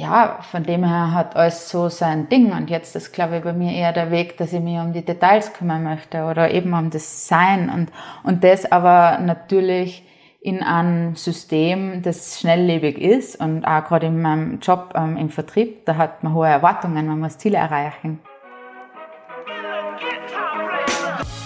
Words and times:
ja, 0.00 0.38
von 0.50 0.62
dem 0.62 0.82
her 0.82 1.12
hat 1.12 1.36
alles 1.36 1.68
so 1.68 1.90
sein 1.90 2.28
Ding. 2.30 2.52
Und 2.52 2.70
jetzt 2.70 2.96
ist, 2.96 3.12
glaube 3.12 3.36
ich, 3.36 3.44
bei 3.44 3.52
mir 3.52 3.72
eher 3.72 3.92
der 3.92 4.10
Weg, 4.10 4.38
dass 4.38 4.52
ich 4.52 4.60
mich 4.60 4.78
um 4.78 4.94
die 4.94 5.04
Details 5.04 5.52
kümmern 5.52 5.82
möchte 5.82 6.24
oder 6.24 6.50
eben 6.50 6.72
um 6.72 6.88
das 6.88 7.28
Sein. 7.28 7.68
Und, 7.68 7.92
und 8.24 8.42
das 8.42 8.70
aber 8.72 9.18
natürlich 9.18 10.02
in 10.40 10.62
einem 10.62 11.16
System, 11.16 12.00
das 12.00 12.40
schnelllebig 12.40 12.98
ist 12.98 13.38
und 13.38 13.66
auch 13.66 13.84
gerade 13.84 14.06
in 14.06 14.22
meinem 14.22 14.58
Job 14.60 14.94
ähm, 14.94 15.18
im 15.18 15.28
Vertrieb, 15.28 15.84
da 15.84 15.96
hat 15.96 16.24
man 16.24 16.32
hohe 16.32 16.48
Erwartungen, 16.48 17.06
man 17.06 17.20
muss 17.20 17.36
Ziele 17.36 17.58
erreichen. 17.58 18.20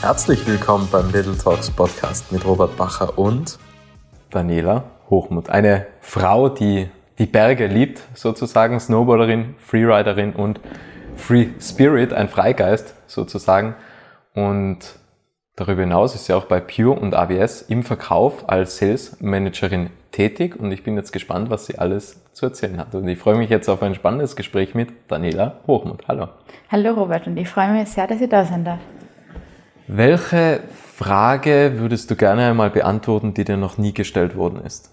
Herzlich 0.01 0.47
willkommen 0.47 0.89
beim 0.93 1.11
Little 1.11 1.37
Talks 1.37 1.73
Podcast 1.73 2.31
mit 2.31 2.45
Robert 2.45 2.77
Bacher 2.77 3.19
und 3.19 3.59
Daniela 4.31 4.85
Hochmuth. 5.11 5.51
Eine 5.51 5.89
Frau, 6.01 6.49
die 6.49 6.89
die 7.19 7.27
Berge 7.27 7.67
liebt, 7.67 8.03
sozusagen, 8.15 8.79
Snowboarderin, 8.81 9.55
Freeriderin 9.59 10.33
und 10.33 10.61
Free 11.17 11.49
Spirit, 11.61 12.13
ein 12.13 12.29
Freigeist 12.29 12.95
sozusagen. 13.07 13.77
Und 14.35 14.79
darüber 15.55 15.83
hinaus 15.83 16.15
ist 16.15 16.27
sie 16.27 16.33
auch 16.33 16.47
bei 16.47 16.61
Pure 16.61 16.99
und 16.99 17.15
ABS 17.15 17.63
im 17.63 17.85
Verkauf 17.85 18.49
als 18.49 18.79
Sales 18.79 19.21
Managerin 19.21 19.91
tätig 20.11 20.57
und 20.57 20.71
ich 20.73 20.83
bin 20.85 20.97
jetzt 20.97 21.13
gespannt, 21.13 21.51
was 21.51 21.67
sie 21.67 21.79
alles 21.79 22.21
zu 22.33 22.47
erzählen 22.47 22.79
hat. 22.79 22.95
Und 22.95 23.07
ich 23.09 23.19
freue 23.19 23.37
mich 23.37 23.51
jetzt 23.51 23.69
auf 23.69 23.83
ein 23.83 23.95
spannendes 23.95 24.37
Gespräch 24.37 24.75
mit 24.75 24.91
Daniela 25.09 25.61
Hochmuth. 25.67 26.07
Hallo. 26.09 26.29
Hallo 26.71 26.95
Robert 26.95 27.27
und 27.27 27.37
ich 27.37 27.49
freue 27.49 27.73
mich 27.73 27.89
sehr, 27.89 28.07
dass 28.07 28.21
ich 28.21 28.29
da 28.29 28.45
sein 28.45 28.65
darf. 28.65 28.81
Welche 29.87 30.61
Frage 30.97 31.75
würdest 31.77 32.11
du 32.11 32.17
gerne 32.17 32.49
einmal 32.49 32.71
beantworten, 32.71 33.35
die 33.35 33.45
dir 33.45 33.57
noch 33.57 33.77
nie 33.77 33.93
gestellt 33.93 34.37
worden 34.37 34.65
ist? 34.65 34.91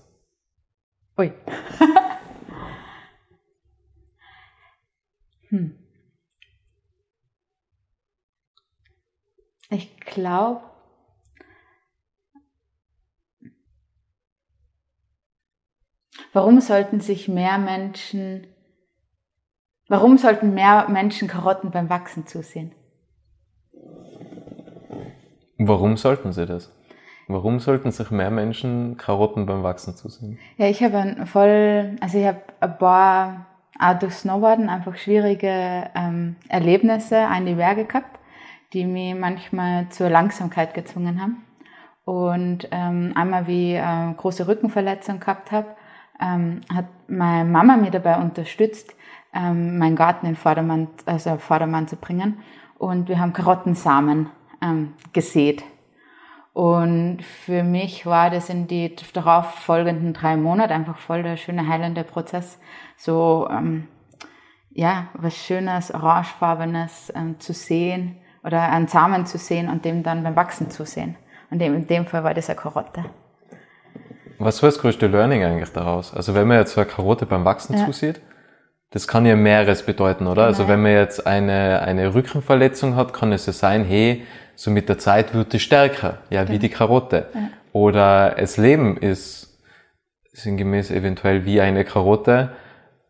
Ui. 1.18 1.32
Hm. 5.52 5.76
Ich 9.70 10.01
glaube, 10.12 10.62
warum 16.34 16.62
sollten 16.62 17.00
sich 17.00 17.28
mehr 17.28 17.58
Menschen, 17.58 18.46
warum 19.88 20.20
sollten 20.20 20.54
mehr 20.54 20.88
Menschen 20.90 21.28
Karotten 21.28 21.72
beim 21.72 21.90
Wachsen 21.90 22.28
zusehen? 22.28 22.74
Warum 25.58 25.98
sollten 25.98 26.32
sie 26.32 26.46
das? 26.46 26.72
Warum 27.28 27.60
sollten 27.60 27.92
sich 27.92 28.12
mehr 28.12 28.32
Menschen 28.32 28.98
Karotten 28.98 29.46
beim 29.46 29.64
Wachsen 29.64 29.96
zusehen? 29.96 30.38
Ja, 30.58 30.68
ich 30.68 30.84
habe 30.84 31.26
voll, 31.26 31.96
also 32.02 32.18
ich 32.18 32.26
habe 32.26 32.42
ein 32.60 32.78
paar 32.78 33.46
auch 33.80 33.98
durch 33.98 34.14
Snowboarden 34.14 34.70
einfach 34.70 34.96
schwierige 34.96 35.90
ähm, 35.96 36.36
Erlebnisse 36.50 37.20
an 37.20 37.46
die 37.46 37.56
Berge 37.56 37.86
gehabt, 37.86 38.20
die 38.74 38.86
mich 38.86 39.16
manchmal 39.16 39.90
zur 39.90 40.10
Langsamkeit 40.10 40.74
gezwungen 40.74 41.22
haben. 41.22 41.46
Und 42.04 42.68
ähm, 42.72 43.14
einmal, 43.16 43.48
wie 43.48 43.76
ich 43.76 43.82
eine 43.82 44.16
große 44.16 44.48
Rückenverletzung 44.48 45.20
gehabt 45.20 45.52
habe, 45.52 45.68
ähm, 46.20 46.62
hat 46.74 46.86
meine 47.08 47.50
Mama 47.50 47.78
mir 47.78 47.92
dabei 47.92 48.18
unterstützt, 48.18 48.96
ähm, 49.34 49.78
meinen 49.78 49.96
Garten 49.96 50.26
in 50.26 50.36
Vordermann, 50.36 50.88
also 51.06 51.38
Vordermann 51.38 51.88
zu 51.88 51.96
bringen. 51.96 52.40
Und 52.78 53.08
wir 53.08 53.20
haben 53.20 53.34
Karottensamen 53.34 54.30
ähm, 54.62 54.94
gesät. 55.14 55.64
Und 56.54 57.24
für 57.24 57.64
mich 57.64 58.06
war 58.06 58.30
das 58.30 58.50
in 58.50 58.68
die 58.68 58.94
darauf 59.14 59.52
folgenden 59.52 60.14
drei 60.14 60.36
Monate 60.36 60.74
einfach 60.74 60.98
voll 60.98 61.24
der 61.24 61.38
schöne 61.38 61.68
heilende 61.68 62.04
Prozess, 62.04 62.60
so 62.98 63.48
ähm, 63.50 63.88
ja 64.70 65.08
was 65.14 65.38
Schönes, 65.38 65.94
orangefarbenes 65.94 67.14
ähm, 67.16 67.40
zu 67.40 67.54
sehen 67.54 68.18
oder 68.44 68.62
einen 68.70 68.88
Samen 68.88 69.26
zu 69.26 69.38
sehen 69.38 69.70
und 69.70 69.86
dem 69.86 70.04
dann 70.04 70.24
beim 70.24 70.36
Wachsen 70.36 70.70
zu 70.70 70.86
sehen. 70.86 71.16
Und 71.50 71.62
in 71.62 71.88
dem 71.88 72.06
Fall 72.06 72.24
war 72.24 72.34
das 72.34 72.50
eine 72.50 72.58
Karotte. 72.58 73.06
Was 74.40 74.64
war 74.64 74.70
das 74.70 74.80
größte 74.80 75.08
Learning 75.08 75.44
eigentlich 75.44 75.72
daraus? 75.72 76.14
Also 76.14 76.34
wenn 76.34 76.48
man 76.48 76.58
jetzt 76.58 76.74
so 76.74 76.82
eine 76.82 76.90
Karotte 76.90 77.26
beim 77.26 77.46
Wachsen 77.46 77.78
ja. 77.78 77.86
zusieht, 77.86 78.22
das 78.90 79.08
kann 79.08 79.26
ja 79.26 79.36
mehreres 79.36 79.84
bedeuten, 79.84 80.28
oder? 80.28 80.44
Genau. 80.44 80.48
Also 80.48 80.68
wenn 80.68 80.82
man 80.82 80.92
jetzt 80.94 81.28
eine, 81.28 81.82
eine 81.82 82.14
Rückenverletzung 82.14 82.96
hat, 82.96 83.14
kann 83.14 83.32
es 83.32 83.46
ja 83.46 83.54
sein, 83.54 83.86
hey, 83.86 84.26
so 84.56 84.72
mit 84.72 84.90
der 84.90 84.98
Zeit 84.98 85.34
wird 85.34 85.54
es 85.54 85.62
stärker, 85.62 86.20
ja, 86.30 86.48
wie 86.50 86.60
die 86.60 86.70
Karotte. 86.70 87.28
Ja. 87.34 87.42
Oder 87.74 88.36
das 88.38 88.58
Leben 88.58 88.98
ist 88.98 89.60
sinngemäß 90.34 90.92
eventuell 90.92 91.46
wie 91.46 91.62
eine 91.62 91.86
Karotte, 91.86 92.52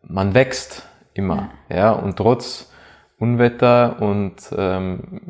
man 0.02 0.34
wächst 0.34 0.88
immer, 1.14 1.50
ja, 1.68 1.76
ja 1.76 1.92
und 1.92 2.16
trotz 2.16 2.71
Unwetter 3.22 4.02
und 4.02 4.34
ähm, 4.58 5.20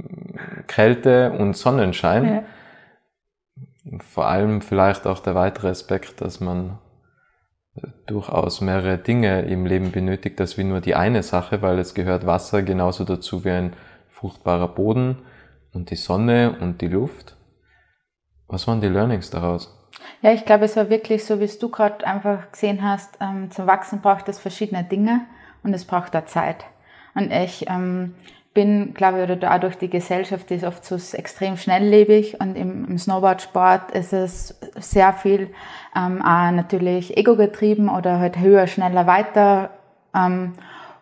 Kälte 0.67 1.33
und 1.33 1.55
Sonnenschein, 1.55 2.25
ja. 2.25 3.99
vor 3.99 4.29
allem 4.29 4.63
vielleicht 4.63 5.07
auch 5.07 5.19
der 5.19 5.35
weitere 5.35 5.69
Aspekt, 5.69 6.23
dass 6.23 6.41
man 6.41 6.79
durchaus 8.07 8.63
mehrere 8.63 8.97
Dinge 8.97 9.43
im 9.43 9.67
Leben 9.67 9.93
benötigt, 9.93 10.41
als 10.41 10.57
wie 10.57 10.65
nur 10.65 10.81
die 10.81 10.95
eine 10.95 11.23
Sache, 11.23 11.61
weil 11.61 11.79
es 11.79 11.93
gehört 11.93 12.27
Wasser 12.27 12.63
genauso 12.63 13.05
dazu 13.05 13.45
wie 13.45 13.51
ein 13.51 13.77
fruchtbarer 14.09 14.69
Boden 14.69 15.19
und 15.75 15.91
die 15.91 15.97
Sonne 15.97 16.57
und 16.61 16.81
die 16.81 16.89
Luft. 16.89 17.37
Was 18.49 18.67
waren 18.67 18.81
die 18.81 18.89
Learnings 18.89 19.29
daraus? 19.29 19.79
Ja, 20.23 20.33
ich 20.33 20.47
glaube, 20.47 20.65
es 20.65 20.77
war 20.77 20.89
wirklich 20.89 21.27
so, 21.27 21.41
wie 21.41 21.45
es 21.45 21.59
du 21.59 21.69
gerade 21.69 22.07
einfach 22.07 22.51
gesehen 22.53 22.83
hast, 22.83 23.19
ähm, 23.21 23.51
zum 23.51 23.67
Wachsen 23.67 24.01
braucht 24.01 24.31
es 24.31 24.39
verschiedene 24.39 24.83
Dinge 24.83 25.27
und 25.63 25.75
es 25.75 25.85
braucht 25.85 26.15
da 26.15 26.25
Zeit. 26.25 26.65
Und 27.15 27.31
ich 27.31 27.67
ähm, 27.69 28.15
bin, 28.55 28.95
glaube 28.95 29.23
ich, 29.23 29.31
oder 29.31 29.55
auch 29.55 29.61
durch 29.61 29.77
die 29.79 29.89
Gesellschaft 29.89 30.51
die 30.51 30.55
ist 30.55 30.65
oft 30.65 30.85
so 30.85 30.97
extrem 31.17 31.57
schnelllebig 31.57 32.41
und 32.41 32.57
im, 32.57 32.87
im 32.87 32.99
Snowboardsport 32.99 33.93
ist 33.93 34.13
es 34.13 34.59
sehr 34.77 35.13
viel 35.13 35.51
ähm, 35.97 36.23
auch 36.23 36.51
natürlich 36.51 37.17
ego 37.17 37.37
getrieben 37.37 37.89
oder 37.89 38.19
halt 38.19 38.39
höher, 38.39 38.67
schneller, 38.67 39.07
weiter. 39.07 39.71
Ähm, 40.15 40.55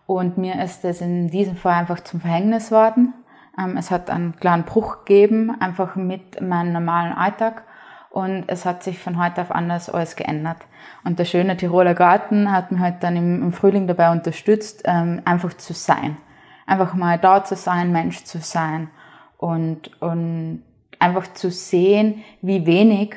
und 0.06 0.38
mir 0.38 0.62
ist 0.62 0.84
das 0.84 1.00
in 1.00 1.30
diesem 1.30 1.56
Fall 1.56 1.74
einfach 1.74 2.00
zum 2.00 2.20
Verhängnis 2.20 2.70
worden. 2.70 3.14
Ähm, 3.58 3.76
es 3.76 3.90
hat 3.90 4.10
einen 4.10 4.36
kleinen 4.36 4.64
Bruch 4.64 5.04
gegeben, 5.04 5.52
einfach 5.60 5.96
mit 5.96 6.40
meinem 6.40 6.72
normalen 6.72 7.12
Alltag. 7.12 7.64
Und 8.10 8.44
es 8.48 8.66
hat 8.66 8.82
sich 8.82 8.98
von 8.98 9.22
heute 9.24 9.40
auf 9.40 9.52
anders 9.52 9.88
alles 9.88 10.16
geändert. 10.16 10.58
Und 11.04 11.18
der 11.20 11.24
schöne 11.24 11.56
Tiroler 11.56 11.94
Garten 11.94 12.50
hat 12.50 12.72
mich 12.72 12.80
halt 12.80 13.02
dann 13.02 13.16
im, 13.16 13.52
Frühling 13.52 13.86
dabei 13.86 14.10
unterstützt, 14.10 14.82
ähm, 14.84 15.22
einfach 15.24 15.54
zu 15.54 15.72
sein. 15.72 16.16
Einfach 16.66 16.94
mal 16.94 17.18
da 17.18 17.44
zu 17.44 17.54
sein, 17.54 17.92
Mensch 17.92 18.24
zu 18.24 18.38
sein. 18.38 18.90
Und, 19.38 20.02
und 20.02 20.64
einfach 20.98 21.32
zu 21.32 21.50
sehen, 21.50 22.22
wie 22.42 22.66
wenig 22.66 23.14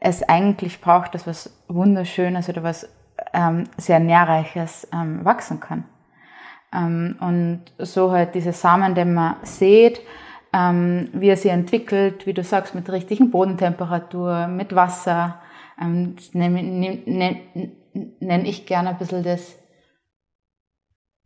es 0.00 0.22
eigentlich 0.22 0.80
braucht, 0.80 1.14
dass 1.14 1.26
was 1.26 1.54
Wunderschönes 1.68 2.48
oder 2.48 2.62
was 2.62 2.88
ähm, 3.34 3.64
sehr 3.76 4.00
Nährreiches 4.00 4.88
ähm, 4.92 5.24
wachsen 5.24 5.60
kann. 5.60 5.84
Ähm, 6.74 7.16
und 7.20 7.62
so 7.78 8.10
halt 8.10 8.34
diese 8.34 8.52
Samen, 8.52 8.94
den 8.94 9.14
man 9.14 9.36
sieht, 9.42 10.00
ähm, 10.52 11.08
wie 11.12 11.28
er 11.28 11.36
sie 11.36 11.48
entwickelt, 11.48 12.26
wie 12.26 12.34
du 12.34 12.44
sagst, 12.44 12.74
mit 12.74 12.90
richtigen 12.90 13.30
Bodentemperatur, 13.30 14.48
mit 14.48 14.74
Wasser. 14.74 15.40
Ähm, 15.80 16.16
nenne, 16.32 16.62
nenne, 16.62 17.40
nenne 18.20 18.48
ich 18.48 18.66
gerne 18.66 18.90
ein 18.90 18.98
bisschen 18.98 19.22
das, 19.22 19.58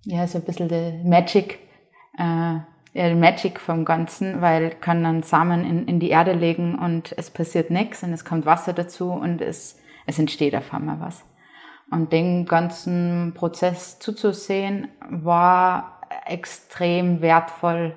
ja, 0.05 0.27
so 0.27 0.39
ein 0.39 0.45
bisschen 0.45 0.69
die 0.69 1.09
Magic, 1.09 1.59
äh, 2.19 2.59
ja, 2.93 3.15
Magic 3.15 3.61
vom 3.61 3.85
Ganzen, 3.85 4.41
weil 4.41 4.71
kann 4.71 5.03
dann 5.03 5.23
Samen 5.23 5.65
in, 5.65 5.87
in 5.87 6.01
die 6.01 6.11
Erde 6.11 6.33
legen 6.33 6.79
und 6.79 7.13
es 7.19 7.31
passiert 7.31 7.71
nichts 7.71 8.03
und 8.03 8.13
es 8.13 8.25
kommt 8.25 8.47
Wasser 8.47 8.73
dazu 8.73 9.11
und 9.11 9.41
es, 9.41 9.79
es 10.07 10.19
entsteht 10.19 10.55
auf 10.55 10.73
einmal 10.73 11.01
was. 11.01 11.25
Und 11.91 12.13
den 12.13 12.47
ganzen 12.47 13.33
Prozess 13.35 13.99
zuzusehen, 13.99 14.89
war 15.09 16.01
extrem 16.27 17.21
wertvoll. 17.21 17.97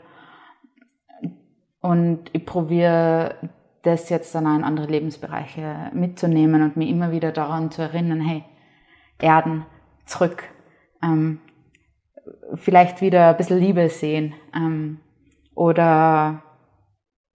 Und 1.81 2.29
ich 2.33 2.45
probiere 2.45 3.35
das 3.83 4.09
jetzt 4.09 4.35
dann 4.35 4.47
auch 4.47 4.55
in 4.55 4.63
andere 4.63 4.87
Lebensbereiche 4.87 5.91
mitzunehmen 5.93 6.61
und 6.61 6.77
mich 6.77 6.89
immer 6.89 7.11
wieder 7.11 7.31
daran 7.31 7.71
zu 7.71 7.81
erinnern, 7.81 8.21
hey, 8.21 8.43
Erden, 9.19 9.65
zurück. 10.05 10.43
Ähm, 11.01 11.39
vielleicht 12.55 13.01
wieder 13.01 13.29
ein 13.29 13.37
bisschen 13.37 13.59
Liebe 13.59 13.89
sehen 13.89 14.33
ähm, 14.53 14.99
oder 15.55 16.43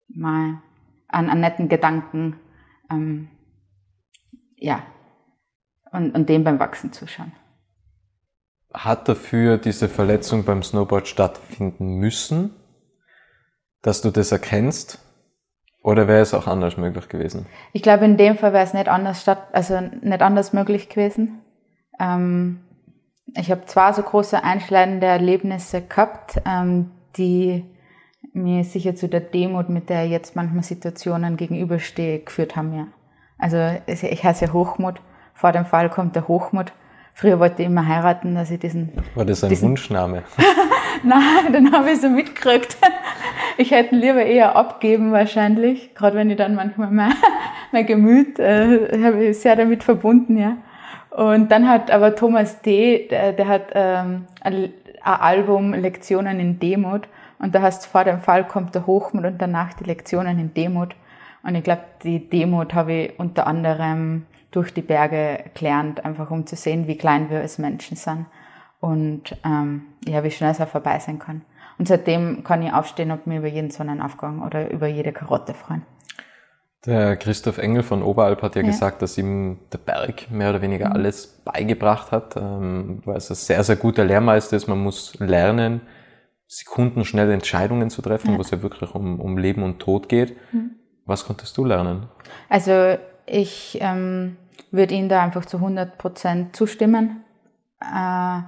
mal 0.08 0.62
an, 1.08 1.30
an 1.30 1.40
netten 1.40 1.68
Gedanken. 1.68 2.36
Ähm, 2.90 3.28
ja, 4.56 4.82
und, 5.92 6.14
und 6.14 6.28
dem 6.28 6.44
beim 6.44 6.58
Wachsen 6.58 6.92
zuschauen. 6.92 7.32
Hat 8.72 9.08
dafür 9.08 9.56
diese 9.58 9.88
Verletzung 9.88 10.44
beim 10.44 10.62
Snowboard 10.62 11.06
stattfinden 11.06 11.98
müssen, 11.98 12.50
dass 13.84 14.00
du 14.00 14.10
das 14.10 14.32
erkennst? 14.32 14.98
Oder 15.82 16.08
wäre 16.08 16.22
es 16.22 16.32
auch 16.32 16.46
anders 16.46 16.78
möglich 16.78 17.08
gewesen? 17.10 17.46
Ich 17.74 17.82
glaube, 17.82 18.06
in 18.06 18.16
dem 18.16 18.38
Fall 18.38 18.54
wäre 18.54 18.64
es 18.64 18.72
nicht 18.72 18.88
anders 18.88 19.20
statt, 19.20 19.48
also 19.52 19.78
nicht 19.80 20.22
anders 20.22 20.54
möglich 20.54 20.88
gewesen. 20.88 21.42
Ähm, 22.00 22.60
ich 23.36 23.50
habe 23.50 23.66
zwei 23.66 23.92
so 23.92 24.02
große 24.02 24.42
einschneidende 24.42 25.06
Erlebnisse 25.06 25.82
gehabt, 25.82 26.40
ähm, 26.46 26.90
die 27.16 27.64
mir 28.32 28.64
sicher 28.64 28.96
zu 28.96 29.08
der 29.08 29.20
Demut, 29.20 29.68
mit 29.68 29.90
der 29.90 30.06
ich 30.06 30.10
jetzt 30.10 30.34
manchmal 30.34 30.62
Situationen 30.62 31.36
gegenüberstehe, 31.36 32.20
geführt 32.20 32.56
haben. 32.56 32.74
Ja. 32.74 32.86
Also 33.38 33.58
ich 33.86 34.24
heiße 34.24 34.46
ja 34.46 34.52
Hochmut. 34.54 35.02
Vor 35.34 35.52
dem 35.52 35.66
Fall 35.66 35.90
kommt 35.90 36.16
der 36.16 36.28
Hochmut. 36.28 36.72
Früher 37.12 37.38
wollte 37.38 37.62
ich 37.62 37.68
immer 37.68 37.86
heiraten, 37.86 38.34
dass 38.34 38.50
ich 38.50 38.58
diesen. 38.58 38.92
War 39.14 39.26
das 39.26 39.44
ein 39.44 39.50
diesen, 39.50 39.68
Wunschname? 39.68 40.22
Nein, 41.06 41.52
den 41.52 41.72
habe 41.72 41.90
ich 41.90 42.00
so 42.00 42.08
mitgekriegt. 42.08 42.76
Ich 43.56 43.70
hätte 43.70 43.94
lieber 43.94 44.24
eher 44.24 44.56
abgeben 44.56 45.12
wahrscheinlich, 45.12 45.94
gerade 45.94 46.16
wenn 46.16 46.28
ich 46.28 46.36
dann 46.36 46.56
manchmal 46.56 46.90
mein, 46.90 47.12
mein 47.72 47.86
Gemüt 47.86 48.40
äh, 48.40 49.00
habe 49.04 49.26
ich 49.26 49.38
sehr 49.38 49.54
damit 49.54 49.84
verbunden, 49.84 50.36
ja. 50.36 50.56
Und 51.10 51.52
dann 51.52 51.68
hat 51.68 51.92
aber 51.92 52.16
Thomas 52.16 52.62
D., 52.62 53.06
der, 53.08 53.32
der 53.32 53.46
hat 53.46 53.66
ähm, 53.74 54.26
ein, 54.40 54.72
ein 55.04 55.20
Album 55.20 55.72
Lektionen 55.72 56.40
in 56.40 56.58
Demut 56.58 57.06
und 57.38 57.54
da 57.54 57.62
heißt 57.62 57.86
vor 57.86 58.02
dem 58.02 58.18
Fall 58.18 58.44
kommt 58.44 58.74
der 58.74 58.88
Hochmut 58.88 59.24
und 59.24 59.40
danach 59.40 59.72
die 59.74 59.84
Lektionen 59.84 60.40
in 60.40 60.52
Demut. 60.52 60.96
Und 61.44 61.54
ich 61.54 61.62
glaube, 61.62 61.82
die 62.02 62.28
Demut 62.28 62.74
habe 62.74 62.92
ich 62.92 63.18
unter 63.20 63.46
anderem 63.46 64.26
durch 64.50 64.74
die 64.74 64.82
Berge 64.82 65.44
gelernt, 65.54 66.04
einfach 66.04 66.32
um 66.32 66.44
zu 66.44 66.56
sehen, 66.56 66.88
wie 66.88 66.98
klein 66.98 67.30
wir 67.30 67.38
als 67.38 67.58
Menschen 67.58 67.96
sind 67.96 68.26
und 68.80 69.36
ähm, 69.44 69.86
ja, 70.06 70.24
wie 70.24 70.30
schnell 70.30 70.50
es 70.50 70.60
auch 70.60 70.68
vorbei 70.68 70.98
sein 70.98 71.18
kann. 71.18 71.42
Und 71.78 71.88
seitdem 71.88 72.44
kann 72.44 72.62
ich 72.62 72.72
aufstehen 72.72 73.10
und 73.10 73.26
mir 73.26 73.38
über 73.38 73.48
jeden 73.48 73.70
Sonnenaufgang 73.70 74.42
oder 74.42 74.70
über 74.70 74.86
jede 74.86 75.12
Karotte 75.12 75.54
freuen. 75.54 75.82
Der 76.86 77.16
Christoph 77.16 77.58
Engel 77.58 77.82
von 77.82 78.02
Oberalp 78.02 78.42
hat 78.42 78.56
ja, 78.56 78.62
ja, 78.62 78.68
gesagt, 78.68 79.00
dass 79.00 79.16
ihm 79.16 79.58
der 79.72 79.78
Berg 79.78 80.30
mehr 80.30 80.50
oder 80.50 80.60
weniger 80.60 80.88
mhm. 80.90 80.92
alles 80.92 81.26
beigebracht 81.44 82.12
hat, 82.12 82.36
ähm, 82.36 83.00
weil 83.06 83.16
es 83.16 83.30
ein 83.30 83.36
sehr, 83.36 83.64
sehr 83.64 83.76
guter 83.76 84.04
Lehrmeister 84.04 84.56
ist. 84.56 84.68
Man 84.68 84.82
muss 84.82 85.18
lernen, 85.18 85.80
sekundenschnell 86.46 87.30
Entscheidungen 87.30 87.88
zu 87.88 88.02
treffen, 88.02 88.32
ja. 88.32 88.36
wo 88.36 88.42
es 88.42 88.50
ja 88.50 88.62
wirklich 88.62 88.94
um, 88.94 89.18
um 89.18 89.38
Leben 89.38 89.62
und 89.62 89.78
Tod 89.78 90.08
geht. 90.10 90.36
Mhm. 90.52 90.72
Was 91.06 91.24
konntest 91.24 91.56
du 91.56 91.64
lernen? 91.64 92.08
Also 92.50 92.98
ich 93.26 93.78
ähm, 93.80 94.36
würde 94.70 94.94
Ihnen 94.94 95.08
da 95.08 95.22
einfach 95.22 95.46
zu 95.46 95.56
100 95.56 95.96
Prozent 95.96 96.54
zustimmen. 96.54 97.24
Äh, 97.80 98.40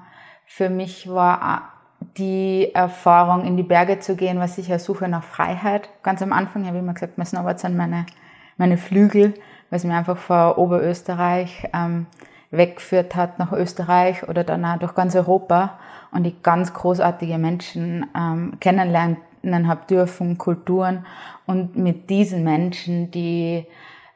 für 0.46 0.70
mich 0.70 1.08
war 1.08 1.72
die 2.16 2.70
Erfahrung, 2.74 3.44
in 3.44 3.56
die 3.56 3.62
Berge 3.62 3.98
zu 3.98 4.16
gehen, 4.16 4.38
was 4.38 4.58
ich 4.58 4.72
Suche 4.78 5.08
nach 5.08 5.22
Freiheit. 5.22 5.90
Ganz 6.02 6.22
am 6.22 6.32
Anfang 6.32 6.66
habe 6.66 6.76
ich 6.76 6.82
immer 6.82 6.94
gesagt, 6.94 7.18
mein 7.18 7.26
Snowboard 7.26 7.58
sind 7.58 7.76
meine, 7.76 8.06
meine 8.56 8.78
Flügel, 8.78 9.34
weil 9.70 9.78
es 9.78 9.84
mir 9.84 9.94
einfach 9.94 10.16
vor 10.16 10.58
Oberösterreich 10.58 11.68
ähm, 11.74 12.06
weggeführt 12.50 13.16
hat 13.16 13.38
nach 13.38 13.52
Österreich 13.52 14.28
oder 14.28 14.44
dann 14.44 14.64
auch 14.64 14.78
durch 14.78 14.94
ganz 14.94 15.14
Europa 15.14 15.78
und 16.12 16.26
ich 16.26 16.42
ganz 16.42 16.72
großartige 16.72 17.38
Menschen 17.38 18.06
ähm, 18.16 18.54
kennenlernen 18.60 19.68
habe 19.68 19.86
dürfen, 19.88 20.38
Kulturen 20.38 21.04
und 21.44 21.76
mit 21.76 22.08
diesen 22.08 22.44
Menschen, 22.44 23.10
die 23.10 23.66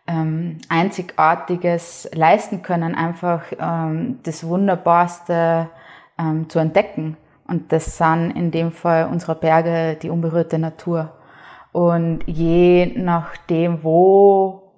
ähm, 0.06 0.58
Einzigartiges 0.68 2.08
leisten 2.14 2.62
können, 2.62 2.94
einfach 2.94 3.42
ähm, 3.58 4.20
das 4.22 4.46
Wunderbarste 4.46 5.68
ähm, 6.20 6.49
zu 6.49 6.58
entdecken. 6.58 7.17
Und 7.49 7.72
das 7.72 7.96
sind 7.96 8.32
in 8.32 8.50
dem 8.50 8.70
Fall 8.70 9.08
unsere 9.11 9.34
Berge, 9.34 9.96
die 10.00 10.11
unberührte 10.11 10.58
Natur. 10.58 11.12
Und 11.72 12.20
je 12.26 12.93
nachdem, 12.96 13.82
wo 13.82 14.70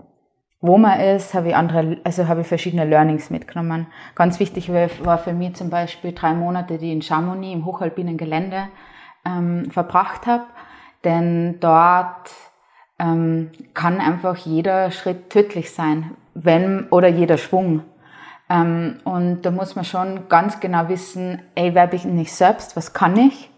wo 0.65 0.79
man 0.79 1.01
ist, 1.01 1.35
habe 1.35 1.49
ich 1.49 1.57
andere, 1.57 1.99
also 2.05 2.29
habe 2.29 2.43
ich 2.43 2.47
verschiedene 2.47 2.85
Learnings 2.85 3.31
mitgenommen. 3.31 3.89
Ganz 4.15 4.39
wichtig 4.39 4.73
war 4.73 5.19
für 5.19 5.33
mich 5.33 5.57
zum 5.57 5.71
Beispiel 5.71 6.13
drei 6.13 6.35
Monate, 6.35 6.79
die 6.79 6.87
ich 6.87 6.93
in 6.93 7.03
Chamonix 7.03 7.53
im 7.53 7.67
hochalpinen 7.67 8.17
Gelände 8.17 8.69
ähm, 9.27 9.69
verbracht 9.73 10.27
habe, 10.29 10.45
denn 11.03 11.59
dort 11.59 12.31
ähm, 13.01 13.51
kann 13.75 14.01
einfach 14.01 14.37
jeder 14.37 14.93
Schritt 14.93 15.31
tödlich 15.31 15.73
sein, 15.73 16.13
wenn 16.35 16.87
oder 16.91 17.09
jeder 17.09 17.39
Schwung. 17.39 17.83
Ähm, 18.53 19.01
und 19.05 19.43
da 19.43 19.51
muss 19.51 19.77
man 19.77 19.85
schon 19.85 20.29
ganz 20.29 20.61
genau 20.61 20.89
wissen, 20.89 21.41
ey, 21.55 21.75
wer 21.75 21.87
bin 21.87 22.19
ich 22.19 22.33
selbst, 22.33 22.77
was 22.77 22.93
kann 22.93 23.17
ich? 23.17 23.51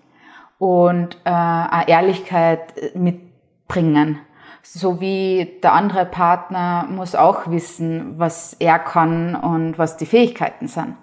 Und 0.59 1.17
äh, 1.25 1.31
eine 1.31 1.89
Ehrlichkeit 1.89 2.95
mitbringen 2.95 4.21
so 4.65 5.01
wie 5.01 5.59
der 5.63 5.75
andere 5.75 6.07
Partner 6.07 6.87
muss 6.89 7.15
auch 7.15 7.51
wissen, 7.51 8.19
was 8.19 8.55
er 8.55 8.79
kann 8.79 9.37
und 9.37 9.79
was 9.79 9.99
die 9.99 10.07
Fähigkeiten 10.07 10.69
sind. 10.69 10.97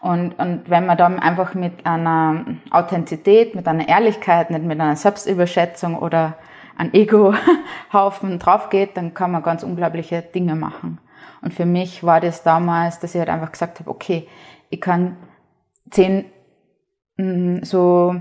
Und, 0.00 0.38
und 0.38 0.68
wenn 0.68 0.84
man 0.84 0.98
dann 0.98 1.18
einfach 1.18 1.54
mit 1.54 1.86
einer 1.86 2.44
Authentizität, 2.70 3.54
mit 3.54 3.66
einer 3.66 3.88
Ehrlichkeit, 3.88 4.50
nicht 4.50 4.64
mit 4.64 4.78
einer 4.78 4.94
Selbstüberschätzung 4.96 5.98
oder 5.98 6.34
einem 6.76 6.92
Ego-Haufen 6.92 8.38
draufgeht, 8.38 8.96
dann 8.96 9.14
kann 9.14 9.32
man 9.32 9.42
ganz 9.42 9.62
unglaubliche 9.62 10.20
Dinge 10.20 10.54
machen. 10.54 10.98
Und 11.46 11.54
für 11.54 11.64
mich 11.64 12.02
war 12.02 12.20
das 12.20 12.42
damals, 12.42 12.98
dass 12.98 13.14
ich 13.14 13.20
halt 13.20 13.28
einfach 13.28 13.52
gesagt 13.52 13.78
habe, 13.78 13.88
okay, 13.88 14.26
ich 14.68 14.80
kann 14.80 15.16
zehn, 15.92 16.24
mm, 17.18 17.58
so 17.62 18.16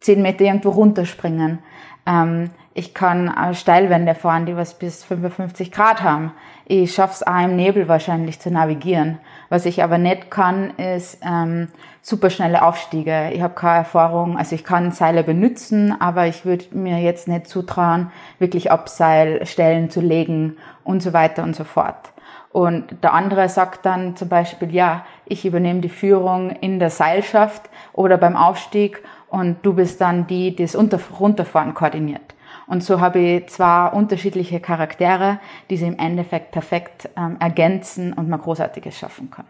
zehn 0.00 0.22
Meter 0.22 0.46
irgendwo 0.46 0.70
runterspringen. 0.70 1.58
Ähm, 2.06 2.48
ich 2.72 2.94
kann 2.94 3.30
Steilwände 3.52 4.14
fahren, 4.14 4.46
die 4.46 4.56
was 4.56 4.78
bis 4.78 5.04
55 5.04 5.72
Grad 5.72 6.02
haben. 6.02 6.32
Ich 6.64 6.94
schaff's 6.94 7.22
auch 7.22 7.44
im 7.44 7.54
Nebel 7.54 7.86
wahrscheinlich 7.86 8.40
zu 8.40 8.50
navigieren. 8.50 9.18
Was 9.50 9.66
ich 9.66 9.82
aber 9.82 9.98
nicht 9.98 10.30
kann, 10.30 10.70
ist 10.78 11.18
ähm, 11.22 11.68
superschnelle 12.00 12.62
Aufstiege. 12.62 13.30
Ich 13.34 13.42
habe 13.42 13.52
keine 13.52 13.80
Erfahrung, 13.80 14.38
also 14.38 14.54
ich 14.54 14.64
kann 14.64 14.90
Seile 14.90 15.22
benutzen, 15.22 15.94
aber 16.00 16.28
ich 16.28 16.46
würde 16.46 16.64
mir 16.72 16.96
jetzt 17.00 17.28
nicht 17.28 17.46
zutrauen, 17.46 18.10
wirklich 18.38 18.72
Abseilstellen 18.72 19.90
zu 19.90 20.00
legen 20.00 20.56
und 20.82 21.02
so 21.02 21.12
weiter 21.12 21.42
und 21.42 21.54
so 21.54 21.64
fort. 21.64 22.13
Und 22.54 23.02
der 23.02 23.12
andere 23.14 23.48
sagt 23.48 23.84
dann 23.84 24.14
zum 24.14 24.28
Beispiel, 24.28 24.72
ja, 24.72 25.04
ich 25.26 25.44
übernehme 25.44 25.80
die 25.80 25.88
Führung 25.88 26.50
in 26.50 26.78
der 26.78 26.88
Seilschaft 26.88 27.68
oder 27.92 28.16
beim 28.16 28.36
Aufstieg 28.36 29.02
und 29.28 29.56
du 29.66 29.74
bist 29.74 30.00
dann 30.00 30.28
die, 30.28 30.54
die 30.54 30.64
das 30.64 30.78
Runterfahren 31.18 31.74
koordiniert. 31.74 32.36
Und 32.68 32.84
so 32.84 33.00
habe 33.00 33.18
ich 33.18 33.48
zwei 33.48 33.88
unterschiedliche 33.88 34.60
Charaktere, 34.60 35.40
die 35.68 35.76
sie 35.76 35.88
im 35.88 35.98
Endeffekt 35.98 36.52
perfekt 36.52 37.08
ähm, 37.16 37.38
ergänzen 37.40 38.12
und 38.12 38.28
man 38.28 38.40
Großartiges 38.40 38.96
schaffen 38.96 39.32
kann. 39.32 39.46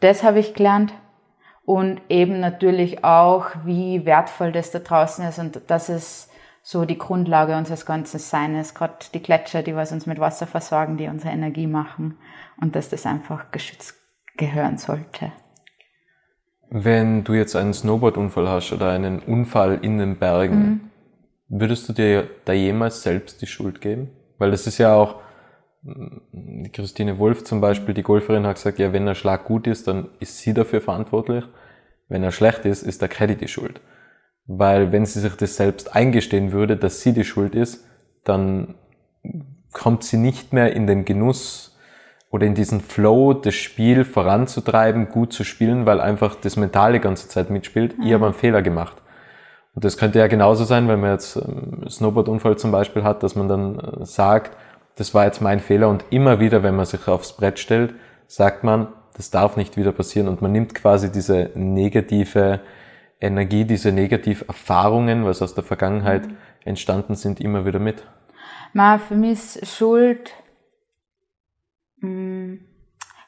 Das 0.00 0.24
habe 0.24 0.40
ich 0.40 0.52
gelernt 0.52 0.92
und 1.64 2.00
eben 2.08 2.40
natürlich 2.40 3.04
auch, 3.04 3.50
wie 3.64 4.04
wertvoll 4.04 4.50
das 4.50 4.72
da 4.72 4.80
draußen 4.80 5.28
ist 5.28 5.38
und 5.38 5.60
das 5.68 5.88
ist 5.88 6.33
so 6.64 6.84
die 6.84 6.98
Grundlage 6.98 7.56
unseres 7.56 7.86
ganzen 7.86 8.18
Seines, 8.18 8.74
gerade 8.74 8.94
die 9.14 9.22
Gletscher, 9.22 9.62
die 9.62 9.76
was 9.76 9.92
uns 9.92 10.06
mit 10.06 10.18
Wasser 10.18 10.48
versorgen, 10.48 10.96
die 10.96 11.06
unsere 11.06 11.32
Energie 11.32 11.68
machen 11.68 12.18
und 12.60 12.74
dass 12.74 12.88
das 12.88 13.06
einfach 13.06 13.52
geschützt 13.52 13.94
gehören 14.36 14.78
sollte. 14.78 15.30
Wenn 16.70 17.22
du 17.22 17.34
jetzt 17.34 17.54
einen 17.54 17.74
Snowboardunfall 17.74 18.48
hast 18.48 18.72
oder 18.72 18.90
einen 18.90 19.20
Unfall 19.20 19.78
in 19.82 19.98
den 19.98 20.18
Bergen, 20.18 20.58
mhm. 20.58 20.90
Würdest 21.48 21.88
du 21.88 21.92
dir 21.92 22.28
da 22.46 22.52
jemals 22.52 23.02
selbst 23.02 23.42
die 23.42 23.46
Schuld 23.46 23.80
geben? 23.80 24.10
Weil 24.38 24.52
es 24.52 24.66
ist 24.66 24.78
ja 24.78 24.94
auch, 24.94 25.20
mm, 25.82 26.72
Christine 26.72 27.18
Wolf 27.18 27.44
zum 27.44 27.60
Beispiel, 27.60 27.94
die 27.94 28.02
Golferin, 28.02 28.46
hat 28.46 28.56
gesagt, 28.56 28.78
ja, 28.78 28.92
wenn 28.92 29.06
der 29.06 29.14
Schlag 29.14 29.44
gut 29.44 29.66
ist, 29.66 29.86
dann 29.86 30.08
ist 30.20 30.38
sie 30.38 30.54
dafür 30.54 30.80
verantwortlich. 30.80 31.44
Wenn 32.08 32.22
er 32.22 32.32
schlecht 32.32 32.64
ist, 32.64 32.82
ist 32.82 33.02
der 33.02 33.08
Credit 33.08 33.40
die 33.40 33.48
Schuld. 33.48 33.80
Weil 34.46 34.92
wenn 34.92 35.06
sie 35.06 35.20
sich 35.20 35.34
das 35.36 35.56
selbst 35.56 35.94
eingestehen 35.94 36.52
würde, 36.52 36.76
dass 36.76 37.00
sie 37.00 37.12
die 37.12 37.24
Schuld 37.24 37.54
ist, 37.54 37.84
dann 38.24 38.74
kommt 39.72 40.04
sie 40.04 40.16
nicht 40.16 40.52
mehr 40.52 40.72
in 40.72 40.86
den 40.86 41.04
Genuss 41.04 41.76
oder 42.30 42.46
in 42.46 42.54
diesen 42.54 42.80
Flow, 42.80 43.32
das 43.32 43.54
Spiel 43.54 44.04
voranzutreiben, 44.04 45.08
gut 45.08 45.32
zu 45.32 45.44
spielen, 45.44 45.86
weil 45.86 46.00
einfach 46.00 46.34
das 46.34 46.56
Mentale 46.56 47.00
ganze 47.00 47.28
Zeit 47.28 47.48
mitspielt. 47.48 47.98
Mhm. 47.98 48.06
Ich 48.06 48.12
habe 48.12 48.24
einen 48.24 48.34
Fehler 48.34 48.60
gemacht. 48.60 48.96
Und 49.74 49.84
das 49.84 49.96
könnte 49.96 50.18
ja 50.18 50.26
genauso 50.26 50.64
sein, 50.64 50.88
wenn 50.88 51.00
man 51.00 51.12
jetzt 51.12 51.36
ähm, 51.36 51.88
Snowboardunfall 51.88 52.56
zum 52.56 52.70
Beispiel 52.70 53.02
hat, 53.02 53.22
dass 53.22 53.34
man 53.34 53.48
dann 53.48 53.78
äh, 53.78 54.04
sagt, 54.04 54.56
das 54.96 55.14
war 55.14 55.24
jetzt 55.24 55.42
mein 55.42 55.60
Fehler 55.60 55.88
und 55.88 56.04
immer 56.10 56.38
wieder, 56.40 56.62
wenn 56.62 56.76
man 56.76 56.86
sich 56.86 57.08
aufs 57.08 57.32
Brett 57.32 57.58
stellt, 57.58 57.94
sagt 58.26 58.62
man, 58.62 58.88
das 59.16 59.30
darf 59.30 59.56
nicht 59.56 59.76
wieder 59.76 59.92
passieren 59.92 60.28
und 60.28 60.42
man 60.42 60.52
nimmt 60.52 60.74
quasi 60.74 61.10
diese 61.10 61.50
negative 61.54 62.60
Energie, 63.24 63.64
diese 63.64 63.92
negative 63.92 64.46
Erfahrungen, 64.46 65.24
was 65.24 65.42
aus 65.42 65.54
der 65.54 65.64
Vergangenheit 65.64 66.26
mhm. 66.26 66.36
entstanden 66.64 67.14
sind, 67.14 67.40
immer 67.40 67.64
wieder 67.66 67.78
mit. 67.78 68.06
Ma, 68.72 68.98
für 68.98 69.16
mich 69.16 69.56
ist 69.56 69.76
Schuld 69.76 70.32
mh, 71.98 72.08
hm, 72.08 72.60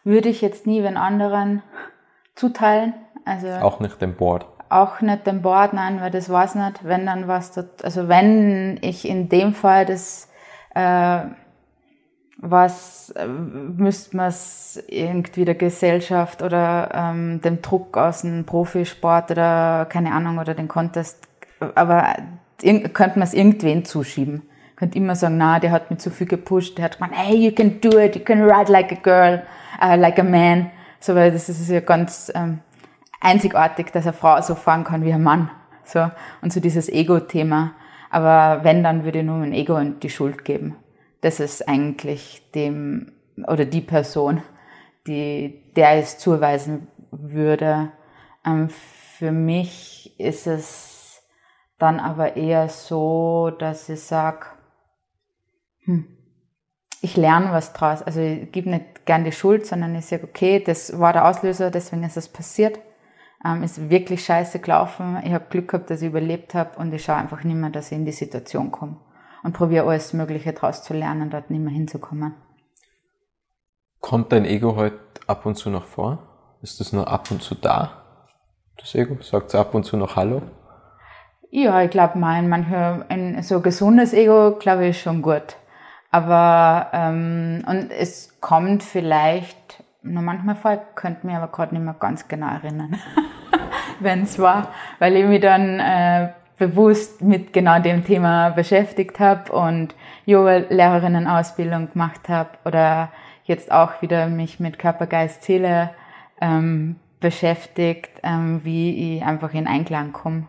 würde 0.05 0.29
ich 0.29 0.41
jetzt 0.41 0.67
nie 0.67 0.83
wenn 0.83 0.97
anderen 0.97 1.62
zuteilen. 2.35 2.95
Also 3.25 3.49
auch 3.49 3.81
nicht 3.81 4.00
dem 4.00 4.15
Board 4.15 4.47
auch 4.69 5.00
nicht 5.00 5.26
den 5.26 5.43
Board, 5.43 5.73
nein, 5.73 6.00
weil 6.00 6.11
das 6.11 6.29
weiß 6.29 6.57
nicht, 6.57 6.85
wenn 6.85 7.07
dann 7.07 7.29
was 7.29 7.53
dort, 7.53 7.85
also 7.85 8.09
wenn 8.09 8.79
ich 8.83 9.09
in 9.09 9.29
dem 9.29 9.55
Fall 9.55 9.87
das 9.87 10.29
äh, 10.75 11.21
was 12.38 13.11
äh, 13.11 13.26
müsste 13.26 14.16
man 14.16 14.28
es 14.28 14.83
irgendwie 14.88 15.45
der 15.45 15.55
Gesellschaft 15.55 16.43
oder 16.43 16.90
ähm, 16.93 17.40
dem 17.40 17.62
Druck 17.62 17.97
aus 17.97 18.23
dem 18.23 18.45
Profisport 18.45 19.31
oder 19.31 19.87
keine 19.88 20.12
Ahnung 20.12 20.38
oder 20.38 20.55
den 20.55 20.69
Contest, 20.69 21.26
aber 21.75 22.14
könnte 22.93 23.19
man 23.19 23.23
es 23.23 23.35
irgendwen 23.35 23.85
zuschieben. 23.85 24.43
Könnte 24.76 24.99
immer 24.99 25.16
sagen, 25.16 25.38
na, 25.38 25.59
der 25.59 25.71
hat 25.71 25.90
mich 25.90 26.00
zu 26.00 26.11
viel 26.11 26.26
gepusht, 26.26 26.76
der 26.76 26.85
hat 26.87 26.99
gemeint, 26.99 27.14
hey, 27.16 27.35
you 27.35 27.52
can 27.52 27.81
do 27.81 27.99
it, 27.99 28.14
you 28.14 28.23
can 28.23 28.43
ride 28.43 28.71
like 28.71 28.93
a 28.93 28.97
girl, 28.97 29.43
uh, 29.83 29.97
like 29.97 30.19
a 30.19 30.23
man. 30.23 30.71
So, 31.00 31.14
weil 31.14 31.33
das 31.33 31.49
ist 31.49 31.71
ja 31.71 31.81
ganz 31.81 32.31
ähm, 32.35 32.59
einzigartig, 33.21 33.90
dass 33.93 34.05
eine 34.05 34.12
Frau 34.12 34.40
so 34.43 34.55
fahren 34.55 34.85
kann 34.85 35.02
wie 35.02 35.12
ein 35.14 35.23
Mann. 35.23 35.50
So, 35.85 36.11
und 36.43 36.52
so 36.52 36.61
dieses 36.61 36.90
Ego-Thema. 36.90 37.73
Aber 38.11 38.64
wenn, 38.64 38.83
dann 38.83 39.05
würde 39.05 39.21
ich 39.21 39.25
nur 39.25 39.38
mein 39.38 39.55
Ego 39.55 39.81
die 39.81 40.11
Schuld 40.11 40.45
geben 40.45 40.76
das 41.26 41.40
ist 41.40 41.68
eigentlich 41.68 42.52
dem 42.52 43.11
oder 43.49 43.64
die 43.64 43.80
Person, 43.80 44.45
die 45.09 45.73
der 45.75 45.95
es 45.99 46.18
zuweisen 46.18 46.87
würde. 47.11 47.90
Ähm, 48.47 48.68
für 48.68 49.33
mich 49.33 50.14
ist 50.21 50.47
es 50.47 51.25
dann 51.80 51.99
aber 51.99 52.37
eher 52.37 52.68
so, 52.68 53.50
dass 53.59 53.88
ich 53.88 54.02
sage, 54.02 54.47
hm, 55.85 56.06
ich 57.02 57.16
lerne 57.16 57.50
was 57.50 57.73
draus. 57.73 58.02
Also 58.02 58.21
ich 58.21 58.52
gebe 58.52 58.71
nicht 58.71 59.04
gern 59.04 59.25
die 59.25 59.33
Schuld, 59.33 59.66
sondern 59.66 59.97
ich 59.97 60.06
sage, 60.06 60.28
okay, 60.28 60.61
das 60.61 60.97
war 60.97 61.12
der 61.12 61.26
Auslöser, 61.26 61.73
deswegen 61.73 62.04
ist 62.04 62.16
es 62.16 62.28
passiert. 62.28 62.78
Ähm, 63.45 63.64
ist 63.64 63.90
wirklich 63.90 64.25
scheiße 64.25 64.61
gelaufen. 64.61 65.21
Ich 65.25 65.33
habe 65.33 65.47
Glück 65.50 65.73
gehabt, 65.73 65.90
dass 65.90 66.02
ich 66.02 66.09
überlebt 66.09 66.54
habe 66.54 66.78
und 66.78 66.95
ich 66.95 67.02
schaue 67.02 67.16
einfach 67.16 67.42
nicht 67.42 67.56
mehr, 67.56 67.71
dass 67.71 67.90
ich 67.90 67.99
in 67.99 68.04
die 68.04 68.12
Situation 68.12 68.71
komme 68.71 69.00
und 69.47 69.53
probiere 69.53 69.87
alles 69.87 70.12
Mögliche 70.12 70.53
daraus 70.53 70.83
zu 70.83 70.93
lernen, 70.93 71.31
dort 71.31 71.50
nicht 71.50 71.62
mehr 71.62 71.73
hinzukommen. 71.73 72.35
Kommt 74.00 74.33
dein 74.33 74.45
Ego 74.45 74.75
heute 74.75 74.99
ab 75.29 75.47
und 75.47 75.55
zu 75.55 75.71
noch 75.71 75.85
vor? 75.85 76.19
Ist 76.62 76.81
es 76.81 76.93
nur 76.93 77.07
ab 77.07 77.31
und 77.31 77.41
zu 77.41 77.55
da? 77.55 77.93
Das 78.76 78.97
Ego? 78.97 79.17
Sagt 79.23 79.50
es 79.50 79.55
ab 79.55 79.73
und 79.73 79.85
zu 79.85 79.97
noch 79.97 80.17
Hallo? 80.17 80.43
Ja, 81.53 81.81
ich 81.81 81.91
glaube, 81.93 82.19
mein, 82.19 82.49
manchmal 82.49 83.07
ein 83.09 83.41
so 83.45 83.61
gesundes 83.61 84.12
Ego, 84.12 84.57
glaube 84.59 84.88
ich, 84.88 85.00
schon 85.00 85.23
gut. 85.23 85.57
Aber, 86.11 86.88
ähm, 86.93 87.65
und 87.69 87.93
es 87.93 88.41
kommt 88.41 88.83
vielleicht 88.83 89.85
nur 90.03 90.25
manchmal 90.25 90.57
vor, 90.57 90.73
ich 90.73 90.81
könnte 90.97 91.25
mich 91.25 91.37
aber 91.37 91.53
gerade 91.53 91.73
nicht 91.73 91.85
mehr 91.85 91.95
ganz 91.95 92.26
genau 92.26 92.49
erinnern, 92.49 92.97
wenn 94.00 94.23
es 94.23 94.41
war, 94.41 94.73
weil 94.99 95.15
ich 95.15 95.25
mich 95.25 95.41
dann 95.41 95.79
äh, 95.79 96.33
bewusst 96.59 97.23
mit 97.23 97.53
genau 97.53 97.79
dem 97.81 98.05
Thema 98.05 98.51
beschäftigt 98.51 99.21
habe 99.21 99.53
und 99.53 99.95
Yoga-Lehrerinnen-Ausbildung 100.25 101.93
gemacht 101.93 102.29
habe 102.29 102.51
oder 102.65 103.11
jetzt 103.45 103.71
auch 103.71 104.01
wieder 104.03 104.27
mich 104.27 104.59
mit 104.59 104.79
Körper, 104.79 105.07
Geist, 105.07 105.43
Seele 105.43 105.91
ähm, 106.41 106.97
beschäftigt, 107.21 108.11
ähm, 108.23 108.61
wie 108.65 109.17
ich 109.17 109.23
einfach 109.25 109.53
in 109.55 109.67
Einklang 109.67 110.13
komme 110.13 110.49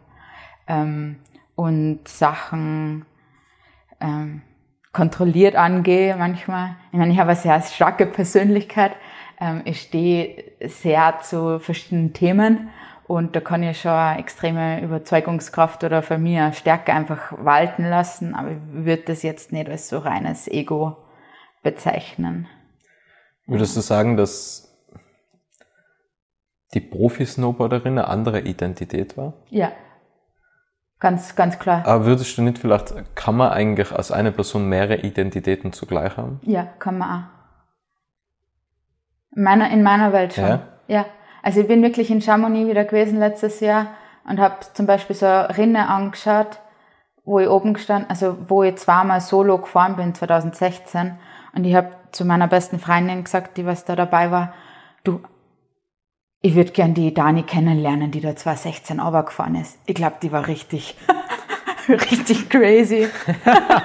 ähm, 0.68 1.18
und 1.56 2.08
Sachen 2.08 3.06
ähm, 4.00 4.42
kontrolliert 4.94 5.56
angehe 5.56 6.16
manchmal. 6.16 6.76
Ich 6.92 6.98
meine, 6.98 7.12
ich 7.12 7.20
habe 7.20 7.32
eine 7.32 7.40
sehr 7.40 7.62
starke 7.62 8.06
Persönlichkeit. 8.06 8.94
Ähm, 9.40 9.62
ich 9.66 9.82
stehe 9.82 10.44
sehr 10.66 11.20
zu 11.22 11.60
verschiedenen 11.60 12.14
Themen 12.14 12.70
und 13.08 13.36
da 13.36 13.40
kann 13.40 13.64
ich 13.64 13.82
schon 13.82 13.92
eine 13.92 14.20
extreme 14.20 14.82
Überzeugungskraft 14.82 15.84
oder 15.84 16.02
für 16.02 16.18
mich 16.18 16.38
eine 16.38 16.54
Stärke 16.54 16.94
einfach 16.94 17.34
walten 17.38 17.86
lassen, 17.86 18.36
aber 18.36 18.52
ich 18.52 18.58
würde 18.70 19.04
das 19.04 19.24
jetzt 19.24 19.54
nicht 19.54 19.70
als 19.70 19.88
so 19.88 20.00
reines 20.00 20.48
Ego 20.48 20.98
bezeichnen. 21.64 22.48
Würdest 23.46 23.78
du 23.78 23.82
sagen, 23.82 24.18
dass 24.18 24.78
die 26.74 26.82
Profi-Snowboarderin 26.82 27.98
eine 27.98 28.10
andere 28.10 28.42
Identität 28.42 29.16
war? 29.16 29.34
Ja, 29.50 29.72
ganz, 31.00 31.38
ganz 31.38 31.58
klar. 31.60 31.86
Aber 31.86 32.06
würdest 32.06 32.38
du 32.38 32.42
nicht 32.42 32.60
vielleicht, 32.60 33.16
kann 33.16 33.38
man 33.38 33.52
eigentlich 33.52 33.94
als 33.94 34.12
eine 34.12 34.34
Person 34.34 34.68
mehrere 34.68 34.98
Identitäten 34.98 35.72
zugleich 35.72 36.18
haben? 36.18 36.42
Ja, 36.44 36.64
kann 36.80 36.98
man 36.98 37.10
auch. 37.10 37.28
In 39.34 39.44
meiner, 39.44 39.72
in 39.72 39.82
meiner 39.82 40.12
Welt 40.12 40.34
schon. 40.34 40.44
Ja. 40.44 40.68
ja. 40.88 41.06
Also 41.48 41.62
ich 41.62 41.68
bin 41.70 41.82
wirklich 41.82 42.12
in 42.12 42.22
Chamonix 42.22 42.68
wieder 42.68 42.84
gewesen 42.84 43.20
letztes 43.20 43.62
Jahr 43.62 43.88
und 44.25 44.38
habe 44.38 44.56
zum 44.74 44.86
Beispiel 44.86 45.16
so 45.16 45.25
eine 45.25 45.58
Rinne 45.58 45.88
angeschaut, 45.88 46.60
wo 47.24 47.39
ich 47.39 47.48
oben 47.48 47.74
gestanden, 47.74 48.10
also 48.10 48.36
wo 48.50 48.63
ich 48.63 48.75
zweimal 48.75 49.22
solo 49.22 49.58
gefahren 49.58 49.96
bin 49.96 50.13
2016 50.13 51.18
und 51.56 51.63
ich 51.63 51.74
habe 51.74 51.92
zu 52.12 52.25
meiner 52.25 52.50
besten 52.50 52.80
Freundin 52.80 53.24
gesagt, 53.24 53.56
die 53.56 53.66
was 53.66 53.86
da 53.86 53.96
dabei 53.96 54.30
war, 54.30 54.54
du, 55.06 55.22
ich 56.42 56.54
würde 56.54 56.72
gern 56.72 56.94
die 56.94 57.13
Dani 57.13 57.44
kennenlernen, 57.44 58.12
die 58.12 58.20
da 58.20 58.36
2016 58.36 58.98
gefahren 58.98 59.56
ist. 59.56 59.80
Ich 59.86 59.96
glaube, 59.96 60.18
die 60.22 60.34
war 60.34 60.48
richtig, 60.48 60.98
richtig 61.88 62.50
crazy. 62.50 63.08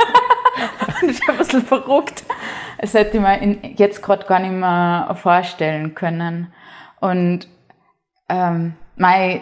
und 1.00 1.10
ich 1.10 1.28
ein 1.28 1.38
bisschen 1.38 1.62
verrückt. 1.62 2.24
Das 2.80 2.92
hätte 2.94 3.18
ich 3.18 3.22
mir 3.22 3.58
jetzt 3.76 4.02
gerade 4.02 4.26
gar 4.26 4.40
nicht 4.40 4.50
mehr 4.50 5.16
vorstellen 5.22 5.94
können. 5.94 6.52
Und 6.98 7.48
ähm, 8.32 8.74
mein, 8.96 9.30
äh, 9.30 9.40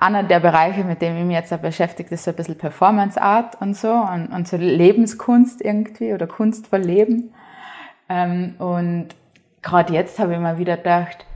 einer 0.00 0.22
der 0.22 0.40
Bereiche, 0.40 0.84
mit 0.84 1.02
dem 1.02 1.16
ich 1.16 1.24
mich 1.24 1.36
jetzt 1.36 1.62
beschäftigt, 1.62 2.10
ist 2.12 2.24
so 2.24 2.30
ein 2.30 2.36
bisschen 2.36 2.56
Performance 2.56 3.20
Art 3.20 3.60
und 3.60 3.76
so 3.76 3.92
und, 3.92 4.28
und 4.28 4.48
so 4.48 4.56
Lebenskunst 4.56 5.60
irgendwie 5.60 6.14
oder 6.14 6.26
Kunst 6.26 6.68
für 6.68 6.78
Leben. 6.78 7.34
Ähm, 8.08 8.54
und 8.58 9.08
gerade 9.60 9.92
jetzt 9.92 10.18
habe 10.18 10.34
ich 10.34 10.40
mal 10.40 10.58
wieder 10.58 10.76
gedacht, 10.76 11.26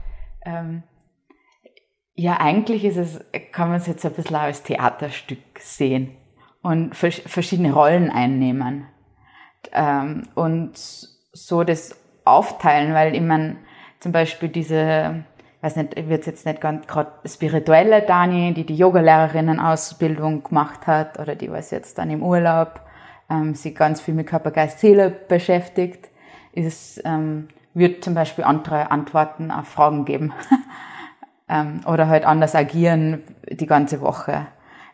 ähm, 0.45 0.83
ja, 2.15 2.37
eigentlich 2.39 2.83
ist 2.83 2.97
es, 2.97 3.21
kann 3.51 3.69
man 3.69 3.77
es 3.77 3.87
jetzt 3.87 4.05
ein 4.05 4.13
bisschen 4.13 4.35
als 4.35 4.63
Theaterstück 4.63 5.59
sehen 5.59 6.17
und 6.61 6.95
verschiedene 6.95 7.73
Rollen 7.73 8.09
einnehmen. 8.09 8.85
Ähm, 9.71 10.23
und 10.35 10.71
so 10.75 11.63
das 11.63 11.95
aufteilen, 12.25 12.93
weil 12.93 13.15
ich 13.15 13.21
meine, 13.21 13.57
zum 13.99 14.11
Beispiel 14.11 14.49
diese, 14.49 15.23
weiß 15.61 15.75
nicht, 15.75 15.97
ich 15.97 16.07
wird 16.07 16.25
jetzt 16.25 16.45
nicht 16.45 16.61
ganz 16.61 16.87
gerade 16.87 17.11
spirituelle 17.25 18.01
Dani, 18.01 18.53
die 18.53 18.65
die 18.65 18.75
Yogalehrerinnen-Ausbildung 18.75 20.43
gemacht 20.43 20.87
hat 20.87 21.19
oder 21.19 21.35
die 21.35 21.51
was 21.51 21.71
jetzt 21.71 21.97
dann 21.97 22.09
im 22.09 22.23
Urlaub 22.23 22.81
ähm, 23.29 23.55
sich 23.55 23.75
ganz 23.75 24.01
viel 24.01 24.13
mit 24.13 24.27
Körper, 24.27 24.51
Geist, 24.51 24.79
Seele 24.79 25.09
beschäftigt, 25.09 26.09
ist, 26.53 27.01
ähm, 27.05 27.49
wird 27.73 28.03
zum 28.03 28.15
Beispiel 28.15 28.43
andere 28.43 28.91
Antworten 28.91 29.51
auf 29.51 29.67
Fragen 29.67 30.05
geben 30.05 30.33
ähm, 31.49 31.81
oder 31.85 32.07
halt 32.07 32.25
anders 32.25 32.55
agieren 32.55 33.23
die 33.49 33.67
ganze 33.67 34.01
Woche. 34.01 34.47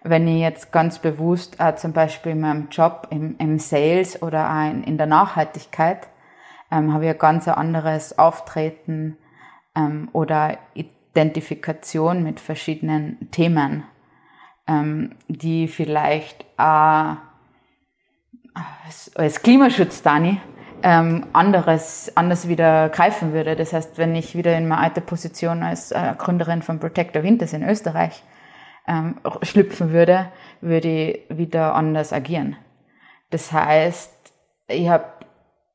Wenn 0.04 0.28
ich 0.28 0.42
jetzt 0.42 0.72
ganz 0.72 1.00
bewusst 1.00 1.60
äh, 1.60 1.76
zum 1.76 1.94
Beispiel 1.94 2.34
in 2.34 2.42
meinem 2.42 2.68
Job 2.70 3.08
im, 3.12 3.36
im 3.38 3.60
Sales 3.60 4.22
oder 4.22 4.50
auch 4.50 4.70
in, 4.70 4.84
in 4.84 4.98
der 4.98 5.08
Nachhaltigkeit 5.08 6.08
ähm, 6.72 6.94
habe 6.94 7.06
ich 7.06 7.12
ein 7.12 7.18
ganz 7.18 7.48
anderes 7.48 8.18
Auftreten 8.20 9.18
ähm, 9.76 10.10
oder 10.14 10.58
Identifikation 10.74 12.24
mit 12.24 12.40
verschiedenen 12.40 13.32
Themen, 13.32 13.84
ähm, 14.68 15.16
die 15.28 15.68
vielleicht 15.68 16.46
auch 16.58 17.18
als 19.16 19.42
Klimaschutz, 19.42 20.02
Dani, 20.02 20.40
ähm, 20.84 21.26
anderes, 21.34 22.12
anders 22.16 22.48
wieder 22.48 22.90
greifen 22.90 23.34
würde. 23.34 23.56
Das 23.56 23.74
heißt, 23.74 23.98
wenn 23.98 24.16
ich 24.16 24.36
wieder 24.36 24.58
in 24.58 24.68
meine 24.68 24.82
alte 24.82 25.02
Position 25.02 25.64
als 25.64 25.92
äh, 25.92 26.14
Gründerin 26.18 26.62
von 26.62 26.80
Protector 26.80 27.24
Winters 27.24 27.54
in 27.54 27.68
Österreich 27.68 28.24
ähm, 28.88 29.16
schlüpfen 29.42 29.92
würde, 29.92 30.32
würde 30.62 30.88
ich 30.88 31.22
wieder 31.30 31.74
anders 31.76 32.14
agieren. 32.14 32.56
Das 33.32 33.52
heißt, 33.52 34.14
ich 34.68 34.88
habe 34.88 35.06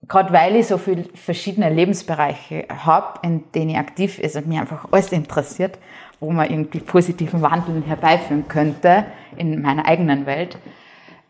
gerade 0.09 0.33
weil 0.33 0.57
ich 0.57 0.67
so 0.67 0.79
viele 0.79 1.05
verschiedene 1.15 1.71
Lebensbereiche 1.71 2.67
habe, 2.69 3.21
in 3.23 3.51
denen 3.53 3.71
ich 3.71 3.79
aktiv 3.79 4.19
ist 4.19 4.37
und 4.37 4.47
mich 4.47 4.59
einfach 4.59 4.89
alles 4.91 5.13
interessiert, 5.13 5.79
wo 6.19 6.31
man 6.31 6.51
irgendwie 6.51 6.81
positiven 6.81 7.43
Wandel 7.43 7.83
herbeiführen 7.87 8.49
könnte 8.49 9.07
in 9.37 9.63
meiner 9.63 9.87
eigenen 9.87 10.27
Welt, 10.27 10.59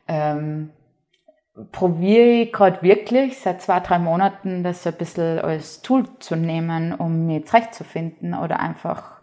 ähm, 0.09 0.71
probiere 1.73 2.43
ich 2.43 2.53
gerade 2.53 2.83
wirklich 2.83 3.39
seit 3.39 3.61
zwei, 3.61 3.81
drei 3.81 3.99
Monaten 3.99 4.63
das 4.63 4.83
so 4.83 4.91
ein 4.91 4.97
bisschen 4.97 5.41
als 5.41 5.83
Tool 5.83 6.05
zu 6.19 6.37
nehmen, 6.37 6.95
um 6.95 7.27
mich 7.27 7.47
zurechtzufinden 7.47 8.35
oder 8.35 8.61
einfach 8.61 9.21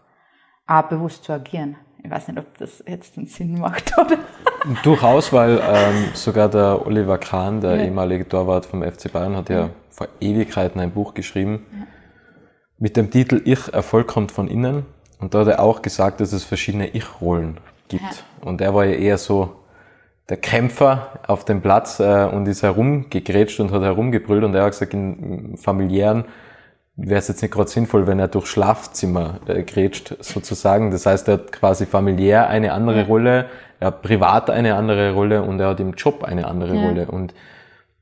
auch 0.66 0.82
bewusst 0.82 1.24
zu 1.24 1.32
agieren. 1.32 1.76
Ich 2.02 2.10
weiß 2.10 2.28
nicht, 2.28 2.38
ob 2.38 2.56
das 2.58 2.82
jetzt 2.86 3.16
einen 3.16 3.26
Sinn 3.26 3.58
macht, 3.58 3.92
oder? 3.98 4.18
Durchaus, 4.82 5.32
weil 5.32 5.60
ähm, 5.60 6.08
sogar 6.14 6.48
der 6.48 6.86
Oliver 6.86 7.18
Kahn, 7.18 7.60
der 7.60 7.76
ja. 7.76 7.84
ehemalige 7.84 8.28
Torwart 8.28 8.66
vom 8.66 8.82
FC 8.82 9.12
Bayern, 9.12 9.36
hat 9.36 9.48
ja, 9.48 9.60
ja 9.60 9.70
vor 9.90 10.08
Ewigkeiten 10.20 10.80
ein 10.80 10.92
Buch 10.92 11.14
geschrieben 11.14 11.66
ja. 11.72 11.86
mit 12.78 12.96
dem 12.96 13.10
Titel 13.10 13.42
Ich, 13.44 13.72
Erfolg 13.72 14.06
kommt 14.06 14.32
von 14.32 14.48
innen. 14.48 14.86
Und 15.18 15.34
da 15.34 15.40
hat 15.40 15.48
er 15.48 15.60
auch 15.60 15.82
gesagt, 15.82 16.20
dass 16.20 16.32
es 16.32 16.44
verschiedene 16.44 16.88
Ich-Rollen 16.88 17.58
gibt. 17.88 18.24
Und 18.40 18.60
er 18.60 18.74
war 18.74 18.84
ja 18.84 18.94
eher 18.94 19.18
so 19.18 19.56
der 20.28 20.36
Kämpfer 20.36 21.20
auf 21.26 21.44
dem 21.44 21.60
Platz 21.62 22.00
äh, 22.00 22.24
und 22.24 22.46
ist 22.46 22.62
herumgegrätscht 22.62 23.60
und 23.60 23.72
hat 23.72 23.82
herumgebrüllt 23.82 24.44
und 24.44 24.54
er 24.54 24.64
hat 24.64 24.72
gesagt, 24.72 24.92
in 24.94 25.56
familiären 25.56 26.26
wäre 26.98 27.20
es 27.20 27.28
jetzt 27.28 27.42
nicht 27.42 27.54
gerade 27.54 27.70
sinnvoll, 27.70 28.06
wenn 28.06 28.18
er 28.18 28.28
durch 28.28 28.46
Schlafzimmer 28.46 29.38
äh, 29.46 29.62
grätscht, 29.62 30.16
sozusagen. 30.20 30.90
Das 30.90 31.06
heißt, 31.06 31.28
er 31.28 31.34
hat 31.34 31.52
quasi 31.52 31.86
familiär 31.86 32.48
eine 32.48 32.72
andere 32.72 32.98
ja. 32.98 33.06
Rolle, 33.06 33.46
er 33.78 33.88
hat 33.88 34.02
privat 34.02 34.50
eine 34.50 34.74
andere 34.74 35.12
Rolle 35.12 35.42
und 35.42 35.60
er 35.60 35.68
hat 35.68 35.80
im 35.80 35.92
Job 35.92 36.24
eine 36.24 36.48
andere 36.48 36.74
ja. 36.74 36.86
Rolle. 36.86 37.06
Und 37.06 37.34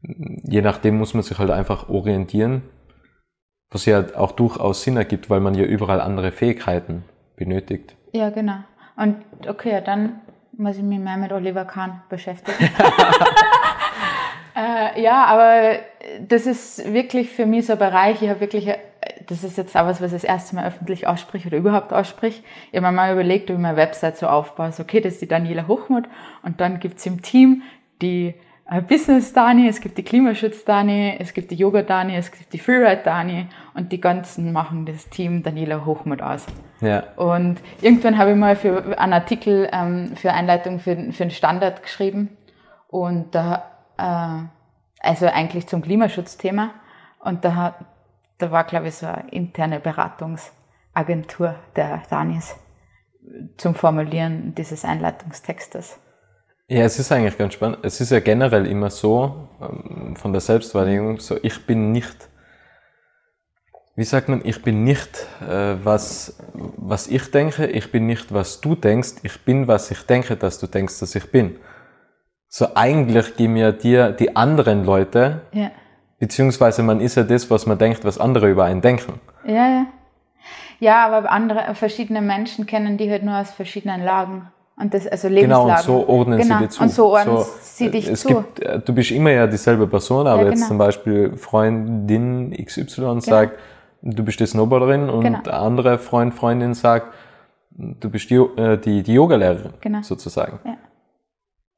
je 0.00 0.62
nachdem 0.62 0.96
muss 0.96 1.12
man 1.12 1.22
sich 1.22 1.38
halt 1.38 1.50
einfach 1.50 1.90
orientieren, 1.90 2.62
was 3.70 3.84
ja 3.84 4.02
auch 4.16 4.32
durchaus 4.32 4.82
Sinn 4.82 4.96
ergibt, 4.96 5.28
weil 5.28 5.40
man 5.40 5.54
ja 5.54 5.64
überall 5.64 6.00
andere 6.00 6.32
Fähigkeiten 6.32 7.04
benötigt. 7.36 7.94
Ja, 8.12 8.30
genau. 8.30 8.58
Und 8.96 9.16
okay, 9.46 9.82
dann 9.84 10.20
muss 10.56 10.78
ich 10.78 10.82
mich 10.82 11.00
mehr 11.00 11.18
mit 11.18 11.32
Oliver 11.32 11.66
Kahn 11.66 12.00
beschäftigen. 12.08 12.56
äh, 14.56 15.02
ja, 15.02 15.24
aber 15.24 15.78
das 16.26 16.46
ist 16.46 16.92
wirklich 16.92 17.30
für 17.30 17.46
mich 17.46 17.66
so 17.66 17.74
ein 17.74 17.78
Bereich, 17.78 18.22
ich 18.22 18.28
habe 18.28 18.40
wirklich, 18.40 18.70
das 19.26 19.44
ist 19.44 19.58
jetzt 19.58 19.76
auch 19.76 19.86
was, 19.86 20.00
was 20.00 20.12
ich 20.12 20.22
das 20.22 20.24
erste 20.24 20.56
Mal 20.56 20.66
öffentlich 20.66 21.06
ausspreche 21.06 21.48
oder 21.48 21.58
überhaupt 21.58 21.92
ausspreche. 21.92 22.42
Ich 22.70 22.76
habe 22.76 22.86
mir 22.86 22.92
mal 22.92 23.12
überlegt, 23.12 23.48
wie 23.48 23.52
ich 23.52 23.58
meine 23.58 23.76
Website 23.76 24.16
so 24.16 24.26
aufbaue. 24.26 24.72
So, 24.72 24.82
okay, 24.82 25.00
das 25.00 25.14
ist 25.14 25.22
die 25.22 25.28
Daniela 25.28 25.68
Hochmuth 25.68 26.06
und 26.42 26.60
dann 26.60 26.80
gibt's 26.80 27.04
im 27.04 27.22
Team 27.22 27.62
die 28.00 28.34
äh, 28.68 28.80
Business 28.80 29.32
Dani, 29.32 29.68
es 29.68 29.80
gibt 29.80 29.96
die 29.98 30.02
Klimaschutz 30.02 30.64
Dani, 30.64 31.16
es 31.18 31.34
gibt 31.34 31.50
die 31.50 31.54
Yoga 31.54 31.82
Dani, 31.82 32.16
es 32.16 32.32
gibt 32.32 32.52
die 32.52 32.58
Freeride 32.58 33.02
Dani 33.04 33.46
und 33.74 33.92
die 33.92 34.00
ganzen 34.00 34.52
machen 34.52 34.86
das 34.86 35.08
Team 35.08 35.42
Daniela 35.42 35.84
Hochmuth 35.84 36.22
aus. 36.22 36.46
Ja. 36.80 37.04
Und 37.16 37.60
irgendwann 37.80 38.18
habe 38.18 38.32
ich 38.32 38.36
mal 38.36 38.56
für 38.56 38.98
einen 38.98 39.12
Artikel 39.12 39.68
ähm, 39.72 40.16
für 40.16 40.32
Einleitung 40.32 40.80
für, 40.80 41.12
für 41.12 41.22
einen 41.24 41.30
Standard 41.30 41.82
geschrieben 41.82 42.36
und 42.88 43.34
da, 43.34 43.54
äh, 43.54 43.75
also 43.96 45.26
eigentlich 45.26 45.66
zum 45.66 45.82
Klimaschutzthema 45.82 46.70
und 47.20 47.44
da, 47.44 47.74
da 48.38 48.50
war 48.50 48.64
glaube 48.64 48.88
ich 48.88 48.94
so 48.96 49.06
eine 49.06 49.28
interne 49.30 49.80
Beratungsagentur 49.80 51.54
der 51.74 52.02
Danis 52.10 52.56
zum 53.56 53.74
Formulieren 53.74 54.54
dieses 54.54 54.84
Einleitungstextes. 54.84 55.98
Ja, 56.68 56.84
es 56.84 56.98
ist 56.98 57.12
eigentlich 57.12 57.38
ganz 57.38 57.54
spannend. 57.54 57.78
Es 57.82 58.00
ist 58.00 58.10
ja 58.10 58.18
generell 58.18 58.66
immer 58.66 58.90
so, 58.90 59.48
ähm, 59.60 60.16
von 60.16 60.32
der 60.32 60.40
Selbstwahrnehmung, 60.40 61.20
so 61.20 61.38
ich 61.42 61.64
bin 61.64 61.92
nicht, 61.92 62.28
wie 63.94 64.04
sagt 64.04 64.28
man, 64.28 64.44
ich 64.44 64.62
bin 64.62 64.82
nicht, 64.82 65.26
äh, 65.40 65.76
was, 65.84 66.42
was 66.76 67.06
ich 67.06 67.30
denke, 67.30 67.66
ich 67.66 67.92
bin 67.92 68.06
nicht, 68.06 68.34
was 68.34 68.60
du 68.60 68.74
denkst, 68.74 69.14
ich 69.22 69.44
bin, 69.44 69.68
was 69.68 69.92
ich 69.92 70.02
denke, 70.06 70.36
dass 70.36 70.58
du 70.58 70.66
denkst, 70.66 70.98
dass 70.98 71.14
ich 71.14 71.30
bin. 71.30 71.56
So 72.58 72.68
eigentlich 72.74 73.36
geben 73.36 73.56
ja 73.58 73.70
dir 73.70 74.12
die 74.12 74.34
anderen 74.34 74.86
Leute, 74.86 75.42
ja. 75.52 75.70
beziehungsweise 76.18 76.82
man 76.82 77.00
ist 77.00 77.14
ja 77.14 77.22
das, 77.22 77.50
was 77.50 77.66
man 77.66 77.76
denkt, 77.76 78.02
was 78.02 78.16
andere 78.18 78.48
über 78.48 78.64
einen 78.64 78.80
denken. 78.80 79.20
Ja, 79.44 79.68
ja. 79.68 79.86
Ja, 80.80 81.06
aber 81.06 81.30
andere, 81.30 81.74
verschiedene 81.74 82.22
Menschen 82.22 82.64
kennen 82.64 82.96
die 82.96 83.10
halt 83.10 83.24
nur 83.24 83.36
aus 83.36 83.50
verschiedenen 83.50 84.02
Lagen. 84.02 84.48
Und 84.80 84.94
das, 84.94 85.06
also 85.06 85.28
Lebenslagen. 85.28 85.66
Genau, 85.66 85.76
und 85.76 85.82
so 85.82 86.08
ordnen 86.08 86.38
genau. 86.38 86.56
sie 86.56 86.64
dir 86.64 86.70
zu. 86.70 86.82
Und 86.82 86.88
so 86.90 87.06
ordnen 87.08 87.36
so, 87.36 87.46
sie 87.60 87.90
dich 87.90 88.08
es 88.08 88.20
zu. 88.22 88.28
Gibt, 88.28 88.60
äh, 88.60 88.80
du 88.80 88.94
bist 88.94 89.10
immer 89.10 89.32
ja 89.32 89.46
dieselbe 89.46 89.86
Person, 89.86 90.26
aber 90.26 90.38
ja, 90.38 90.44
genau. 90.44 90.56
jetzt 90.56 90.66
zum 90.66 90.78
Beispiel 90.78 91.36
Freundin 91.36 92.52
XY 92.52 92.84
genau. 92.86 93.20
sagt, 93.20 93.58
du 94.00 94.24
bist 94.24 94.40
die 94.40 94.46
Snowboarderin 94.46 95.10
und 95.10 95.20
genau. 95.20 95.42
der 95.42 95.60
andere 95.60 95.98
Freund, 95.98 96.32
Freundin 96.32 96.72
sagt, 96.72 97.12
du 97.72 98.08
bist 98.08 98.30
die, 98.30 98.36
äh, 98.36 98.78
die, 98.78 99.02
die 99.02 99.12
Yogalehrerin, 99.12 99.74
genau. 99.82 100.00
sozusagen. 100.00 100.58
Ja. 100.64 100.78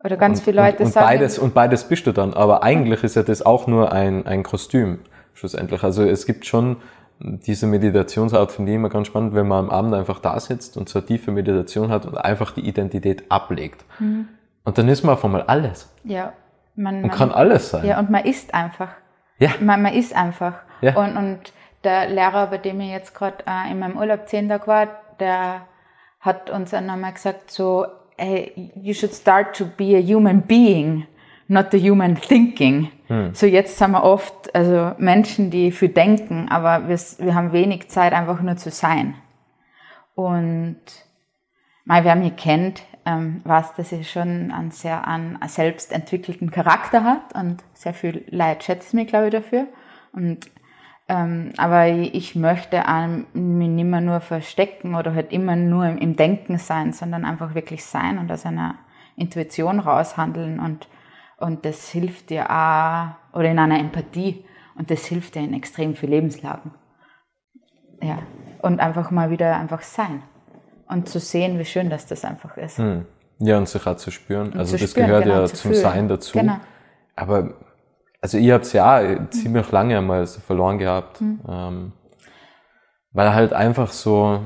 Oder 0.03 0.17
ganz 0.17 0.39
und, 0.39 0.45
viele 0.45 0.63
Leute 0.63 0.79
und, 0.79 0.87
und 0.87 0.93
sagen. 0.93 1.07
Beides, 1.07 1.39
und 1.39 1.55
beides 1.55 1.85
bist 1.85 2.07
du 2.07 2.13
dann, 2.13 2.35
aber 2.35 2.63
eigentlich 2.63 3.03
ist 3.03 3.17
ja 3.17 3.23
das 3.23 3.45
auch 3.45 3.67
nur 3.67 3.93
ein, 3.93 4.27
ein 4.27 4.43
Kostüm, 4.43 5.01
schlussendlich. 5.35 5.83
Also 5.83 6.05
es 6.05 6.27
gibt 6.27 6.47
schon 6.47 6.77
diese 7.21 7.67
Meditationsart 7.67 8.53
finde 8.53 8.73
ich 8.73 8.77
immer 8.77 8.91
ganz 8.91 9.09
spannend, 9.09 9.35
wenn 9.35 9.49
man 9.49 9.67
am 9.67 9.71
Abend 9.71 9.95
einfach 9.95 10.21
da 10.21 10.39
sitzt 10.39 10.77
und 10.77 10.89
so 10.89 11.01
eine 11.01 11.07
tiefe 11.07 11.33
Meditation 11.33 11.91
hat 11.91 12.07
und 12.07 12.17
einfach 12.17 12.53
die 12.53 12.61
Identität 12.61 13.31
ablegt. 13.31 13.85
Mhm. 13.99 14.29
Und 14.65 14.79
dann 14.79 14.89
ist 14.89 15.03
man 15.03 15.15
auf 15.15 15.25
einmal 15.25 15.43
alles. 15.43 15.93
Ja. 16.05 16.33
Man, 16.77 17.03
man 17.03 17.11
kann 17.11 17.33
alles 17.33 17.71
sein. 17.71 17.85
Ja, 17.85 17.99
und 17.99 18.11
man 18.11 18.25
ist 18.25 18.55
einfach. 18.55 18.91
Ja. 19.39 19.51
Man, 19.61 19.83
man 19.83 19.95
ist 19.95 20.15
einfach. 20.15 20.55
Ja. 20.81 20.97
Und, 20.97 21.17
und 21.17 21.39
der 21.83 22.09
Lehrer, 22.09 22.49
bei 22.49 22.59
dem 22.59 22.81
ich 22.81 22.91
jetzt 22.91 23.15
gerade 23.15 23.39
äh, 23.47 23.73
in 23.73 23.81
meinem 23.81 23.97
Urlaub 23.97 24.29
zehn 24.29 24.49
Tage 24.49 24.67
war, 24.69 24.87
der 25.19 25.63
hat 26.21 26.51
uns 26.51 26.71
dann 26.71 26.87
nochmal 26.87 27.15
gesagt, 27.15 27.51
so, 27.51 27.87
hey, 28.19 28.73
you 28.75 28.93
should 28.93 29.15
start 29.15 29.57
to 29.57 29.65
be 29.65 29.97
a 29.97 30.01
human 30.01 30.41
being 30.41 31.07
not 31.49 31.71
the 31.71 31.79
human 31.79 32.15
thinking. 32.17 32.91
Hm. 33.09 33.35
So 33.35 33.47
jetzt 33.47 33.79
sind 33.79 33.93
wir 33.93 34.05
oft, 34.05 34.55
also 34.55 34.93
Menschen, 34.99 35.51
die 35.51 35.73
viel 35.73 35.89
denken, 35.89 36.49
aber 36.51 36.89
wir, 36.89 36.99
wir 37.19 37.35
haben 37.35 37.53
wenig 37.53 37.89
Zeit, 37.89 38.13
einfach 38.13 38.41
nur 38.41 38.57
zu 38.57 38.71
sein. 38.71 39.15
Und 40.15 40.81
mal, 41.85 42.05
wer 42.05 42.17
mich 42.17 42.37
kennt, 42.37 42.83
ähm, 43.07 43.41
weiß, 43.45 43.75
dass 43.75 43.93
ich 43.93 44.11
schon 44.11 44.51
einen 44.51 44.71
sehr 44.71 45.09
einen 45.09 45.39
selbst 45.47 45.93
entwickelten 45.93 46.51
Charakter 46.51 47.03
hat 47.03 47.35
und 47.35 47.65
sehr 47.73 47.95
viel 47.95 48.25
Leid 48.29 48.63
schätzt 48.63 48.93
mich, 48.93 49.09
glaube 49.09 49.27
ich, 49.27 49.33
dafür. 49.33 49.67
Und 50.13 50.51
ähm, 51.09 51.53
aber 51.57 51.89
ich 51.89 52.35
möchte 52.35 52.83
mich 53.33 53.69
nicht 53.69 53.85
mehr 53.85 54.01
nur 54.01 54.21
verstecken 54.21 54.95
oder 54.95 55.15
halt 55.15 55.33
immer 55.33 55.57
nur 55.57 55.87
im, 55.87 55.99
im 55.99 56.17
Denken 56.17 56.59
sein, 56.59 56.93
sondern 56.93 57.25
einfach 57.25 57.55
wirklich 57.55 57.85
sein 57.85 58.19
und 58.19 58.31
aus 58.31 58.47
einer 58.47 58.77
Intuition 59.17 59.81
raushandeln 59.81 60.61
und 60.61 60.89
und 61.39 61.65
das 61.65 61.89
hilft 61.91 62.31
dir 62.31 62.51
auch, 62.51 63.37
oder 63.37 63.51
in 63.51 63.59
einer 63.59 63.79
Empathie. 63.79 64.45
Und 64.75 64.91
das 64.91 65.07
hilft 65.07 65.35
dir 65.35 65.41
in 65.41 65.55
extrem 65.55 65.95
vielen 65.95 66.13
Lebenslagen. 66.13 66.73
Ja. 68.03 68.19
Und 68.61 68.81
einfach 68.81 69.11
mal 69.11 69.31
wieder 69.31 69.57
einfach 69.57 69.83
sein. 69.83 70.23
Und 70.89 71.09
zu 71.09 71.21
sehen, 71.21 71.59
wie 71.59 71.65
schön 71.65 71.91
dass 71.91 72.07
das 72.07 72.25
einfach 72.25 72.57
ist. 72.57 72.79
Hm. 72.79 73.07
Ja, 73.39 73.57
und 73.59 73.69
sich 73.69 73.87
auch 73.87 73.97
zu 73.97 74.11
spüren. 74.11 74.53
Und 74.53 74.59
also 74.59 74.77
das 74.77 74.91
spüren, 74.91 75.07
gehört 75.07 75.25
genau, 75.25 75.41
ja 75.41 75.47
zum 75.47 75.71
fühlen. 75.71 75.83
Sein 75.83 76.09
dazu. 76.09 76.39
Genau. 76.39 76.57
Aber, 77.15 77.55
also 78.21 78.39
ich 78.39 78.51
habe 78.51 78.63
es 78.63 78.73
ja 78.73 78.99
auch 78.99 79.31
ziemlich 79.31 79.71
lange 79.71 79.99
einmal 79.99 80.27
so 80.27 80.41
verloren 80.41 80.79
gehabt. 80.79 81.21
Hm. 81.21 81.41
Ähm, 81.49 81.93
weil 83.13 83.35
halt 83.35 83.53
einfach 83.53 83.91
so, 83.93 84.41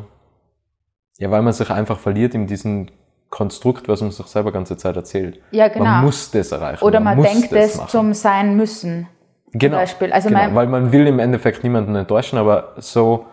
ja, 1.18 1.30
weil 1.30 1.42
man 1.42 1.52
sich 1.52 1.70
einfach 1.70 1.98
verliert 1.98 2.34
in 2.34 2.46
diesen 2.46 2.90
Konstrukt, 3.30 3.88
was 3.88 4.02
man 4.02 4.10
sich 4.10 4.26
selber 4.26 4.52
ganze 4.52 4.76
Zeit 4.76 4.94
erzählt. 4.96 5.40
Ja, 5.50 5.68
genau. 5.68 5.84
Man 5.84 6.04
muss 6.04 6.30
das 6.30 6.52
erreichen. 6.52 6.84
Oder 6.84 7.00
man, 7.00 7.18
man 7.18 7.26
denkt 7.26 7.52
es 7.52 7.86
zum 7.86 8.12
Sein 8.12 8.56
müssen. 8.56 9.08
Genau. 9.52 9.78
Beispiel. 9.78 10.12
Also 10.12 10.28
genau. 10.28 10.54
weil 10.54 10.66
man 10.66 10.92
will 10.92 11.06
im 11.06 11.18
Endeffekt 11.18 11.62
niemanden 11.62 11.94
enttäuschen, 11.94 12.38
aber 12.38 12.74
so, 12.78 13.26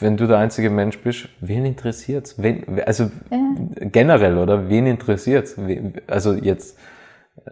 wenn 0.00 0.16
du 0.16 0.26
der 0.26 0.38
einzige 0.38 0.70
Mensch 0.70 0.98
bist, 0.98 1.28
wen 1.40 1.64
interessiert's? 1.64 2.40
Wen, 2.40 2.80
also 2.86 3.10
ja. 3.30 3.38
generell, 3.80 4.38
oder? 4.38 4.68
Wen 4.68 4.86
interessiert's? 4.86 5.56
Also 6.06 6.34
jetzt 6.34 6.78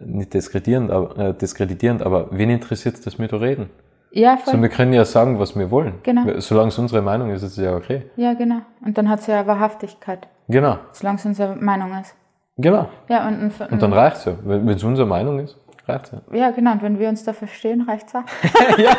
nicht 0.03 0.33
diskreditierend, 0.33 0.91
aber, 0.91 1.17
äh, 1.17 1.33
diskreditierend, 1.33 2.01
aber 2.01 2.27
wen 2.31 2.49
interessiert 2.49 2.95
es, 2.95 3.01
dass 3.01 3.19
wir 3.19 3.27
da 3.27 3.37
reden? 3.37 3.69
Ja, 4.11 4.37
voll. 4.37 4.53
So, 4.53 4.61
wir 4.61 4.69
können 4.69 4.93
ja 4.93 5.05
sagen, 5.05 5.39
was 5.39 5.55
wir 5.55 5.69
wollen. 5.69 5.95
Genau. 6.03 6.39
Solange 6.39 6.69
es 6.69 6.79
unsere 6.79 7.01
Meinung 7.01 7.31
ist, 7.31 7.43
ist 7.43 7.57
es 7.57 7.63
ja 7.63 7.75
okay. 7.75 8.03
Ja, 8.15 8.33
genau. 8.33 8.61
Und 8.83 8.97
dann 8.97 9.09
hat 9.09 9.19
es 9.19 9.27
ja 9.27 9.45
Wahrhaftigkeit. 9.45 10.27
Genau. 10.47 10.77
Solange 10.93 11.19
es 11.19 11.25
unsere 11.25 11.55
Meinung 11.55 11.91
ist. 11.99 12.15
Genau. 12.57 12.89
Ja, 13.09 13.27
und, 13.27 13.39
und, 13.59 13.71
und 13.71 13.81
dann 13.81 13.93
reicht 13.93 14.17
es 14.17 14.25
ja. 14.25 14.35
Wenn 14.43 14.69
es 14.69 14.83
unsere 14.83 15.07
Meinung 15.07 15.39
ist, 15.39 15.57
reicht 15.87 16.05
es 16.05 16.11
ja. 16.11 16.37
Ja, 16.37 16.51
genau. 16.51 16.71
Und 16.71 16.81
wenn 16.81 16.99
wir 16.99 17.09
uns 17.09 17.23
da 17.23 17.33
verstehen, 17.33 17.81
reicht 17.81 18.07
es 18.07 18.15
auch. 18.15 18.23
ja, 18.77 18.95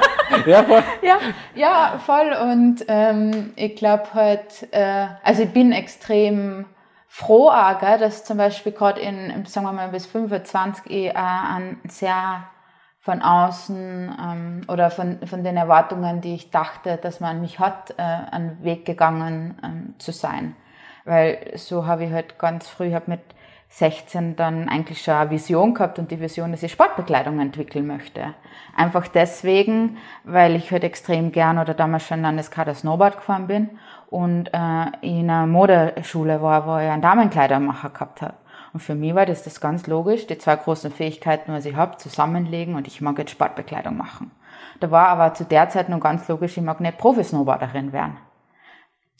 ja, 0.46 0.62
voll. 0.62 0.82
Ja, 1.02 1.18
ja, 1.54 1.98
voll. 1.98 2.52
Und 2.52 2.84
ähm, 2.86 3.52
ich 3.56 3.74
glaube 3.76 4.04
halt, 4.14 4.68
äh, 4.70 5.06
also 5.24 5.42
ich 5.42 5.50
bin 5.50 5.72
extrem 5.72 6.66
froh, 7.08 7.48
auch, 7.48 7.78
gell, 7.80 7.98
dass 7.98 8.24
zum 8.24 8.38
Beispiel 8.38 8.72
gerade 8.72 9.00
in, 9.00 9.44
sagen 9.46 9.66
wir 9.66 9.72
mal, 9.72 9.88
bis 9.88 10.06
25 10.06 10.86
ich 10.86 11.06
äh, 11.08 11.14
ein 11.14 11.80
sehr 11.88 12.44
von 13.00 13.22
außen 13.22 14.16
ähm, 14.22 14.60
oder 14.68 14.90
von, 14.90 15.26
von 15.26 15.42
den 15.42 15.56
Erwartungen, 15.56 16.20
die 16.20 16.34
ich 16.34 16.50
dachte, 16.50 16.98
dass 16.98 17.20
man 17.20 17.40
mich 17.40 17.58
hat, 17.58 17.94
äh, 17.96 18.02
einen 18.02 18.62
Weg 18.62 18.84
gegangen 18.84 19.58
ähm, 19.64 19.94
zu 19.98 20.12
sein. 20.12 20.54
Weil 21.04 21.52
so 21.56 21.86
habe 21.86 22.04
ich 22.04 22.12
halt 22.12 22.38
ganz 22.38 22.68
früh, 22.68 22.92
habe 22.92 23.10
mit 23.10 23.22
16 23.70 24.36
dann 24.36 24.68
eigentlich 24.68 25.02
schon 25.02 25.14
eine 25.14 25.30
Vision 25.30 25.74
gehabt 25.74 25.98
und 25.98 26.10
die 26.10 26.20
Vision, 26.20 26.52
dass 26.52 26.62
ich 26.62 26.72
Sportbekleidung 26.72 27.38
entwickeln 27.38 27.86
möchte. 27.86 28.34
Einfach 28.74 29.08
deswegen, 29.08 29.98
weil 30.24 30.56
ich 30.56 30.72
halt 30.72 30.84
extrem 30.84 31.32
gern 31.32 31.58
oder 31.58 31.74
damals 31.74 32.06
schon 32.06 32.22
Landeskader 32.22 32.74
Snowboard 32.74 33.18
gefahren 33.18 33.46
bin 33.46 33.70
und 34.08 34.48
äh, 34.48 34.86
in 35.02 35.30
einer 35.30 35.46
Modeschule 35.46 36.40
war, 36.40 36.66
wo 36.66 36.78
ich 36.78 36.90
einen 36.90 37.02
Damenkleidermacher 37.02 37.90
gehabt 37.90 38.22
habe. 38.22 38.34
Und 38.72 38.80
für 38.80 38.94
mich 38.94 39.14
war 39.14 39.26
das, 39.26 39.44
das 39.44 39.60
ganz 39.60 39.86
logisch, 39.86 40.26
die 40.26 40.38
zwei 40.38 40.56
großen 40.56 40.90
Fähigkeiten, 40.90 41.52
was 41.52 41.66
ich 41.66 41.76
habe, 41.76 41.96
zusammenlegen 41.98 42.74
und 42.74 42.86
ich 42.86 43.00
mag 43.00 43.18
jetzt 43.18 43.30
Sportbekleidung 43.30 43.96
machen. 43.96 44.30
Da 44.80 44.90
war 44.90 45.08
aber 45.08 45.34
zu 45.34 45.44
der 45.44 45.68
Zeit 45.68 45.88
noch 45.88 46.00
ganz 46.00 46.26
logisch, 46.28 46.56
ich 46.56 46.62
mag 46.62 46.80
nicht 46.80 46.98
Profi-Snowboarderin 46.98 47.92
werden. 47.92 48.16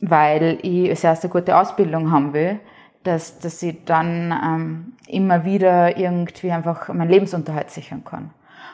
Weil 0.00 0.58
ich 0.62 0.88
als 0.90 1.04
erste 1.04 1.28
gute 1.28 1.56
Ausbildung 1.56 2.12
haben 2.12 2.32
will, 2.32 2.60
dass, 3.04 3.38
dass 3.38 3.62
ich 3.62 3.84
dann 3.84 4.32
ähm, 4.32 4.92
immer 5.06 5.44
wieder 5.44 5.96
irgendwie 5.96 6.52
einfach 6.52 6.88
meinen 6.88 7.10
Lebensunterhalt 7.10 7.70
sichern 7.70 8.04
kann. 8.04 8.30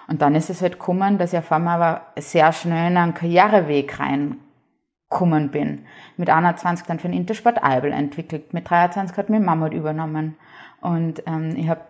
Und 0.06 0.22
dann 0.22 0.34
ist 0.34 0.50
es 0.50 0.60
halt 0.60 0.74
gekommen, 0.74 1.18
dass 1.18 1.32
ich 1.32 1.38
auf 1.38 1.52
einmal 1.52 1.80
aber 1.80 2.02
sehr 2.18 2.52
schnell 2.52 2.90
in 2.90 2.96
einen 2.96 3.14
Karriereweg 3.14 3.98
reingekommen 3.98 5.50
bin. 5.50 5.86
Mit 6.16 6.30
21 6.30 6.86
dann 6.86 6.98
für 6.98 7.08
den 7.08 7.16
Intersport 7.16 7.62
Eibel 7.62 7.92
entwickelt, 7.92 8.52
mit 8.52 8.68
23 8.68 9.16
hat 9.16 9.30
mir 9.30 9.40
Mammut 9.40 9.72
übernommen. 9.72 10.36
Und 10.80 11.22
ähm, 11.26 11.54
ich 11.56 11.68
habe 11.68 11.80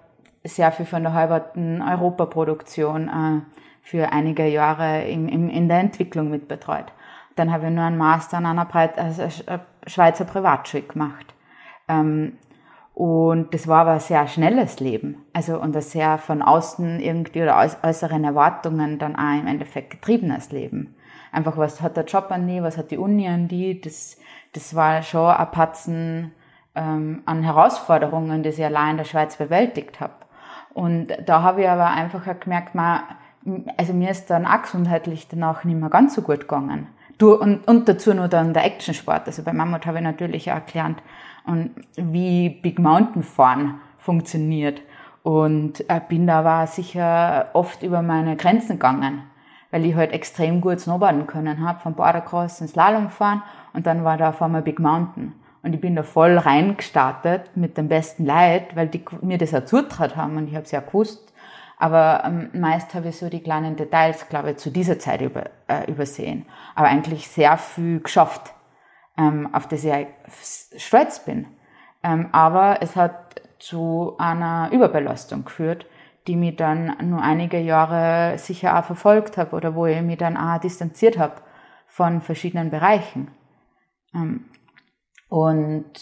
sehr 0.45 0.71
viel 0.71 0.87
von 0.87 1.03
der 1.03 1.15
halberten 1.15 1.83
Europaproduktion 1.83 3.09
äh, 3.09 3.41
für 3.83 4.13
einige 4.13 4.47
Jahre 4.47 5.03
in, 5.05 5.29
in, 5.29 5.51
in 5.51 5.69
der 5.69 5.81
Entwicklung 5.81 6.31
mitbetreut. 6.31 6.93
Dann 7.35 7.53
habe 7.53 7.67
ich 7.67 7.73
nur 7.73 7.85
einen 7.85 7.99
Master 7.99 8.37
an 8.37 8.47
einer 8.47 8.65
Breit 8.65 8.97
also 8.99 9.25
Schweizer 9.87 10.25
Privatschule 10.25 10.85
gemacht. 10.85 11.34
Ähm, 11.89 12.39
und 12.95 13.53
das 13.53 13.67
war 13.67 13.81
aber 13.81 13.93
ein 13.93 14.01
sehr 14.01 14.27
schnelles 14.29 14.79
Leben. 14.79 15.25
Also, 15.33 15.61
und 15.61 15.75
ein 15.75 15.83
sehr 15.83 16.19
von 16.19 16.43
außen 16.43 17.01
irgendwie 17.01 17.43
oder 17.43 17.59
äußeren 17.83 18.23
Erwartungen 18.23 18.99
dann 18.99 19.17
auch 19.17 19.41
im 19.41 19.49
Endeffekt 19.49 19.91
getriebenes 19.91 20.53
Leben. 20.53 20.95
Einfach, 21.33 21.57
was 21.57 21.83
hat 21.83 21.97
der 21.97 22.05
Job 22.05 22.27
an 22.31 22.47
die, 22.47 22.63
was 22.63 22.79
hat 22.79 22.93
die 22.93 22.99
Uni 22.99 23.27
an 23.29 23.49
die, 23.49 23.81
das, 23.81 24.17
das 24.53 24.77
war 24.77 25.03
schon 25.03 25.27
ein 25.27 25.51
Patzen 25.51 26.33
ähm, 26.77 27.23
an 27.27 27.43
Herausforderungen, 27.43 28.45
die 28.45 28.51
ich 28.51 28.65
allein 28.65 28.93
in 28.93 28.97
der 28.99 29.05
Schweiz 29.05 29.37
bewältigt 29.37 29.99
habe. 29.99 30.15
Und 30.73 31.09
da 31.27 31.43
habe 31.43 31.63
ich 31.63 31.69
aber 31.69 31.89
einfach 31.89 32.27
auch 32.29 32.39
gemerkt, 32.39 32.77
man, 32.77 33.01
also 33.77 33.93
mir 33.93 34.11
ist 34.11 34.31
dann 34.31 34.47
auch 34.47 34.63
gesundheitlich 34.63 35.27
danach 35.27 35.65
nicht 35.65 35.79
mehr 35.79 35.91
ganz 35.91 36.15
so 36.15 36.23
gut 36.23 36.41
gegangen. 36.41 36.89
Du, 37.19 37.35
und, 37.35 37.67
und 37.69 37.89
dazu 37.89 38.13
nur 38.13 38.29
dann 38.29 38.55
der 38.55 38.65
Actionsport. 38.65 39.27
Also 39.27 39.43
bei 39.43 39.53
Mammut 39.53 39.87
habe 39.87 39.99
ich 39.99 40.05
natürlich 40.05 40.53
auch 40.53 40.67
gelernt, 40.67 41.01
und 41.47 41.71
wie 41.97 42.49
Big 42.49 42.79
Mountain 42.79 43.23
Fahren 43.23 43.81
funktioniert. 43.99 44.83
Und 45.23 45.89
äh, 45.89 46.01
bin 46.07 46.27
da 46.27 46.41
aber 46.41 46.67
sicher 46.67 47.49
oft 47.55 47.83
über 47.83 48.03
meine 48.03 48.37
Grenzen 48.37 48.75
gegangen, 48.75 49.23
weil 49.71 49.87
ich 49.87 49.95
halt 49.95 50.13
extrem 50.13 50.61
gut 50.61 50.81
snowboarden 50.81 51.27
können 51.27 51.67
habe, 51.67 51.81
vom 51.81 51.95
Bordercross 51.95 52.61
ins 52.61 52.73
Slalom 52.73 53.09
fahren 53.09 53.43
und 53.73 53.87
dann 53.87 54.05
war 54.05 54.19
da 54.19 54.31
auf 54.31 54.43
einmal 54.43 54.63
Big 54.63 54.79
Mountain. 54.79 55.33
Und 55.63 55.75
ich 55.75 55.81
bin 55.81 55.97
da 55.97 56.03
voll 56.03 56.37
reingestartet 56.37 57.57
mit 57.57 57.79
dem 57.79 57.89
besten 57.89 58.27
Leid, 58.27 58.77
weil 58.77 58.89
die 58.89 59.03
mir 59.23 59.39
das 59.39 59.55
auch 59.55 59.65
zutraut 59.65 60.15
haben 60.15 60.37
und 60.37 60.49
ich 60.49 60.55
habe 60.55 60.65
es 60.65 60.73
ja 60.73 60.81
gewusst. 60.81 61.33
Aber 61.79 62.23
ähm, 62.25 62.51
meist 62.53 62.95
habe 62.95 63.09
ich 63.09 63.17
so 63.17 63.29
die 63.29 63.43
kleinen 63.43 63.77
Details, 63.77 64.29
glaube 64.29 64.53
ich, 64.53 64.57
zu 64.59 64.71
dieser 64.71 64.99
Zeit 64.99 65.23
über, 65.23 65.45
äh, 65.67 65.91
übersehen. 65.91 66.47
Aber 66.75 66.89
eigentlich 66.89 67.29
sehr 67.29 67.57
viel 67.57 68.01
geschafft 68.01 68.54
auf 69.17 69.69
das 69.69 69.85
ich 69.85 70.07
stolz 70.77 71.25
bin. 71.25 71.47
Ähm, 72.03 72.29
aber 72.33 72.79
es 72.83 72.97
hat 72.97 73.41
zu 73.59 74.15
einer 74.19 74.71
Überbelastung 74.73 75.45
geführt, 75.45 75.87
die 76.27 76.37
mich 76.37 76.57
dann 76.57 76.97
nur 77.09 77.23
einige 77.23 77.59
Jahre 77.59 78.39
sicher 78.39 78.79
auch 78.79 78.85
verfolgt 78.85 79.37
habe 79.37 79.57
oder 79.57 79.75
wo 79.75 79.87
ich 79.87 80.01
mich 80.03 80.19
dann 80.19 80.37
auch 80.37 80.59
distanziert 80.59 81.19
habe 81.19 81.37
von 81.87 82.21
verschiedenen 82.21 82.71
Bereichen. 82.71 83.31
Ähm, 84.15 84.47
und 85.29 85.93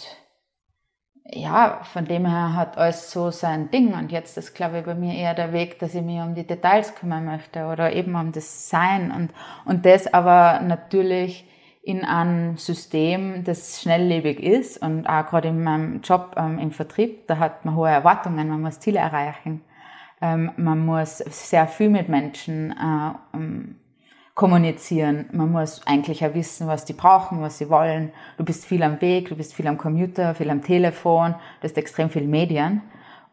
ja, 1.25 1.81
von 1.85 2.05
dem 2.05 2.27
her 2.27 2.55
hat 2.55 2.77
alles 2.77 3.11
so 3.11 3.31
sein 3.31 3.71
Ding. 3.71 3.95
Und 3.95 4.13
jetzt 4.13 4.37
ist, 4.37 4.55
glaube 4.55 4.81
ich, 4.81 4.85
bei 4.85 4.95
mir 4.95 5.15
eher 5.15 5.35
der 5.35 5.53
Weg, 5.53 5.79
dass 5.79 5.95
ich 5.95 6.03
mich 6.03 6.21
um 6.21 6.35
die 6.35 6.47
Details 6.47 6.95
kümmern 6.95 7.25
möchte 7.25 7.67
oder 7.67 7.93
eben 7.93 8.15
um 8.15 8.33
das 8.33 8.69
Sein. 8.69 9.11
Und, 9.11 9.33
und 9.65 9.87
das 9.87 10.13
aber 10.13 10.61
natürlich 10.61 11.49
in 11.83 12.05
einem 12.05 12.57
System, 12.57 13.43
das 13.43 13.83
schnelllebig 13.83 14.41
ist 14.41 14.81
und 14.81 15.07
auch 15.07 15.27
gerade 15.27 15.49
in 15.49 15.65
meinem 15.65 16.01
Job 16.01 16.35
ähm, 16.37 16.59
im 16.59 16.71
Vertrieb, 16.71 17.27
da 17.27 17.39
hat 17.39 17.65
man 17.65 17.75
hohe 17.75 17.91
Erwartungen, 17.91 18.49
man 18.49 18.63
muss 18.63 18.79
Ziele 18.79 19.01
erreichen, 19.01 19.63
ähm, 20.21 20.53
man 20.57 20.87
muss 20.87 21.19
sehr 21.19 21.67
viel 21.67 21.91
mit 21.91 22.09
Menschen 22.09 22.71
äh, 22.71 23.37
ähm, 23.37 23.77
kommunizieren, 24.35 25.29
man 25.33 25.51
muss 25.51 25.85
eigentlich 25.87 26.25
auch 26.25 26.35
wissen, 26.35 26.69
was 26.69 26.85
die 26.85 26.95
brauchen, 26.95 27.43
was 27.43 27.59
sie 27.59 27.69
wollen. 27.69 28.13
Du 28.39 28.45
bist 28.45 28.65
viel 28.65 28.83
am 28.83 29.01
Weg, 29.01 29.29
du 29.29 29.37
bist 29.37 29.53
viel 29.53 29.67
am 29.67 29.77
Computer, 29.77 30.35
viel 30.35 30.51
am 30.51 30.63
Telefon, 30.63 31.35
du 31.61 31.65
hast 31.65 31.77
extrem 31.77 32.09
viel 32.09 32.27
Medien. 32.27 32.81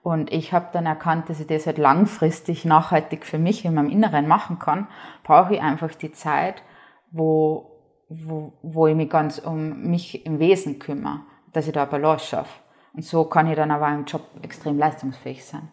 Und 0.02 0.32
ich 0.32 0.54
habe 0.54 0.70
dann 0.74 0.86
erkannt, 0.86 1.30
dass 1.30 1.40
ich 1.40 1.48
das 1.48 1.68
halt 1.68 1.78
langfristig 1.78 2.66
nachhaltig 2.66 3.26
für 3.26 3.38
mich 3.38 3.64
in 3.64 3.76
meinem 3.76 3.90
Inneren 3.90 4.28
machen 4.28 4.58
kann, 4.58 4.88
brauche 5.24 5.54
ich 5.54 5.62
einfach 5.62 5.94
die 5.94 6.12
Zeit, 6.12 6.64
wo 7.12 7.69
wo, 8.10 8.54
wo 8.62 8.88
ich 8.88 8.96
mich 8.96 9.10
ganz 9.10 9.38
um 9.40 9.84
mich 9.90 10.26
im 10.26 10.40
Wesen 10.40 10.80
kümmere, 10.80 11.22
dass 11.54 11.68
ich 11.68 11.74
da 11.74 11.84
eine 11.84 11.92
Balance 11.92 12.26
schaffe. 12.26 12.60
Und 12.94 13.06
so 13.06 13.26
kann 13.26 13.48
ich 13.48 13.56
dann 13.56 13.72
aber 13.72 13.88
im 13.90 14.06
Job 14.06 14.24
extrem 14.42 14.78
leistungsfähig 14.78 15.46
sein. 15.46 15.70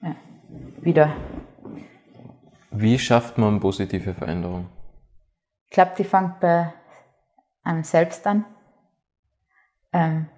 Ja. 0.00 0.14
Wieder. 0.80 1.12
Wie 2.70 2.98
schafft 2.98 3.36
man 3.36 3.60
positive 3.60 4.14
Veränderung? 4.14 4.68
Ich 5.66 5.70
glaube, 5.72 5.92
die 5.98 6.04
fängt 6.04 6.40
bei 6.40 6.72
einem 7.62 7.84
selbst 7.84 8.26
an. 8.26 8.44
Ähm, 9.92 10.28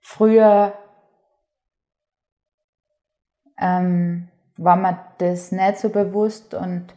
früher 0.00 0.74
ähm, 3.58 4.28
war 4.56 4.76
mir 4.76 4.98
das 5.18 5.50
nicht 5.50 5.78
so 5.78 5.88
bewusst 5.88 6.54
und 6.54 6.94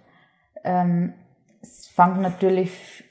ähm, 0.64 1.14
es 1.65 1.88
fängt 1.88 2.21
natürlich 2.21 3.04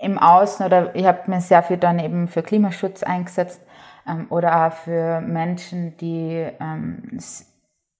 im 0.00 0.18
Außen 0.18 0.64
oder 0.64 0.94
ich 0.94 1.04
habe 1.04 1.30
mir 1.30 1.40
sehr 1.40 1.62
viel 1.62 1.76
dann 1.76 1.98
eben 1.98 2.28
für 2.28 2.42
Klimaschutz 2.42 3.02
eingesetzt 3.02 3.60
ähm, 4.06 4.26
oder 4.30 4.66
auch 4.66 4.72
für 4.72 5.20
Menschen, 5.20 5.96
die 5.98 6.46
ähm, 6.60 7.18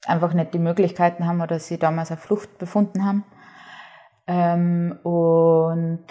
einfach 0.06 0.32
nicht 0.32 0.54
die 0.54 0.58
Möglichkeiten 0.58 1.26
haben 1.26 1.40
oder 1.40 1.58
sie 1.58 1.78
damals 1.78 2.10
auf 2.10 2.20
Flucht 2.20 2.58
befunden 2.58 3.04
haben. 3.04 3.24
Ähm, 4.26 4.98
und 5.02 6.04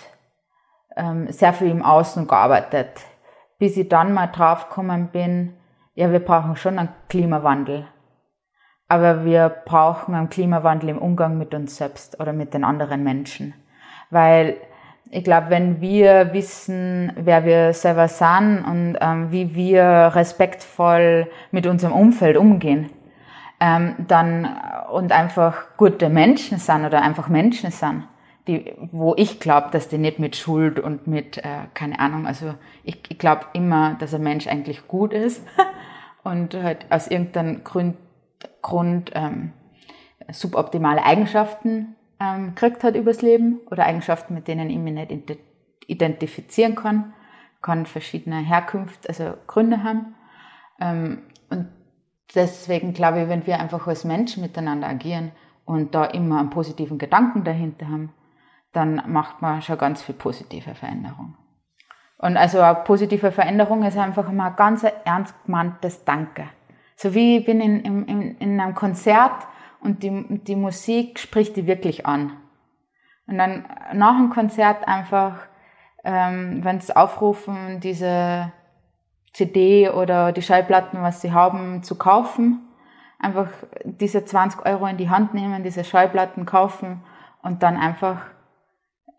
ähm, 0.95 1.31
sehr 1.31 1.53
viel 1.53 1.71
im 1.71 1.83
Außen 1.83 2.27
gearbeitet, 2.27 2.91
bis 3.57 3.77
ich 3.77 3.89
dann 3.89 4.13
mal 4.13 4.27
drauf 4.27 4.67
gekommen 4.67 5.07
bin, 5.07 5.55
ja, 5.95 6.12
wir 6.12 6.19
brauchen 6.19 6.55
schon 6.55 6.77
einen 6.77 6.89
Klimawandel. 7.07 7.88
Aber 8.89 9.23
wir 9.23 9.49
brauchen 9.65 10.15
einen 10.15 10.30
Klimawandel 10.30 10.89
im 10.89 10.97
Umgang 10.97 11.38
mit 11.38 11.54
uns 11.54 11.78
selbst 11.78 12.19
oder 12.19 12.34
mit 12.34 12.54
den 12.54 12.63
anderen 12.63 13.04
Menschen. 13.04 13.54
Weil 14.10 14.58
ich 15.12 15.23
glaube, 15.23 15.49
wenn 15.49 15.80
wir 15.80 16.34
wissen, 16.34 17.13
wer 17.15 17.45
wir 17.45 17.73
selber 17.73 18.08
sind 18.08 18.63
und 18.65 18.97
ähm, 18.99 19.32
wie 19.32 19.56
wir 19.56 19.84
respektvoll 20.13 21.28
mit 21.52 21.65
unserem 21.65 21.93
Umfeld 21.93 22.38
umgehen, 22.38 22.89
ähm, 23.60 23.95
dann 24.08 24.47
und 24.91 25.12
einfach 25.12 25.78
gute 25.78 26.10
Menschen 26.10 26.58
sind 26.58 26.86
oder 26.86 27.02
einfach 27.02 27.28
Menschen 27.28 27.71
sind, 27.71 28.06
die, 28.47 28.73
wo 28.91 29.13
ich 29.17 29.39
glaube, 29.39 29.69
dass 29.71 29.88
die 29.89 29.97
nicht 29.97 30.19
mit 30.19 30.36
Schuld 30.36 30.80
und 30.80 31.08
mit, 31.08 31.38
äh, 31.39 31.67
keine 31.73 31.99
Ahnung, 31.99 32.25
also 32.25 32.54
ich, 32.84 32.99
ich 33.10 33.17
glaube 33.17 33.45
immer, 33.54 33.95
dass 33.99 34.13
ein 34.13 34.23
Mensch 34.23 34.47
eigentlich 34.47 34.88
gut 34.88 35.13
ist 35.13 35.45
und 36.23 36.56
halt 36.56 36.86
aus 36.89 37.08
irgendeinem 37.08 37.63
Grund 37.63 37.95
Grund 38.62 39.12
ähm, 39.13 39.54
suboptimale 40.32 41.04
Eigenschaften 41.04 41.95
ähm, 42.19 42.56
gekriegt 42.56 42.84
hat 42.84 42.95
übers 42.95 43.22
Leben 43.22 43.60
oder 43.72 43.86
Eigenschaften, 43.86 44.34
mit 44.34 44.48
denen 44.48 44.69
ich 44.69 44.78
mich 44.78 44.93
nicht 44.93 45.39
identifizieren 45.88 46.76
kann, 46.76 47.13
kann 47.62 47.86
verschiedene 47.86 48.38
Herkünfte, 48.38 49.10
also 49.10 49.34
Gründe 49.48 49.84
haben. 49.84 50.15
Ähm, 50.80 51.24
und 51.50 51.67
deswegen 52.36 52.93
glaube 52.93 53.22
ich, 53.22 53.30
wenn 53.30 53.48
wir 53.48 53.60
einfach 53.60 53.88
als 53.88 54.04
Menschen 54.04 54.43
miteinander 54.43 54.88
agieren 54.88 55.32
und 55.65 55.95
da 55.95 56.06
immer 56.06 56.39
einen 56.39 56.50
positiven 56.50 56.98
Gedanken 56.98 57.43
dahinter 57.43 57.88
haben, 57.88 58.13
dann 58.72 59.02
macht 59.08 59.41
man 59.41 59.62
schon 59.62 59.78
ganz 59.78 60.02
viel 60.02 60.15
positive 60.15 60.76
Veränderung. 60.76 61.36
Und 62.17 62.38
also 62.38 62.60
eine 62.60 62.76
positive 62.76 63.32
Veränderung 63.32 63.84
ist 63.84 63.98
einfach 63.98 64.30
mal 64.32 64.50
ein 64.50 64.56
ganz 64.56 64.86
ernst 65.06 65.34
gemeintes 65.45 66.04
Danke. 66.04 66.50
So 67.01 67.13
wie 67.13 67.38
ich 67.38 67.45
bin 67.45 67.62
in, 67.62 67.79
in, 67.79 68.38
in 68.39 68.59
einem 68.59 68.75
Konzert 68.75 69.47
und 69.79 70.03
die, 70.03 70.41
die 70.43 70.57
Musik 70.57 71.17
spricht 71.17 71.55
die 71.55 71.65
wirklich 71.65 72.05
an. 72.05 72.35
Und 73.25 73.38
dann 73.38 73.65
nach 73.93 74.17
dem 74.17 74.31
Konzert 74.31 74.85
einfach, 74.85 75.38
ähm, 76.03 76.59
wenn 76.62 76.81
sie 76.81 76.93
aufrufen, 76.93 77.79
diese 77.79 78.51
CD 79.31 79.89
oder 79.89 80.33
die 80.33 80.41
Schallplatten, 80.41 81.01
was 81.01 81.21
sie 81.21 81.31
haben, 81.31 81.83
zu 81.83 81.97
kaufen, 81.97 82.67
einfach 83.17 83.47
diese 83.85 84.25
20 84.25 84.65
Euro 84.65 84.85
in 84.85 84.97
die 84.97 85.09
Hand 85.09 85.33
nehmen, 85.33 85.63
diese 85.63 85.85
Schallplatten 85.85 86.45
kaufen 86.45 87.01
und 87.41 87.63
dann 87.63 87.77
einfach 87.77 88.23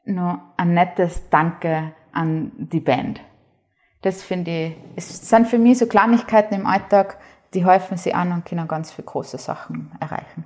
nur 0.04 0.38
ein 0.58 0.74
nettes 0.74 1.30
Danke 1.30 1.94
an 2.12 2.52
die 2.58 2.80
Band. 2.80 3.22
Das 4.02 4.22
finde 4.22 4.50
ich, 4.50 4.76
es 4.96 5.30
sind 5.30 5.46
für 5.46 5.58
mich 5.58 5.78
so 5.78 5.86
Kleinigkeiten 5.86 6.54
im 6.54 6.66
Alltag, 6.66 7.16
die 7.54 7.66
helfen 7.66 7.96
sie 7.96 8.14
an 8.14 8.32
und 8.32 8.44
können 8.44 8.68
ganz 8.68 8.92
viele 8.92 9.06
große 9.06 9.38
Sachen 9.38 9.92
erreichen. 10.00 10.44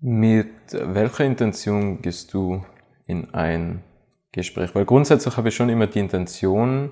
Mit 0.00 0.48
welcher 0.72 1.24
Intention 1.24 2.00
gehst 2.02 2.32
du 2.32 2.64
in 3.06 3.34
ein 3.34 3.82
Gespräch? 4.30 4.74
Weil 4.74 4.84
grundsätzlich 4.84 5.36
habe 5.36 5.48
ich 5.48 5.56
schon 5.56 5.68
immer 5.68 5.88
die 5.88 5.98
Intention, 5.98 6.90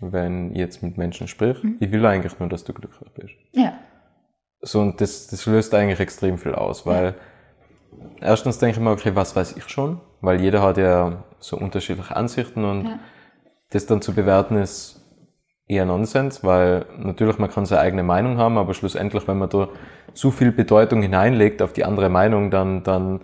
wenn 0.00 0.52
ich 0.52 0.58
jetzt 0.58 0.82
mit 0.82 0.96
Menschen 0.96 1.28
sprich. 1.28 1.62
Mhm. 1.62 1.76
Ich 1.80 1.92
will 1.92 2.04
eigentlich 2.06 2.38
nur, 2.38 2.48
dass 2.48 2.64
du 2.64 2.72
glücklich 2.72 3.12
bist. 3.12 3.34
Ja. 3.52 3.78
So, 4.62 4.80
und 4.80 5.00
das, 5.00 5.26
das 5.26 5.44
löst 5.46 5.74
eigentlich 5.74 6.00
extrem 6.00 6.38
viel 6.38 6.54
aus, 6.54 6.86
weil 6.86 7.14
ja. 7.92 8.28
erstens 8.28 8.58
denke 8.58 8.78
ich 8.78 8.82
mir, 8.82 8.90
okay, 8.90 9.14
was 9.14 9.36
weiß 9.36 9.56
ich 9.56 9.68
schon? 9.68 10.00
Weil 10.22 10.40
jeder 10.40 10.62
hat 10.62 10.78
ja 10.78 11.24
so 11.38 11.58
unterschiedliche 11.58 12.16
Ansichten 12.16 12.64
und 12.64 12.86
ja. 12.86 12.98
das 13.70 13.84
dann 13.84 14.00
zu 14.00 14.14
bewerten 14.14 14.56
ist 14.56 15.05
eher 15.68 15.84
Nonsens, 15.84 16.44
weil 16.44 16.86
natürlich 16.98 17.38
man 17.38 17.50
kann 17.50 17.66
seine 17.66 17.80
eigene 17.80 18.02
Meinung 18.02 18.38
haben, 18.38 18.56
aber 18.56 18.74
schlussendlich, 18.74 19.26
wenn 19.26 19.38
man 19.38 19.48
da 19.48 19.68
zu 20.14 20.30
viel 20.30 20.52
Bedeutung 20.52 21.02
hineinlegt 21.02 21.60
auf 21.60 21.72
die 21.72 21.84
andere 21.84 22.08
Meinung, 22.08 22.50
dann, 22.50 22.82
dann 22.84 23.20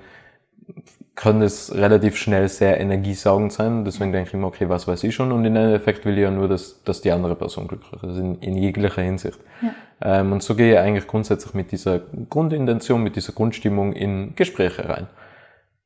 kann 1.14 1.42
es 1.42 1.74
relativ 1.74 2.16
schnell 2.16 2.48
sehr 2.48 2.80
energiesaugend 2.80 3.52
sein. 3.52 3.84
Deswegen 3.84 4.12
denke 4.12 4.28
ich 4.28 4.34
immer, 4.34 4.48
okay, 4.48 4.68
was 4.68 4.88
weiß 4.88 5.04
ich 5.04 5.14
schon? 5.14 5.30
Und 5.30 5.44
in 5.44 5.54
Endeffekt 5.54 6.04
will 6.04 6.14
ich 6.14 6.22
ja 6.22 6.30
nur, 6.30 6.48
dass, 6.48 6.82
dass 6.84 7.02
die 7.02 7.12
andere 7.12 7.36
Person 7.36 7.68
glücklich 7.68 8.02
ist, 8.02 8.16
in, 8.16 8.36
in 8.36 8.56
jeglicher 8.56 9.02
Hinsicht. 9.02 9.38
Ja. 9.60 10.20
Ähm, 10.20 10.32
und 10.32 10.42
so 10.42 10.54
gehe 10.54 10.72
ich 10.72 10.78
eigentlich 10.78 11.06
grundsätzlich 11.06 11.54
mit 11.54 11.70
dieser 11.70 12.00
Grundintention, 12.30 13.02
mit 13.02 13.16
dieser 13.16 13.34
Grundstimmung 13.34 13.92
in 13.92 14.34
Gespräche 14.34 14.88
rein. 14.88 15.06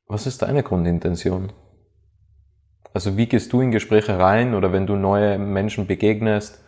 Was 0.06 0.26
ist 0.26 0.42
deine 0.42 0.62
Grundintention? 0.62 1.52
Also 2.96 3.18
wie 3.18 3.26
gehst 3.26 3.52
du 3.52 3.60
in 3.60 3.72
Gespräche 3.72 4.18
rein 4.18 4.54
oder 4.54 4.72
wenn 4.72 4.86
du 4.86 4.96
neue 4.96 5.36
Menschen 5.38 5.86
begegnest? 5.86 6.64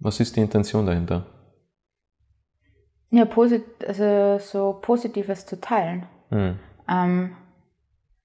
Was 0.00 0.20
ist 0.20 0.36
die 0.36 0.40
Intention 0.40 0.84
dahinter? 0.84 1.24
Ja, 3.08 3.24
posit 3.24 3.64
also 3.86 4.38
so 4.40 4.78
Positives 4.82 5.46
zu 5.46 5.58
teilen. 5.62 6.04
Mhm. 6.28 6.58
Ähm, 6.86 7.36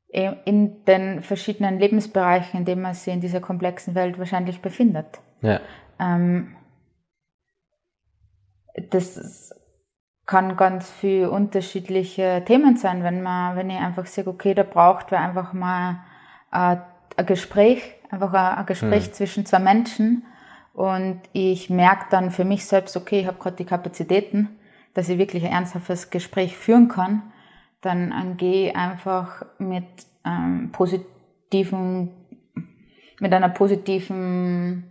in 0.09 0.83
den 0.83 1.21
verschiedenen 1.21 1.79
Lebensbereichen, 1.79 2.59
in 2.59 2.65
denen 2.65 2.81
man 2.81 2.95
sich 2.95 3.13
in 3.13 3.21
dieser 3.21 3.39
komplexen 3.39 3.95
Welt 3.95 4.19
wahrscheinlich 4.19 4.61
befindet. 4.61 5.21
Ja. 5.39 5.61
Ähm, 6.01 6.53
das 8.89 9.55
kann 10.25 10.57
ganz 10.57 10.91
viele 10.91 11.31
unterschiedliche 11.31 12.43
Themen 12.45 12.75
sein, 12.75 13.03
wenn 13.03 13.21
man, 13.21 13.55
wenn 13.55 13.69
ich 13.69 13.79
einfach 13.79 14.05
sage, 14.05 14.29
okay, 14.29 14.53
da 14.53 14.63
braucht 14.63 15.11
wir 15.11 15.19
einfach 15.21 15.53
mal 15.53 16.01
ein 16.51 16.81
Gespräch, 17.25 17.81
einfach 18.09 18.33
ein, 18.33 18.65
Gespräch 18.65 19.05
hm. 19.05 19.13
zwischen 19.13 19.45
zwei 19.45 19.59
Menschen 19.59 20.25
und 20.73 21.21
ich 21.33 21.69
merke 21.69 22.05
dann 22.09 22.31
für 22.31 22.45
mich 22.45 22.65
selbst, 22.65 22.95
okay, 22.95 23.21
ich 23.21 23.27
habe 23.27 23.39
gerade 23.39 23.57
die 23.57 23.65
Kapazitäten, 23.65 24.49
dass 24.93 25.09
ich 25.09 25.17
wirklich 25.17 25.43
ein 25.45 25.51
ernsthaftes 25.51 26.09
Gespräch 26.09 26.57
führen 26.57 26.87
kann 26.87 27.23
dann 27.81 28.11
äh, 28.11 28.35
gehe 28.35 28.75
einfach 28.75 29.45
mit 29.57 29.85
ähm, 30.25 30.69
positiven, 30.71 32.11
mit 33.19 33.33
einer 33.33 33.49
positiven 33.49 34.83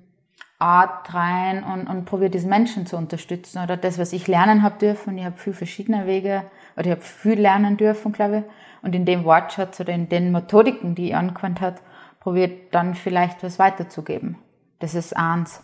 Art 0.58 1.14
rein 1.14 1.62
und, 1.62 1.86
und 1.86 2.04
probiere 2.04 2.30
diesen 2.30 2.50
Menschen 2.50 2.86
zu 2.86 2.96
unterstützen 2.96 3.62
oder 3.62 3.76
das, 3.76 3.98
was 3.98 4.12
ich 4.12 4.26
lernen 4.26 4.62
habe 4.62 4.78
dürfen. 4.78 5.16
Ich 5.18 5.24
habe 5.24 5.36
viel 5.36 5.52
verschiedene 5.52 6.06
Wege 6.06 6.42
oder 6.76 6.86
ich 6.86 6.92
habe 6.92 7.02
viel 7.02 7.38
lernen 7.40 7.76
dürfen, 7.76 8.12
glaube 8.12 8.38
ich. 8.38 8.44
Und 8.82 8.94
in 8.94 9.04
dem 9.04 9.24
Wortschatz 9.24 9.80
oder 9.80 9.92
in 9.92 10.08
den 10.08 10.32
Methodiken, 10.32 10.94
die 10.94 11.08
ich 11.08 11.16
angewandt 11.16 11.60
habe, 11.60 11.76
probiert 12.20 12.74
dann 12.74 12.94
vielleicht 12.94 13.42
was 13.42 13.58
weiterzugeben. 13.58 14.38
Das 14.78 14.94
ist 14.94 15.16
eins. 15.16 15.62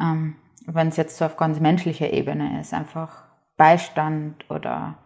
Ähm, 0.00 0.36
wenn 0.66 0.88
es 0.88 0.96
jetzt 0.96 1.16
so 1.16 1.24
auf 1.24 1.36
ganz 1.36 1.58
menschlicher 1.60 2.12
Ebene 2.12 2.60
ist, 2.60 2.74
einfach 2.74 3.24
Beistand 3.56 4.48
oder 4.50 4.98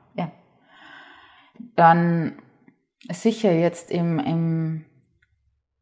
dann 1.77 2.39
sicher 3.11 3.53
jetzt 3.53 3.91
im, 3.91 4.19
im, 4.19 4.85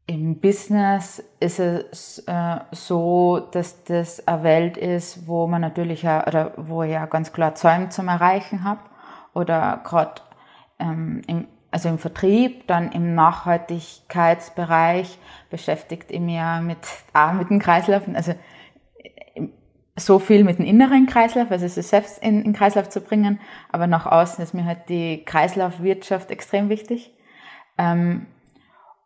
im 0.05 0.39
Business 0.39 1.23
ist 1.39 1.59
es 1.59 2.19
äh, 2.27 2.59
so, 2.71 3.39
dass 3.51 3.83
das 3.83 4.27
eine 4.27 4.43
Welt 4.43 4.77
ist, 4.77 5.27
wo 5.27 5.47
man 5.47 5.61
natürlich 5.61 6.03
ja, 6.03 6.25
oder 6.27 6.53
wo 6.57 6.83
ihr 6.83 6.89
ja 6.89 7.05
ganz 7.05 7.31
klar 7.31 7.55
Zahlen 7.55 7.91
zum 7.91 8.07
Erreichen 8.07 8.63
habt 8.63 8.89
oder 9.33 9.81
gerade 9.83 10.21
ähm, 10.79 11.21
im, 11.27 11.47
also 11.83 11.95
im 11.95 11.99
Vertrieb, 11.99 12.65
dann 12.67 12.93
im 12.93 13.13
Nachhaltigkeitsbereich 13.13 15.19
beschäftigt 15.49 16.11
ihr 16.11 16.21
mich 16.21 16.35
ja 16.35 16.61
mit, 16.61 16.77
auch 17.13 17.33
mit 17.33 17.49
dem 17.49 17.59
Kreislauf, 17.59 18.03
also 18.13 18.33
so 19.97 20.17
viel 20.17 20.45
mit 20.45 20.59
dem 20.59 20.65
inneren 20.65 21.07
Kreislauf, 21.07 21.51
also 21.51 21.65
es 21.65 21.75
selbst 21.75 22.23
in, 22.23 22.41
in 22.43 22.53
Kreislauf 22.53 22.87
zu 22.87 23.01
bringen, 23.01 23.41
aber 23.69 23.87
nach 23.87 24.05
außen 24.05 24.41
ist 24.41 24.53
mir 24.53 24.63
halt 24.63 24.87
die 24.87 25.25
Kreislaufwirtschaft 25.25 26.31
extrem 26.31 26.69
wichtig. 26.69 27.11
Ähm, 27.77 28.27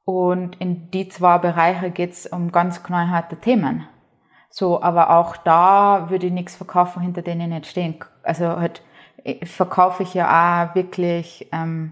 und 0.05 0.61
in 0.61 0.91
die 0.91 1.09
zwei 1.09 1.39
Bereiche 1.39 1.89
geht's 1.89 2.27
um 2.27 2.51
ganz 2.51 2.83
knallharte 2.83 3.37
Themen. 3.37 3.87
So, 4.49 4.83
aber 4.83 5.17
auch 5.17 5.35
da 5.35 6.09
würde 6.09 6.27
ich 6.27 6.31
nichts 6.31 6.55
verkaufen, 6.55 7.01
hinter 7.01 7.23
denen 7.23 7.41
ich 7.41 7.49
nicht 7.49 7.65
stehen. 7.65 7.95
Also 8.23 8.45
halt 8.45 8.83
verkaufe 9.43 10.03
ich 10.03 10.13
ja 10.13 10.69
auch 10.69 10.75
wirklich 10.75 11.49
ähm, 11.51 11.91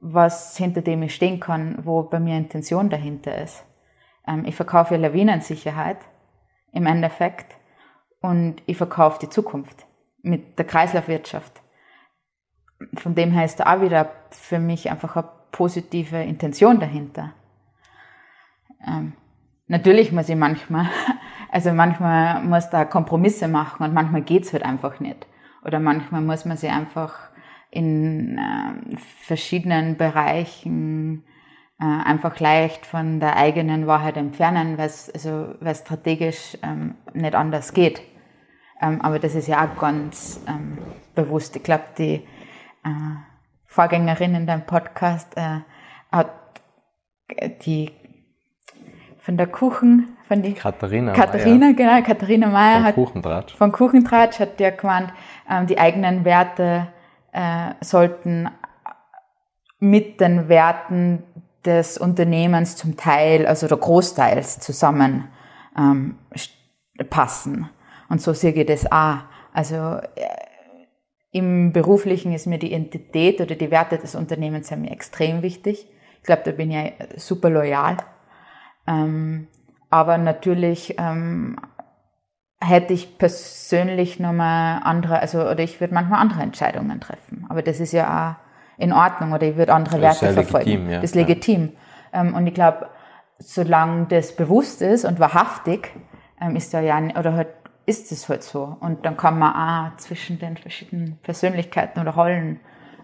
was, 0.00 0.56
hinter 0.56 0.82
dem 0.82 1.02
ich 1.02 1.14
stehen 1.14 1.40
kann, 1.40 1.78
wo 1.84 2.02
bei 2.02 2.20
mir 2.20 2.36
Intention 2.36 2.88
dahinter 2.88 3.36
ist. 3.36 3.64
Ähm, 4.26 4.44
ich 4.44 4.54
verkaufe 4.54 4.96
Lawinensicherheit 4.96 5.98
im 6.72 6.86
Endeffekt 6.86 7.56
und 8.20 8.62
ich 8.66 8.76
verkaufe 8.76 9.18
die 9.20 9.30
Zukunft 9.30 9.86
mit 10.22 10.58
der 10.58 10.66
Kreislaufwirtschaft. 10.66 11.62
Von 12.94 13.14
dem 13.14 13.32
her 13.32 13.44
ist 13.44 13.60
da 13.60 13.74
auch 13.74 13.80
wieder 13.80 14.10
für 14.30 14.58
mich 14.58 14.90
einfach 14.90 15.16
eine 15.16 15.28
positive 15.50 16.22
Intention 16.22 16.78
dahinter. 16.78 17.32
Ähm, 18.86 19.14
natürlich 19.66 20.12
muss 20.12 20.28
ich 20.28 20.36
manchmal, 20.36 20.86
also 21.50 21.72
manchmal 21.72 22.42
muss 22.42 22.70
da 22.70 22.84
Kompromisse 22.84 23.48
machen 23.48 23.84
und 23.84 23.94
manchmal 23.94 24.22
geht's 24.22 24.52
halt 24.52 24.64
einfach 24.64 25.00
nicht. 25.00 25.26
Oder 25.64 25.80
manchmal 25.80 26.20
muss 26.20 26.44
man 26.44 26.56
sich 26.56 26.70
einfach 26.70 27.30
in 27.70 28.38
äh, 28.38 28.96
verschiedenen 28.96 29.96
Bereichen 29.96 31.24
äh, 31.80 31.84
einfach 31.84 32.40
leicht 32.40 32.86
von 32.86 33.20
der 33.20 33.36
eigenen 33.36 33.86
Wahrheit 33.86 34.16
entfernen, 34.16 34.78
weil 34.78 34.86
es 34.86 35.10
also, 35.10 35.54
strategisch 35.74 36.58
ähm, 36.62 36.94
nicht 37.14 37.34
anders 37.34 37.72
geht. 37.72 38.02
Ähm, 38.80 39.00
aber 39.00 39.18
das 39.18 39.34
ist 39.34 39.48
ja 39.48 39.64
auch 39.64 39.78
ganz 39.80 40.40
ähm, 40.48 40.78
bewusst. 41.14 41.56
Ich 41.56 41.62
glaube, 41.62 41.84
die 41.98 42.14
äh, 42.14 42.20
Vorgängerin 43.66 44.34
in 44.34 44.46
deinem 44.46 44.66
Podcast 44.66 45.36
äh, 45.36 45.60
hat 46.10 46.32
die 47.64 47.90
von 49.18 49.36
der 49.36 49.46
Kuchen, 49.46 50.16
von 50.26 50.42
die 50.42 50.54
Katharina, 50.54 51.12
Katharina 51.12 51.66
Mayer. 51.66 51.74
genau, 51.74 52.02
Katharina 52.02 52.46
Meyer 52.46 52.76
von 52.76 52.84
hat 52.84 52.94
Kuchentratsch. 52.94 53.54
von 53.54 53.72
Kuchentratsch 53.72 54.40
hat 54.40 54.58
ja 54.58 54.70
gemeint, 54.70 55.12
ähm, 55.50 55.66
die 55.66 55.78
eigenen 55.78 56.24
Werte 56.24 56.88
äh, 57.38 57.74
sollten 57.80 58.50
mit 59.78 60.20
den 60.20 60.48
Werten 60.48 61.22
des 61.64 61.96
Unternehmens 61.96 62.74
zum 62.74 62.96
Teil, 62.96 63.46
also 63.46 63.68
der 63.68 63.76
Großteils 63.76 64.58
zusammen 64.58 65.28
ähm, 65.76 66.16
passen. 67.10 67.70
Und 68.08 68.20
so 68.20 68.32
sehe 68.32 68.52
ich 68.52 68.66
das 68.66 68.90
auch. 68.90 69.18
Also 69.52 69.76
äh, 69.76 70.26
im 71.30 71.72
Beruflichen 71.72 72.32
ist 72.32 72.48
mir 72.48 72.58
die 72.58 72.72
Identität 72.72 73.40
oder 73.40 73.54
die 73.54 73.70
Werte 73.70 73.98
des 73.98 74.16
Unternehmens 74.16 74.72
mir 74.72 74.90
extrem 74.90 75.42
wichtig. 75.42 75.86
Ich 76.16 76.24
glaube, 76.24 76.42
da 76.44 76.50
bin 76.50 76.72
ich 76.72 76.92
super 77.16 77.50
loyal. 77.50 77.98
Ähm, 78.88 79.46
aber 79.90 80.18
natürlich 80.18 80.96
ähm, 80.98 81.56
hätte 82.60 82.92
ich 82.92 83.18
persönlich 83.18 84.18
nochmal 84.18 84.80
andere, 84.82 85.20
also 85.20 85.42
oder 85.42 85.60
ich 85.60 85.80
würde 85.80 85.94
manchmal 85.94 86.20
andere 86.20 86.42
Entscheidungen 86.42 87.00
treffen. 87.00 87.46
Aber 87.48 87.62
das 87.62 87.80
ist 87.80 87.92
ja 87.92 88.36
auch 88.38 88.80
in 88.82 88.92
Ordnung 88.92 89.32
oder 89.32 89.46
ich 89.46 89.56
würde 89.56 89.72
andere 89.72 90.00
Werte 90.00 90.32
verfolgen. 90.32 90.66
Legitim, 90.70 90.90
ja. 90.90 90.96
Das 90.96 91.10
ist 91.10 91.14
legitim. 91.14 91.72
Ja. 92.12 92.20
Ähm, 92.20 92.34
und 92.34 92.46
ich 92.46 92.54
glaube, 92.54 92.88
solange 93.38 94.06
das 94.06 94.34
bewusst 94.34 94.82
ist 94.82 95.04
und 95.04 95.20
wahrhaftig, 95.20 95.90
ähm, 96.40 96.56
ist 96.56 96.74
da 96.74 96.80
ja, 96.80 97.00
oder 97.18 97.34
halt, 97.34 97.48
ist 97.86 98.10
es 98.12 98.28
halt 98.28 98.42
so. 98.42 98.76
Und 98.80 99.06
dann 99.06 99.16
kann 99.16 99.38
man 99.38 99.54
auch 99.92 99.96
zwischen 99.96 100.38
den 100.38 100.56
verschiedenen 100.56 101.18
Persönlichkeiten 101.22 102.00
oder 102.00 102.12
Rollen 102.12 102.60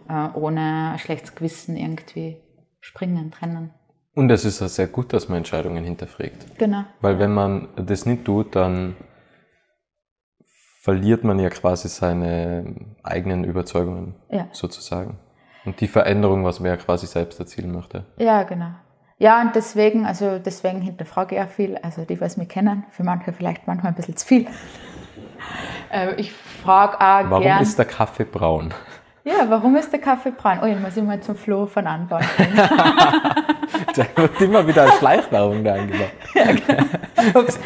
äh, 0.08 0.28
ohne 0.34 0.96
schlechtes 0.98 1.34
Gewissen 1.34 1.76
irgendwie 1.76 2.36
springen, 2.80 3.30
trennen. 3.30 3.70
Und 4.14 4.30
es 4.30 4.44
ist 4.44 4.62
auch 4.62 4.68
sehr 4.68 4.86
gut, 4.86 5.12
dass 5.12 5.28
man 5.28 5.38
Entscheidungen 5.38 5.82
hinterfragt. 5.82 6.58
Genau. 6.58 6.84
Weil 7.00 7.18
wenn 7.18 7.32
man 7.32 7.68
das 7.76 8.06
nicht 8.06 8.24
tut, 8.24 8.54
dann 8.54 8.94
verliert 10.84 11.24
man 11.24 11.38
ja 11.38 11.48
quasi 11.48 11.88
seine 11.88 12.74
eigenen 13.02 13.42
Überzeugungen 13.42 14.16
ja. 14.28 14.48
sozusagen. 14.52 15.16
Und 15.64 15.80
die 15.80 15.88
Veränderung, 15.88 16.44
was 16.44 16.60
man 16.60 16.68
ja 16.68 16.76
quasi 16.76 17.06
selbst 17.06 17.40
erzielen 17.40 17.72
möchte. 17.72 18.04
Ja, 18.18 18.42
genau. 18.42 18.68
Ja, 19.16 19.40
und 19.40 19.56
deswegen, 19.56 20.04
also 20.04 20.38
deswegen 20.38 20.82
hinterfrage 20.82 21.36
ich 21.36 21.40
auch 21.40 21.48
viel, 21.48 21.78
also 21.78 22.04
die, 22.04 22.20
was 22.20 22.36
mich 22.36 22.50
kennen, 22.50 22.84
für 22.90 23.02
manche 23.02 23.32
vielleicht 23.32 23.66
manchmal 23.66 23.92
ein 23.92 23.96
bisschen 23.96 24.16
zu 24.16 24.26
viel. 24.26 24.46
Äh, 25.90 26.14
ich 26.14 26.32
frage 26.32 26.94
auch 26.96 27.30
Warum 27.30 27.42
gern, 27.42 27.62
ist 27.62 27.78
der 27.78 27.84
Kaffee 27.84 28.24
braun? 28.24 28.72
Ja, 29.26 29.46
warum 29.48 29.74
ist 29.76 29.90
der 29.90 30.00
Kaffee 30.00 30.32
braun? 30.32 30.58
Oh, 30.62 30.66
ich 30.66 30.78
muss 30.78 30.94
ich 30.98 31.02
mal 31.02 31.18
zum 31.18 31.34
Flo 31.34 31.64
von 31.64 31.86
Anbau 31.86 32.18
da 33.96 34.04
wird 34.16 34.40
immer 34.40 34.66
wieder 34.66 34.82
eine 34.82 34.92
Schleichwerbung 34.92 35.64
da 35.64 35.74
eingebaut. 35.74 36.10
Ja, 36.34 36.46
genau. 36.46 37.40
Ups. 37.40 37.60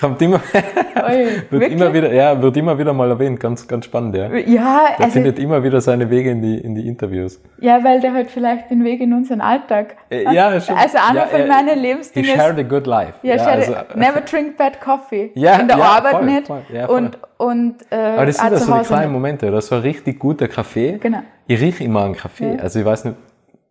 Kommt 0.00 0.22
immer, 0.22 0.40
wird 1.50 1.72
immer 1.72 1.92
wieder, 1.92 2.10
ja, 2.12 2.40
wird 2.40 2.56
immer 2.56 2.78
wieder 2.78 2.94
mal 2.94 3.10
erwähnt, 3.10 3.38
ganz, 3.38 3.68
ganz 3.68 3.84
spannend, 3.84 4.16
ja. 4.16 4.34
Ja, 4.34 4.86
der 4.96 5.04
also, 5.04 5.10
findet 5.10 5.38
immer 5.38 5.62
wieder 5.62 5.80
seine 5.82 6.08
Wege 6.08 6.30
in 6.30 6.40
die, 6.40 6.56
in 6.56 6.74
die 6.74 6.88
Interviews. 6.88 7.38
Ja, 7.60 7.84
weil 7.84 8.00
der 8.00 8.14
halt 8.14 8.30
vielleicht 8.30 8.70
den 8.70 8.82
Weg 8.82 9.02
in 9.02 9.12
unseren 9.12 9.42
Alltag. 9.42 9.96
Äh, 10.10 10.24
ja, 10.34 10.58
schon. 10.58 10.74
Also 10.74 10.96
einer 10.96 11.20
ja, 11.20 11.26
von 11.26 11.46
meinen 11.46 11.78
Lebensdingen. 11.78 12.30
He 12.30 12.36
shared 12.36 12.58
a 12.58 12.62
good 12.62 12.86
life. 12.86 13.12
Ja, 13.22 13.36
ja 13.36 13.44
also, 13.44 13.74
never 13.94 14.22
drink 14.22 14.56
bad 14.56 14.80
coffee. 14.80 15.30
Ja, 15.34 15.56
in 15.56 15.68
der 15.68 15.76
ja, 15.76 15.84
Arbeit 15.84 16.12
voll, 16.12 16.24
nicht. 16.24 16.46
Voll, 16.46 16.62
ja, 16.72 16.86
voll. 16.86 16.96
Und, 16.96 17.18
und, 17.36 17.74
äh, 17.90 17.96
Aber 17.96 18.26
das 18.26 18.38
sind 18.38 18.56
so 18.56 18.74
die 18.74 18.84
kleinen 18.84 19.12
Momente, 19.12 19.50
das 19.50 19.70
war 19.70 19.78
ein 19.78 19.82
richtig 19.82 20.18
guter 20.40 20.52
Kaffee. 20.52 20.98
Genau. 20.98 21.22
Ich 21.46 21.60
rieche 21.60 21.84
immer 21.84 22.04
einen 22.04 22.14
Kaffee. 22.14 22.54
Ja. 22.54 22.60
Also 22.60 22.80
ich 22.80 22.84
weiß 22.84 23.04
nicht, 23.04 23.16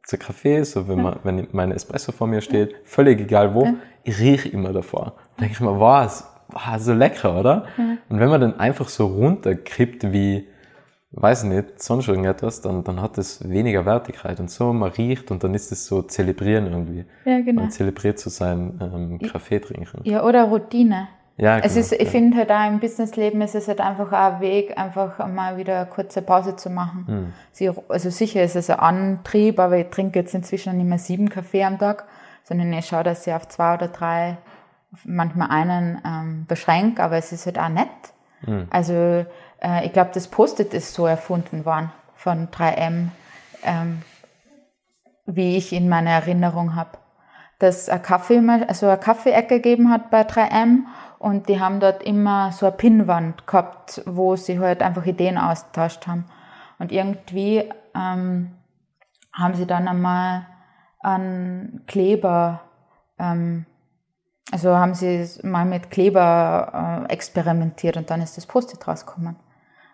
zu 0.03 0.17
Kaffee, 0.17 0.63
so 0.63 0.87
wenn, 0.87 1.01
man, 1.01 1.19
wenn 1.23 1.47
mein 1.51 1.71
Espresso 1.71 2.11
vor 2.11 2.27
mir 2.27 2.41
steht, 2.41 2.75
völlig 2.83 3.19
egal 3.19 3.53
wo, 3.53 3.67
ich 4.03 4.19
rieche 4.19 4.49
immer 4.49 4.73
davor. 4.73 5.13
Da 5.37 5.41
denke 5.41 5.53
ich 5.53 5.59
mir, 5.59 5.79
wow, 5.79 6.23
wow, 6.49 6.77
so 6.79 6.93
lecker, 6.93 7.39
oder? 7.39 7.65
Und 8.09 8.19
wenn 8.19 8.29
man 8.29 8.41
dann 8.41 8.59
einfach 8.59 8.89
so 8.89 9.05
runterkippt 9.05 10.11
wie, 10.11 10.47
weiß 11.11 11.43
ich 11.43 11.49
nicht, 11.49 11.83
sonst 11.83 12.07
irgendetwas, 12.07 12.61
dann, 12.61 12.83
dann 12.83 13.01
hat 13.01 13.19
es 13.19 13.47
weniger 13.47 13.85
Wertigkeit. 13.85 14.39
Und 14.39 14.49
so, 14.49 14.73
man 14.73 14.91
riecht 14.91 15.29
und 15.29 15.43
dann 15.43 15.53
ist 15.53 15.71
es 15.71 15.85
so 15.85 16.01
zelebrieren 16.01 16.65
irgendwie. 16.65 17.05
Ja, 17.25 17.41
genau. 17.41 17.61
Man 17.61 17.71
zelebriert 17.71 18.17
zu 18.17 18.29
sein 18.29 18.79
ähm, 18.81 19.19
Kaffee 19.19 19.59
trinken. 19.59 20.01
Ja, 20.05 20.23
oder 20.23 20.45
Routine. 20.45 21.07
Ja, 21.39 21.55
genau, 21.55 21.65
es 21.65 21.77
ist, 21.77 21.93
ich 21.93 22.01
ja. 22.01 22.09
finde 22.09 22.37
halt 22.37 22.51
auch 22.51 22.67
im 22.67 22.79
Businessleben 22.79 23.39
ist 23.41 23.55
es 23.55 23.69
halt 23.69 23.79
einfach 23.79 24.11
auch 24.11 24.35
ein 24.35 24.41
Weg, 24.41 24.77
einfach 24.77 25.25
mal 25.25 25.55
wieder 25.55 25.77
eine 25.77 25.85
kurze 25.85 26.21
Pause 26.21 26.57
zu 26.57 26.69
machen. 26.69 27.05
Mhm. 27.07 27.33
Sie, 27.53 27.71
also 27.87 28.09
sicher 28.09 28.43
ist 28.43 28.57
es 28.57 28.69
ein 28.69 28.79
Antrieb, 28.79 29.57
aber 29.57 29.77
ich 29.77 29.87
trinke 29.87 30.19
jetzt 30.19 30.33
inzwischen 30.33 30.75
nicht 30.77 30.87
mehr 30.87 30.99
sieben 30.99 31.29
Kaffee 31.29 31.63
am 31.63 31.79
Tag, 31.79 32.03
sondern 32.43 32.73
ich 32.73 32.87
schaue, 32.87 33.03
dass 33.03 33.25
ich 33.25 33.33
auf 33.33 33.47
zwei 33.47 33.75
oder 33.75 33.87
drei, 33.87 34.37
manchmal 35.05 35.49
einen 35.49 36.01
ähm, 36.05 36.45
beschränke, 36.45 37.01
aber 37.01 37.15
es 37.15 37.31
ist 37.31 37.45
halt 37.45 37.57
auch 37.57 37.69
nett. 37.69 37.87
Mhm. 38.45 38.67
Also 38.69 38.93
äh, 39.61 39.85
ich 39.85 39.93
glaube, 39.93 40.11
das 40.13 40.27
Post-it 40.27 40.73
ist 40.73 40.93
so 40.93 41.05
erfunden 41.05 41.63
worden 41.63 41.91
von 42.15 42.49
3M, 42.49 43.09
ähm, 43.63 44.01
wie 45.25 45.55
ich 45.55 45.71
in 45.71 45.87
meiner 45.87 46.11
Erinnerung 46.11 46.75
habe. 46.75 46.97
Dass 47.59 47.89
ein 47.89 48.01
Kaffee, 48.01 48.41
also 48.67 48.87
eine 48.87 48.97
Kaffeeecke 48.97 49.55
gegeben 49.55 49.89
hat 49.89 50.09
bei 50.09 50.21
3M 50.21 50.85
und 51.19 51.49
die 51.49 51.59
haben 51.59 51.79
dort 51.79 52.01
immer 52.03 52.51
so 52.53 52.65
eine 52.65 52.75
Pinnwand 52.75 53.45
gehabt, 53.45 54.01
wo 54.05 54.35
sie 54.35 54.59
halt 54.59 54.81
einfach 54.81 55.05
Ideen 55.05 55.37
austauscht 55.37 56.07
haben. 56.07 56.25
Und 56.79 56.93
irgendwie 56.93 57.69
ähm, 57.93 58.55
haben 59.33 59.53
sie 59.55 59.65
dann 59.65 59.87
einmal 59.87 60.45
einen 61.01 61.83
Kleber, 61.87 62.61
ähm, 63.17 63.65
also 64.51 64.75
haben 64.77 64.93
sie 64.93 65.27
mal 65.43 65.65
mit 65.65 65.91
Kleber 65.91 67.05
äh, 67.09 67.13
experimentiert 67.13 67.97
und 67.97 68.09
dann 68.09 68.21
ist 68.21 68.37
das 68.37 68.45
Post-it 68.45 68.87
rausgekommen. 68.87 69.35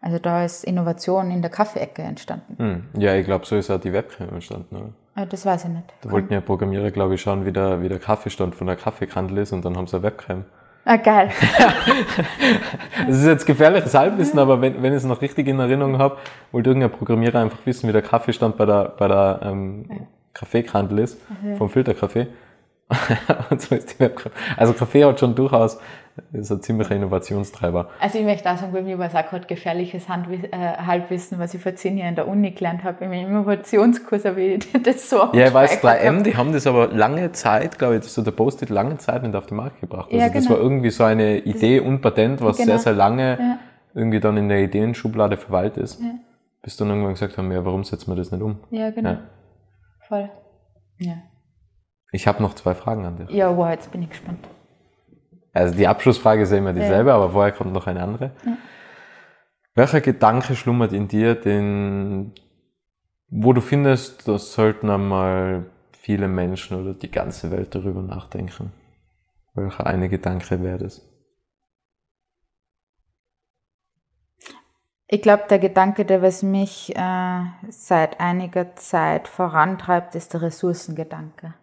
Also 0.06 0.20
da 0.20 0.46
ist 0.46 0.64
Innovation 0.64 1.32
in 1.32 1.42
der 1.42 1.50
Kaffeeecke 1.50 2.04
entstanden. 2.04 2.56
Hm. 2.60 3.02
Ja, 3.02 3.16
ich 3.16 3.26
glaube, 3.26 3.44
so 3.48 3.56
ist 3.56 3.72
auch 3.72 3.80
die 3.80 3.92
Webcam 3.92 4.30
entstanden. 4.30 4.76
Oder? 4.76 5.24
Äh, 5.24 5.26
das 5.26 5.48
weiß 5.48 5.64
ich 5.64 5.72
nicht. 5.72 5.86
Da 6.02 6.12
wollten 6.12 6.32
ja 6.32 6.42
Programmierer, 6.42 6.92
glaube 6.92 7.16
ich, 7.16 7.22
schauen, 7.22 7.44
wie 7.44 7.52
der, 7.52 7.82
wie 7.82 7.90
der 7.90 7.98
Kaffeestand 7.98 8.54
von 8.54 8.68
der 8.68 8.76
Kaffeekandel 8.76 9.40
ist 9.40 9.52
und 9.52 9.66
dann 9.66 9.76
haben 9.76 9.88
sie 9.88 9.96
eine 9.96 10.04
Webcam. 10.04 10.46
Ah, 10.86 10.98
geil. 10.98 11.32
das 13.08 13.18
ist 13.18 13.26
jetzt 13.26 13.48
gefährliches 13.48 13.96
Halbwissen, 13.96 14.38
aber 14.38 14.62
wenn, 14.62 14.84
wenn 14.84 14.94
ich 14.94 14.98
es 14.98 15.06
noch 15.06 15.24
richtig 15.24 15.48
in 15.48 15.58
Erinnerung 15.58 15.98
habe, 15.98 16.18
wollte 16.52 16.70
irgendein 16.70 16.92
Programmierer 16.92 17.40
einfach 17.40 17.66
wissen, 17.66 17.90
wie 17.90 17.94
der 17.94 18.04
Kaffeestand 18.04 18.58
bei 18.58 18.68
der, 18.68 18.94
bei 19.00 19.08
der 19.08 19.40
ähm, 19.42 19.90
Kaffeekandel 20.36 21.00
ist, 21.00 21.20
mhm. 21.42 21.58
vom 21.58 21.72
Filterkaffee. 21.72 22.28
und 23.50 23.60
so 23.60 23.74
ist 23.74 23.96
die 23.96 24.00
Webcam. 24.00 24.32
Also 24.56 24.74
Kaffee 24.74 25.04
hat 25.04 25.20
schon 25.20 25.34
durchaus 25.34 25.80
ist 26.32 26.52
ein 26.52 26.62
ziemlicher 26.62 26.96
Innovationstreiber. 26.96 27.90
Also 28.00 28.20
ich 28.20 28.24
möchte 28.24 28.50
auch 28.50 28.58
sagen, 28.58 28.72
bei 28.72 28.82
mir 28.82 28.98
war 28.98 29.08
es 29.08 29.16
auch 29.16 29.28
gerade 29.28 29.46
gefährliches 29.48 30.08
Handwiss, 30.08 30.44
äh, 30.46 30.58
Halbwissen, 30.58 31.40
was 31.40 31.54
ich 31.54 31.62
vor 31.62 31.76
zehn 31.76 31.98
Jahren 31.98 32.10
in 32.10 32.16
der 32.16 32.28
Uni 32.28 32.52
gelernt 32.52 32.84
habe. 32.84 33.04
Im 33.04 33.12
Innovationskurs 33.12 34.24
habe 34.26 34.42
ich 34.42 34.72
das 34.84 35.10
so 35.10 35.30
Ja, 35.34 35.48
ich 35.48 35.54
weiß, 35.54 35.84
3M, 35.84 36.24
die 36.24 36.38
haben 36.38 36.54
das 36.54 36.68
aber 36.68 36.88
lange 36.88 37.32
Zeit, 37.34 37.78
glaube 37.78 37.98
ich, 37.98 38.04
so 38.04 38.22
der 38.22 38.32
Post-it 38.32 38.70
lange 38.70 38.98
Zeit 38.98 39.24
nicht 39.24 39.36
auf 39.36 39.46
den 39.48 39.58
Markt 39.58 39.82
gebracht. 39.82 40.06
Also 40.06 40.18
ja, 40.18 40.28
genau. 40.28 40.40
das 40.40 40.50
war 40.50 40.58
irgendwie 40.58 40.90
so 40.90 41.04
eine 41.04 41.40
Idee 41.40 41.80
und 41.82 42.02
Patent, 42.02 42.42
was 42.42 42.58
genau. 42.58 42.72
sehr, 42.72 42.80
sehr 42.80 42.94
lange 42.94 43.38
ja. 43.38 43.60
irgendwie 43.94 44.20
dann 44.22 44.38
in 44.38 44.48
der 44.48 44.64
Ideenschublade 44.64 45.36
verwaltet 45.38 45.84
ist. 45.84 46.02
Ja. 46.02 46.12
Bis 46.62 46.78
dann 46.78 46.90
irgendwann 46.90 47.14
gesagt 47.14 47.38
haben, 47.38 47.52
ja, 47.52 47.64
warum 47.66 47.84
setzen 47.84 48.10
wir 48.10 48.16
das 48.16 48.32
nicht 48.32 48.42
um? 48.42 48.60
Ja, 48.72 48.90
genau. 48.90 49.18
Voll. 50.08 50.30
Ja. 50.98 51.16
Ich 52.12 52.26
habe 52.26 52.42
noch 52.42 52.54
zwei 52.54 52.74
Fragen 52.74 53.06
an 53.06 53.18
dich. 53.18 53.30
Ja, 53.30 53.56
wow, 53.56 53.70
jetzt 53.70 53.92
bin 53.92 54.02
ich 54.02 54.10
gespannt. 54.10 54.40
Also 55.56 55.74
die 55.74 55.88
Abschlussfrage 55.88 56.44
ist 56.44 56.52
ja 56.52 56.58
immer 56.58 56.74
dieselbe, 56.74 57.12
ja. 57.12 57.16
aber 57.16 57.32
vorher 57.32 57.54
kommt 57.54 57.72
noch 57.72 57.88
eine 57.88 58.04
andere. 58.04 58.32
Ja. 58.46 58.58
Welcher 59.74 60.02
Gedanke 60.02 60.54
schlummert 60.54 60.92
in 60.92 61.08
dir, 61.08 61.34
den, 61.34 62.34
wo 63.30 63.54
du 63.54 63.62
findest, 63.62 64.28
das 64.28 64.52
sollten 64.52 64.90
einmal 64.90 65.68
viele 65.94 66.28
Menschen 66.28 66.78
oder 66.78 66.94
die 66.94 67.10
ganze 67.10 67.52
Welt 67.52 67.74
darüber 67.74 68.02
nachdenken? 68.02 68.74
Welcher 69.54 69.88
eine 69.88 70.10
Gedanke 70.10 70.62
wäre 70.62 70.80
das? 70.80 71.02
Ich 75.08 75.22
glaube, 75.22 75.46
der 75.50 75.60
Gedanke, 75.60 76.04
der 76.04 76.22
was 76.22 76.44
mich 76.44 76.94
äh, 76.98 77.44
seit 77.70 78.20
einiger 78.20 78.76
Zeit 78.76 79.30
vorantreibt, 79.30 80.16
ist 80.16 80.34
der 80.34 80.42
Ressourcengedanke 80.42 81.54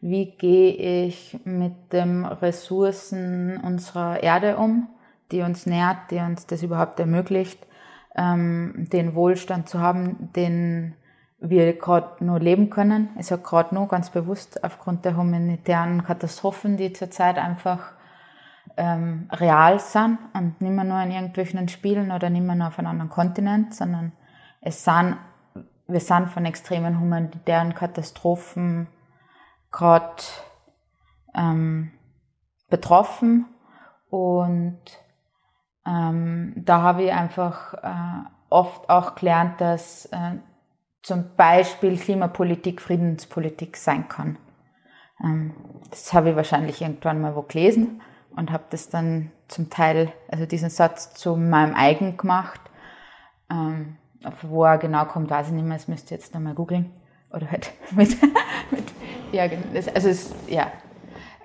wie 0.00 0.32
gehe 0.32 1.06
ich 1.06 1.38
mit 1.44 1.92
den 1.92 2.24
Ressourcen 2.24 3.58
unserer 3.58 4.22
Erde 4.22 4.56
um, 4.56 4.88
die 5.30 5.42
uns 5.42 5.66
nährt, 5.66 6.10
die 6.10 6.18
uns 6.18 6.46
das 6.46 6.62
überhaupt 6.62 6.98
ermöglicht, 6.98 7.66
ähm, 8.16 8.88
den 8.92 9.14
Wohlstand 9.14 9.68
zu 9.68 9.80
haben, 9.80 10.30
den 10.34 10.94
wir 11.38 11.72
gerade 11.78 12.24
nur 12.24 12.38
leben 12.40 12.70
können. 12.70 13.10
Ist 13.18 13.30
ja 13.30 13.36
gerade 13.36 13.74
nur 13.74 13.88
ganz 13.88 14.10
bewusst 14.10 14.64
aufgrund 14.64 15.04
der 15.04 15.16
humanitären 15.16 16.04
Katastrophen, 16.04 16.76
die 16.76 16.92
zurzeit 16.92 17.38
einfach 17.38 17.92
ähm, 18.76 19.28
real 19.32 19.78
sind 19.80 20.18
und 20.34 20.60
nicht 20.60 20.72
mehr 20.72 20.84
nur 20.84 21.02
in 21.02 21.10
irgendwelchen 21.10 21.68
Spielen 21.68 22.10
oder 22.10 22.30
nicht 22.30 22.44
mehr 22.44 22.54
nur 22.54 22.68
auf 22.68 22.78
einem 22.78 22.88
anderen 22.88 23.10
Kontinent, 23.10 23.74
sondern 23.74 24.12
es 24.60 24.84
sind, 24.84 25.16
wir 25.88 26.00
sind 26.00 26.28
von 26.28 26.44
extremen 26.44 27.00
humanitären 27.00 27.74
Katastrophen 27.74 28.88
gerade 29.70 30.22
ähm, 31.34 31.92
betroffen 32.68 33.46
und 34.10 34.80
ähm, 35.86 36.52
da 36.56 36.82
habe 36.82 37.04
ich 37.04 37.12
einfach 37.12 37.74
äh, 37.74 38.24
oft 38.48 38.88
auch 38.90 39.14
gelernt, 39.14 39.60
dass 39.60 40.06
äh, 40.06 40.36
zum 41.02 41.36
Beispiel 41.36 41.96
Klimapolitik 41.96 42.80
Friedenspolitik 42.80 43.76
sein 43.76 44.08
kann. 44.08 44.38
Ähm, 45.22 45.54
das 45.90 46.12
habe 46.12 46.30
ich 46.30 46.36
wahrscheinlich 46.36 46.82
irgendwann 46.82 47.20
mal 47.20 47.34
wo 47.34 47.42
gelesen 47.42 48.02
und 48.36 48.52
habe 48.52 48.64
das 48.70 48.88
dann 48.88 49.30
zum 49.48 49.70
Teil, 49.70 50.12
also 50.28 50.46
diesen 50.46 50.70
Satz 50.70 51.14
zu 51.14 51.36
meinem 51.36 51.74
eigen 51.74 52.16
gemacht. 52.16 52.60
Ähm, 53.50 53.96
wo 54.42 54.64
er 54.64 54.78
genau 54.78 55.06
kommt, 55.06 55.30
weiß 55.30 55.48
ich 55.48 55.52
nicht 55.54 55.64
mehr, 55.64 55.78
das 55.78 55.88
müsst 55.88 56.10
ihr 56.10 56.16
jetzt 56.16 56.34
nochmal 56.34 56.54
googeln. 56.54 56.92
Oder 57.32 57.50
halt 57.50 57.72
mit, 57.92 58.20
mit 58.70 58.84
ja, 59.32 59.44
also 59.94 60.08
es, 60.08 60.34
ja. 60.48 60.70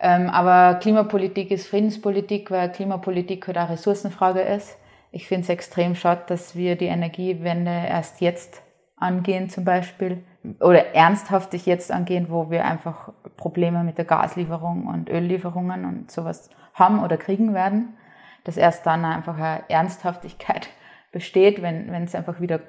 Ähm, 0.02 0.30
aber 0.30 0.80
Klimapolitik 0.80 1.52
ist 1.52 1.68
Friedenspolitik, 1.68 2.52
weil 2.52 2.72
Klimapolitik 2.72 3.48
halt 3.48 3.58
auch 3.58 3.70
Ressourcenfrage 3.70 4.42
ist. 4.42 4.78
Ich 5.12 5.28
finde 5.28 5.44
es 5.44 5.50
extrem 5.50 5.96
schade, 5.96 6.24
dass 6.28 6.56
wir 6.56 6.76
die 6.76 6.86
Energiewende 6.88 7.72
erst 7.72 8.22
jetzt 8.22 8.62
angehen 8.98 9.50
zum 9.50 9.64
Beispiel 9.64 10.24
oder 10.60 10.94
ernsthaftig 10.94 11.66
jetzt 11.66 11.92
angehen, 11.92 12.28
wo 12.30 12.50
wir 12.52 12.66
einfach 12.66 13.14
Probleme 13.38 13.84
mit 13.84 13.98
der 13.98 14.06
Gaslieferung 14.06 14.88
und 14.88 15.10
Öllieferungen 15.10 15.86
und 15.86 16.12
sowas 16.12 16.50
haben 16.74 17.04
oder 17.04 17.18
kriegen 17.18 17.54
werden. 17.54 17.98
Dass 18.44 18.58
erst 18.58 18.86
dann 18.86 19.06
einfach 19.06 19.38
eine 19.38 19.64
Ernsthaftigkeit 19.70 20.70
besteht, 21.12 21.62
wenn 21.62 21.92
wenn 21.92 22.04
es 22.04 22.14
einfach 22.14 22.40
wieder 22.40 22.60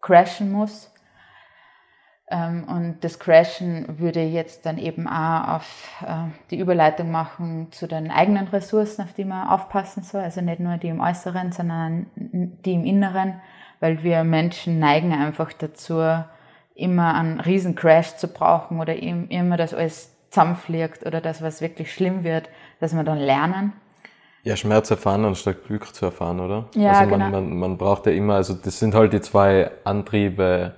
crashen 0.00 0.52
muss. 0.52 0.92
Ähm, 2.30 2.64
und 2.64 2.98
das 3.00 3.18
Crashen 3.18 3.98
würde 3.98 4.22
jetzt 4.22 4.66
dann 4.66 4.78
eben 4.78 5.08
auch 5.08 5.56
auf 5.56 6.02
äh, 6.06 6.28
die 6.50 6.58
Überleitung 6.58 7.10
machen 7.10 7.68
zu 7.70 7.86
den 7.86 8.10
eigenen 8.10 8.48
Ressourcen, 8.48 9.02
auf 9.02 9.12
die 9.14 9.24
man 9.24 9.48
aufpassen 9.48 10.02
soll. 10.02 10.22
Also 10.22 10.40
nicht 10.40 10.60
nur 10.60 10.76
die 10.76 10.88
im 10.88 11.00
Äußeren, 11.00 11.52
sondern 11.52 12.06
die 12.16 12.74
im 12.74 12.84
Inneren, 12.84 13.40
weil 13.80 14.02
wir 14.02 14.24
Menschen 14.24 14.78
neigen 14.78 15.12
einfach 15.12 15.52
dazu, 15.52 16.02
immer 16.74 17.14
einen 17.14 17.40
riesen 17.40 17.74
Crash 17.74 18.16
zu 18.16 18.28
brauchen 18.28 18.78
oder 18.78 18.94
immer, 18.94 19.56
dass 19.56 19.74
alles 19.74 20.14
zusammenfliegt 20.30 21.04
oder 21.06 21.20
dass 21.20 21.42
was 21.42 21.60
wirklich 21.60 21.92
schlimm 21.92 22.22
wird, 22.24 22.48
dass 22.80 22.94
wir 22.94 23.04
dann 23.04 23.18
lernen. 23.18 23.72
Ja, 24.44 24.56
Schmerz 24.56 24.90
erfahren 24.90 25.24
anstatt 25.24 25.64
Glück 25.66 25.92
zu 25.94 26.06
erfahren, 26.06 26.38
oder? 26.40 26.68
Ja, 26.74 26.92
also 26.92 27.10
man, 27.10 27.20
genau. 27.20 27.30
man, 27.40 27.58
man 27.58 27.78
braucht 27.78 28.06
ja 28.06 28.12
immer, 28.12 28.34
also 28.34 28.54
das 28.54 28.78
sind 28.78 28.94
halt 28.94 29.12
die 29.12 29.20
zwei 29.20 29.70
Antriebe, 29.84 30.74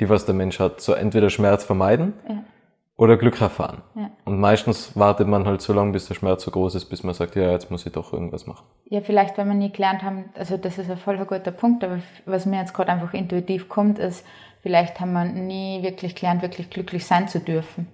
die 0.00 0.08
was 0.08 0.26
der 0.26 0.34
Mensch 0.34 0.60
hat. 0.60 0.80
So 0.80 0.92
entweder 0.92 1.30
Schmerz 1.30 1.64
vermeiden 1.64 2.14
ja. 2.28 2.42
oder 2.96 3.16
Glück 3.16 3.40
erfahren. 3.40 3.82
Ja. 3.94 4.10
Und 4.24 4.38
meistens 4.40 4.96
wartet 4.96 5.28
man 5.28 5.46
halt 5.46 5.60
so 5.62 5.72
lange, 5.72 5.92
bis 5.92 6.06
der 6.08 6.14
Schmerz 6.14 6.42
so 6.42 6.50
groß 6.50 6.74
ist, 6.74 6.86
bis 6.86 7.02
man 7.02 7.14
sagt, 7.14 7.36
ja, 7.36 7.50
jetzt 7.50 7.70
muss 7.70 7.86
ich 7.86 7.92
doch 7.92 8.12
irgendwas 8.12 8.46
machen. 8.46 8.66
Ja, 8.86 9.00
vielleicht, 9.00 9.38
weil 9.38 9.46
wir 9.46 9.54
nie 9.54 9.72
gelernt 9.72 10.02
haben, 10.02 10.26
also 10.34 10.56
das 10.56 10.78
ist 10.78 10.90
ein 10.90 10.98
voll 10.98 11.16
guter 11.18 11.52
Punkt, 11.52 11.84
aber 11.84 11.98
was 12.24 12.46
mir 12.46 12.60
jetzt 12.60 12.74
gerade 12.74 12.92
einfach 12.92 13.14
intuitiv 13.14 13.68
kommt, 13.68 13.98
ist, 13.98 14.24
vielleicht 14.62 15.00
haben 15.00 15.12
wir 15.12 15.24
nie 15.24 15.82
wirklich 15.82 16.14
gelernt, 16.14 16.42
wirklich 16.42 16.70
glücklich 16.70 17.06
sein 17.06 17.28
zu 17.28 17.40
dürfen. 17.40 17.88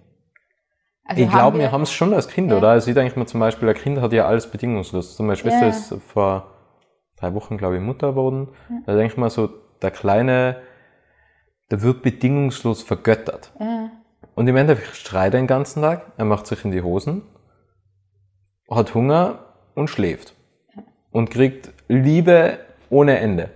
Also 1.04 1.22
ich 1.22 1.30
glaube, 1.30 1.58
wir, 1.58 1.64
wir 1.64 1.72
haben 1.72 1.82
es 1.82 1.92
schon 1.92 2.14
als 2.14 2.28
Kind, 2.28 2.50
ja. 2.50 2.58
oder? 2.58 2.68
Also 2.68 2.88
ich 2.88 2.94
denke 2.94 3.18
mir 3.18 3.26
zum 3.26 3.40
Beispiel, 3.40 3.68
ein 3.68 3.74
Kind 3.74 4.00
hat 4.00 4.12
ja 4.12 4.26
alles 4.26 4.50
bedingungslos. 4.50 5.16
So 5.16 5.22
meine 5.22 5.36
Schwester 5.36 5.68
ist 5.68 5.94
vor 6.06 6.46
drei 7.16 7.34
Wochen, 7.34 7.58
glaube 7.58 7.76
ich, 7.76 7.82
Mutter 7.82 8.10
geworden. 8.10 8.48
Da 8.86 8.94
denke 8.94 9.12
ich 9.12 9.18
mal 9.18 9.30
so, 9.30 9.48
der 9.82 9.90
Kleine, 9.90 10.56
der 11.72 11.80
wird 11.80 12.02
bedingungslos 12.02 12.82
vergöttert. 12.82 13.50
Ja. 13.58 13.90
Und 14.34 14.46
im 14.46 14.56
Endeffekt 14.56 14.94
schreit 14.94 15.32
er 15.32 15.40
den 15.40 15.46
ganzen 15.46 15.80
Tag, 15.80 16.12
er 16.18 16.26
macht 16.26 16.46
sich 16.46 16.64
in 16.66 16.70
die 16.70 16.82
Hosen, 16.82 17.22
hat 18.70 18.94
Hunger 18.94 19.38
und 19.74 19.88
schläft. 19.88 20.34
Und 21.10 21.30
kriegt 21.30 21.72
Liebe 21.88 22.58
ohne 22.90 23.18
Ende. 23.18 23.50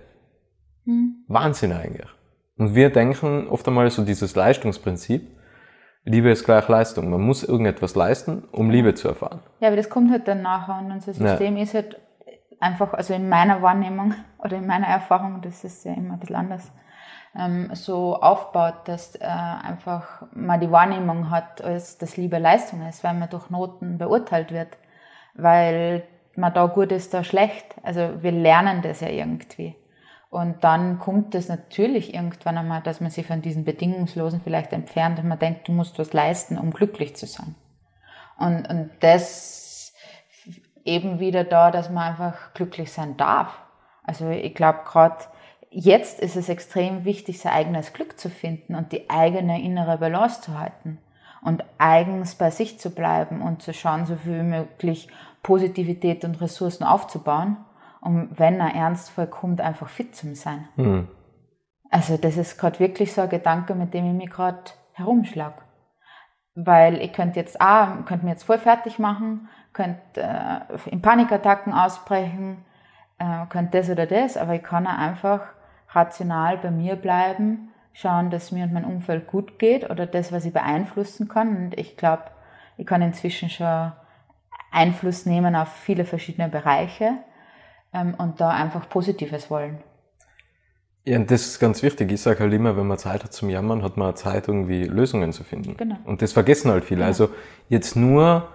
Mhm. 0.85 1.25
Wahnsinn 1.27 1.71
eigentlich. 1.71 2.07
Und 2.57 2.73
wir 2.73 2.89
denken 2.89 3.47
oft 3.49 3.67
einmal 3.67 3.89
so 3.91 4.03
dieses 4.03 4.35
Leistungsprinzip, 4.35 5.37
Liebe 6.03 6.31
ist 6.31 6.43
gleich 6.43 6.67
Leistung. 6.67 7.11
Man 7.11 7.21
muss 7.21 7.43
irgendetwas 7.43 7.93
leisten, 7.93 8.45
um 8.51 8.71
Liebe 8.71 8.95
zu 8.95 9.09
erfahren. 9.09 9.41
Ja, 9.59 9.67
aber 9.67 9.77
das 9.77 9.89
kommt 9.89 10.09
halt 10.09 10.27
dann 10.27 10.41
nachher 10.41 10.79
und 10.79 10.91
unser 10.91 11.13
System 11.13 11.57
ja. 11.57 11.63
ist 11.63 11.73
halt 11.75 11.99
einfach, 12.59 12.93
also 12.93 13.13
in 13.13 13.29
meiner 13.29 13.61
Wahrnehmung 13.61 14.15
oder 14.39 14.57
in 14.57 14.65
meiner 14.65 14.87
Erfahrung, 14.87 15.41
das 15.41 15.63
ist 15.63 15.85
ja 15.85 15.93
immer 15.93 16.13
ein 16.13 16.19
bisschen 16.19 16.37
anders, 16.37 16.71
ähm, 17.37 17.69
so 17.73 18.15
aufbaut, 18.15 18.75
dass 18.85 19.15
äh, 19.15 19.25
einfach 19.25 20.23
man 20.33 20.59
die 20.59 20.71
Wahrnehmung 20.71 21.29
hat, 21.29 21.61
als 21.61 21.97
dass 21.97 22.17
Liebe 22.17 22.39
Leistung 22.39 22.85
ist, 22.87 23.03
weil 23.03 23.13
man 23.13 23.29
durch 23.29 23.49
Noten 23.49 23.97
beurteilt 23.97 24.51
wird, 24.51 24.77
weil 25.35 26.03
man 26.35 26.53
da 26.53 26.65
gut 26.65 26.91
ist, 26.91 27.13
da 27.13 27.23
schlecht. 27.23 27.75
Also 27.83 28.23
wir 28.23 28.31
lernen 28.31 28.81
das 28.81 29.01
ja 29.01 29.09
irgendwie. 29.09 29.75
Und 30.29 30.63
dann 30.63 30.99
kommt 30.99 31.35
es 31.35 31.47
natürlich 31.47 32.13
irgendwann 32.13 32.57
einmal, 32.57 32.81
dass 32.81 32.99
man 32.99 33.11
sich 33.11 33.25
von 33.25 33.41
diesen 33.41 33.63
Bedingungslosen 33.63 34.41
vielleicht 34.41 34.73
entfernt 34.73 35.19
und 35.19 35.27
man 35.27 35.39
denkt, 35.39 35.67
du 35.67 35.71
musst 35.71 35.97
was 35.99 36.13
leisten, 36.13 36.57
um 36.57 36.71
glücklich 36.71 37.15
zu 37.15 37.27
sein. 37.27 37.55
Und, 38.37 38.67
und 38.69 38.89
das 38.99 39.93
eben 40.83 41.19
wieder 41.19 41.43
da, 41.43 41.71
dass 41.71 41.89
man 41.89 42.09
einfach 42.09 42.53
glücklich 42.53 42.91
sein 42.91 43.15
darf. 43.17 43.57
Also 44.03 44.29
ich 44.29 44.53
glaube 44.53 44.79
gerade 44.85 45.17
jetzt 45.69 46.19
ist 46.19 46.35
es 46.35 46.49
extrem 46.49 47.05
wichtig, 47.05 47.39
sein 47.39 47.53
eigenes 47.53 47.93
Glück 47.93 48.19
zu 48.19 48.29
finden 48.29 48.75
und 48.75 48.91
die 48.91 49.09
eigene 49.09 49.61
innere 49.61 49.97
Balance 49.97 50.41
zu 50.41 50.59
halten 50.59 50.99
und 51.41 51.63
eigens 51.77 52.35
bei 52.35 52.51
sich 52.51 52.79
zu 52.79 52.89
bleiben 52.89 53.41
und 53.41 53.61
zu 53.61 53.73
schauen, 53.73 54.05
so 54.05 54.15
viel 54.15 54.39
wie 54.39 54.43
möglich 54.43 55.09
Positivität 55.43 56.25
und 56.25 56.41
Ressourcen 56.41 56.83
aufzubauen 56.83 57.57
um, 58.01 58.29
wenn 58.37 58.59
er 58.59 58.73
ernstvoll 58.73 59.27
kommt, 59.27 59.61
einfach 59.61 59.89
fit 59.89 60.15
zu 60.15 60.33
sein. 60.35 60.67
Mhm. 60.75 61.07
Also 61.89 62.17
das 62.17 62.37
ist 62.37 62.57
gerade 62.57 62.79
wirklich 62.79 63.13
so 63.13 63.21
ein 63.21 63.29
Gedanke, 63.29 63.75
mit 63.75 63.93
dem 63.93 64.05
ich 64.07 64.13
mich 64.13 64.29
gerade 64.29 64.59
herumschlag. 64.93 65.53
Weil 66.55 67.01
ich 67.01 67.13
könnte 67.13 67.39
jetzt 67.39 67.61
auch, 67.61 68.05
könnte 68.05 68.25
mir 68.25 68.31
jetzt 68.31 68.43
voll 68.43 68.57
fertig 68.57 68.97
machen, 68.97 69.47
könnte 69.73 70.21
äh, 70.21 70.89
in 70.89 71.01
Panikattacken 71.01 71.73
ausbrechen, 71.73 72.65
äh, 73.19 73.45
könnte 73.49 73.77
das 73.77 73.89
oder 73.89 74.05
das, 74.07 74.37
aber 74.37 74.55
ich 74.55 74.63
kann 74.63 74.87
auch 74.87 74.97
einfach 74.97 75.41
rational 75.89 76.57
bei 76.57 76.71
mir 76.71 76.95
bleiben, 76.95 77.69
schauen, 77.93 78.29
dass 78.29 78.51
mir 78.51 78.65
und 78.65 78.73
mein 78.73 78.85
Umfeld 78.85 79.27
gut 79.27 79.59
geht 79.59 79.89
oder 79.89 80.05
das, 80.05 80.31
was 80.31 80.45
ich 80.45 80.53
beeinflussen 80.53 81.27
kann. 81.27 81.55
Und 81.55 81.77
ich 81.77 81.97
glaube, 81.97 82.23
ich 82.77 82.85
kann 82.85 83.01
inzwischen 83.01 83.49
schon 83.49 83.91
Einfluss 84.71 85.25
nehmen 85.25 85.55
auf 85.55 85.69
viele 85.69 86.05
verschiedene 86.05 86.49
Bereiche 86.49 87.13
ähm, 87.93 88.13
und 88.17 88.39
da 88.39 88.49
einfach 88.49 88.89
Positives 88.89 89.49
wollen. 89.49 89.79
Ja, 91.05 91.17
und 91.17 91.31
das 91.31 91.47
ist 91.47 91.59
ganz 91.59 91.81
wichtig. 91.83 92.11
Ich 92.11 92.21
sage 92.21 92.41
halt 92.41 92.53
immer, 92.53 92.75
wenn 92.75 92.85
man 92.85 92.97
Zeit 92.97 93.23
hat 93.23 93.31
zum 93.31 93.49
Jammern, 93.49 93.81
hat 93.81 93.95
man 93.95 94.13
Zeit, 94.17 94.49
irgendwie 94.49 94.83
Lösungen 94.83 95.31
zu 95.31 95.45
finden. 95.45 95.77
Genau. 95.77 95.95
Und 96.03 96.21
das 96.21 96.33
vergessen 96.33 96.69
halt 96.69 96.83
viele. 96.83 96.99
Genau. 96.99 97.07
Also 97.07 97.29
jetzt 97.69 97.95
nur 97.95 98.49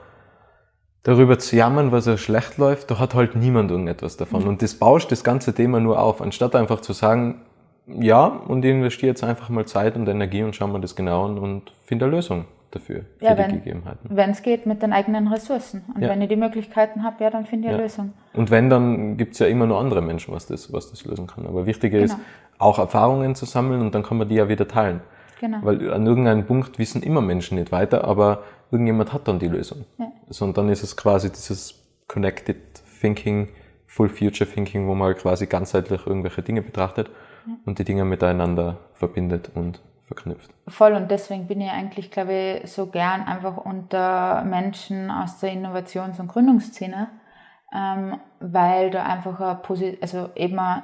darüber 1.02 1.38
zu 1.38 1.56
jammern, 1.56 1.92
was 1.92 2.06
er 2.06 2.18
schlecht 2.18 2.58
läuft, 2.58 2.90
da 2.90 2.98
hat 2.98 3.14
halt 3.14 3.34
niemand 3.34 3.70
irgendetwas 3.70 4.16
davon. 4.16 4.42
Mhm. 4.42 4.48
Und 4.48 4.62
das 4.62 4.74
bauscht 4.74 5.10
das 5.10 5.24
ganze 5.24 5.54
Thema 5.54 5.80
nur 5.80 6.00
auf, 6.00 6.22
anstatt 6.22 6.54
einfach 6.54 6.80
zu 6.80 6.92
sagen, 6.92 7.42
ja, 7.86 8.26
und 8.26 8.64
ich 8.64 8.70
investiere 8.70 9.10
jetzt 9.10 9.24
einfach 9.24 9.48
mal 9.48 9.66
Zeit 9.66 9.96
und 9.96 10.08
Energie 10.08 10.42
und 10.42 10.54
schauen 10.54 10.72
wir 10.72 10.78
das 10.78 10.94
genau 10.94 11.26
an 11.26 11.38
und 11.38 11.72
finde 11.84 12.04
eine 12.04 12.14
Lösung 12.14 12.44
dafür, 12.70 13.02
für 13.18 13.24
ja, 13.24 13.34
die 13.34 13.42
wenn, 13.42 13.52
Gegebenheiten. 13.52 14.10
Wenn 14.10 14.30
es 14.30 14.42
geht, 14.42 14.66
mit 14.66 14.82
den 14.82 14.92
eigenen 14.92 15.28
Ressourcen. 15.28 15.84
Und 15.94 16.02
ja. 16.02 16.08
wenn 16.08 16.22
ich 16.22 16.28
die 16.28 16.36
Möglichkeiten 16.36 17.02
habe, 17.02 17.22
ja, 17.24 17.30
dann 17.30 17.44
finde 17.44 17.68
ich 17.68 17.74
eine 17.74 17.82
Lösung. 17.82 18.12
Und 18.34 18.50
wenn, 18.50 18.70
dann 18.70 19.16
gibt 19.16 19.32
es 19.32 19.40
ja 19.40 19.46
immer 19.46 19.66
nur 19.66 19.78
andere 19.78 20.00
Menschen, 20.00 20.32
was 20.32 20.46
das, 20.46 20.72
was 20.72 20.90
das 20.90 21.04
lösen 21.04 21.26
kann. 21.26 21.46
Aber 21.46 21.66
wichtiger 21.66 21.98
genau. 21.98 22.14
ist, 22.14 22.20
auch 22.58 22.78
Erfahrungen 22.78 23.34
zu 23.34 23.44
sammeln 23.44 23.80
und 23.82 23.94
dann 23.94 24.04
kann 24.04 24.18
man 24.18 24.28
die 24.28 24.36
ja 24.36 24.48
wieder 24.48 24.68
teilen. 24.68 25.00
Genau. 25.40 25.58
Weil 25.62 25.92
an 25.92 26.06
irgendeinem 26.06 26.46
Punkt 26.46 26.78
wissen 26.78 27.02
immer 27.02 27.20
Menschen 27.20 27.58
nicht 27.58 27.72
weiter, 27.72 28.04
aber 28.04 28.44
irgendjemand 28.72 29.12
hat 29.12 29.28
dann 29.28 29.38
die 29.38 29.48
Lösung. 29.48 29.84
Ja. 29.98 30.10
So, 30.28 30.44
und 30.44 30.56
dann 30.56 30.68
ist 30.70 30.82
es 30.82 30.96
quasi 30.96 31.30
dieses 31.30 31.74
Connected 32.08 32.56
Thinking, 33.00 33.48
Full 33.86 34.08
Future 34.08 34.48
Thinking, 34.48 34.88
wo 34.88 34.94
man 34.94 35.14
quasi 35.14 35.46
ganzheitlich 35.46 36.06
irgendwelche 36.06 36.42
Dinge 36.42 36.62
betrachtet 36.62 37.10
ja. 37.46 37.54
und 37.66 37.78
die 37.78 37.84
Dinge 37.84 38.04
miteinander 38.04 38.78
verbindet 38.94 39.50
und 39.54 39.80
verknüpft. 40.06 40.50
Voll 40.68 40.94
und 40.94 41.10
deswegen 41.10 41.46
bin 41.46 41.60
ich 41.60 41.70
eigentlich, 41.70 42.10
glaube 42.10 42.60
ich, 42.62 42.72
so 42.72 42.86
gern 42.86 43.22
einfach 43.22 43.58
unter 43.58 44.42
Menschen 44.44 45.10
aus 45.10 45.38
der 45.40 45.52
Innovations- 45.52 46.18
und 46.18 46.28
Gründungsszene, 46.28 47.08
ähm, 47.74 48.18
weil 48.40 48.90
da 48.90 49.04
einfach 49.04 49.40
ein, 49.40 49.96
also 50.00 50.30
eben 50.34 50.58
ein 50.58 50.82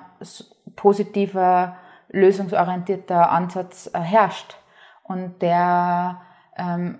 positiver, 0.76 1.76
lösungsorientierter 2.10 3.30
Ansatz 3.30 3.90
äh, 3.92 4.00
herrscht 4.00 4.56
und 5.04 5.42
der 5.42 6.20
ähm, 6.58 6.98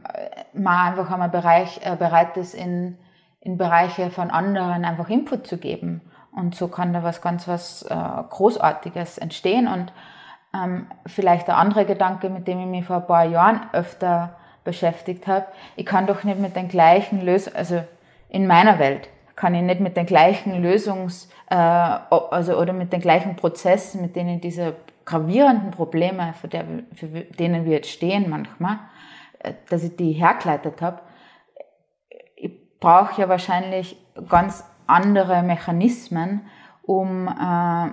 man 0.52 0.92
einfach 0.92 1.10
einmal 1.10 1.28
Bereich, 1.28 1.80
äh, 1.84 1.96
bereit 1.96 2.36
ist, 2.36 2.54
in, 2.54 2.96
in 3.40 3.58
Bereiche 3.58 4.10
von 4.10 4.30
anderen 4.30 4.84
einfach 4.84 5.08
Input 5.08 5.46
zu 5.46 5.58
geben. 5.58 6.00
Und 6.32 6.54
so 6.54 6.68
kann 6.68 6.92
da 6.92 7.02
was 7.02 7.20
ganz 7.20 7.48
was 7.48 7.82
äh, 7.82 7.94
Großartiges 7.94 9.18
entstehen 9.18 9.66
und 9.66 9.92
ähm, 10.54 10.86
vielleicht 11.06 11.48
ein 11.48 11.56
anderer 11.56 11.84
Gedanke, 11.84 12.30
mit 12.30 12.46
dem 12.46 12.60
ich 12.60 12.66
mich 12.66 12.84
vor 12.84 12.96
ein 12.96 13.06
paar 13.06 13.24
Jahren 13.24 13.60
öfter 13.72 14.36
beschäftigt 14.64 15.26
habe. 15.26 15.46
Ich 15.76 15.86
kann 15.86 16.06
doch 16.06 16.24
nicht 16.24 16.38
mit 16.38 16.54
den 16.56 16.68
gleichen 16.68 17.20
Lösungen, 17.20 17.56
also 17.56 17.82
in 18.28 18.46
meiner 18.46 18.78
Welt 18.78 19.08
kann 19.38 19.54
ich 19.54 19.62
nicht 19.62 19.80
mit 19.80 19.96
den 19.96 20.04
gleichen 20.04 20.60
Lösungs, 20.62 21.30
äh, 21.48 21.54
also 21.54 22.58
oder 22.58 22.72
mit 22.72 22.92
den 22.92 23.00
gleichen 23.00 23.36
Prozessen, 23.36 24.02
mit 24.02 24.16
denen 24.16 24.40
diese 24.40 24.74
gravierenden 25.04 25.70
Probleme, 25.70 26.34
für, 26.40 26.48
der, 26.48 26.64
für 26.94 27.06
denen 27.06 27.64
wir 27.64 27.72
jetzt 27.72 27.90
stehen 27.90 28.28
manchmal, 28.28 28.78
dass 29.68 29.84
ich 29.84 29.96
die 29.96 30.12
hergeleitet 30.12 30.82
habe. 30.82 31.00
Ich 32.36 32.52
brauche 32.80 33.20
ja 33.20 33.28
wahrscheinlich 33.28 33.96
ganz 34.28 34.64
andere 34.86 35.42
Mechanismen, 35.42 36.42
um 36.82 37.28
äh, 37.28 37.90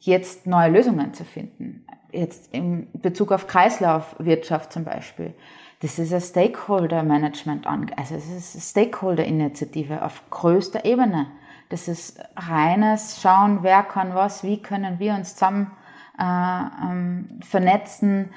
jetzt 0.00 0.46
neue 0.46 0.70
Lösungen 0.70 1.14
zu 1.14 1.24
finden 1.24 1.86
jetzt 2.16 2.52
in 2.52 2.88
Bezug 2.92 3.32
auf 3.32 3.46
Kreislaufwirtschaft 3.46 4.72
zum 4.72 4.84
Beispiel, 4.84 5.34
das 5.80 5.98
ist 5.98 6.12
ein 6.12 6.20
Stakeholder-Management, 6.20 7.66
also 7.66 8.14
es 8.14 8.30
ist 8.30 8.54
eine 8.54 8.62
Stakeholder-Initiative 8.62 10.02
auf 10.02 10.22
größter 10.30 10.84
Ebene. 10.84 11.26
Das 11.68 11.86
ist 11.88 12.18
reines 12.36 13.20
Schauen, 13.20 13.62
wer 13.62 13.82
kann 13.82 14.14
was, 14.14 14.42
wie 14.42 14.62
können 14.62 14.98
wir 14.98 15.14
uns 15.14 15.34
zusammen 15.34 15.72
äh, 16.18 16.22
ähm, 16.22 17.40
vernetzen, 17.42 18.30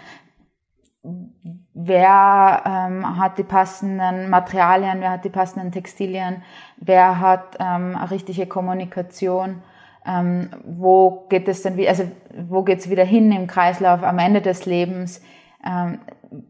wer 1.74 2.64
ähm, 2.66 3.18
hat 3.18 3.38
die 3.38 3.43
passenden 3.43 4.30
Materialien, 4.30 5.00
wer 5.00 5.12
hat 5.12 5.26
die 5.26 5.30
passenden 5.30 5.72
Textilien, 5.72 6.43
wer 6.78 7.20
hat 7.20 7.58
ähm, 7.60 7.95
richtige 7.95 8.47
Kommunikation 8.47 9.62
ähm, 10.06 10.50
wo 10.64 11.26
geht 11.30 11.47
es 11.47 11.66
wieder, 11.66 11.89
also 11.89 12.10
wo 12.47 12.64
geht 12.64 12.80
es 12.80 12.89
wieder 12.89 13.04
hin 13.04 13.32
im 13.32 13.47
Kreislauf 13.47 14.04
am 14.04 14.18
Ende 14.18 14.41
des 14.41 14.66
Lebens? 14.66 15.22
Ähm, 15.66 16.00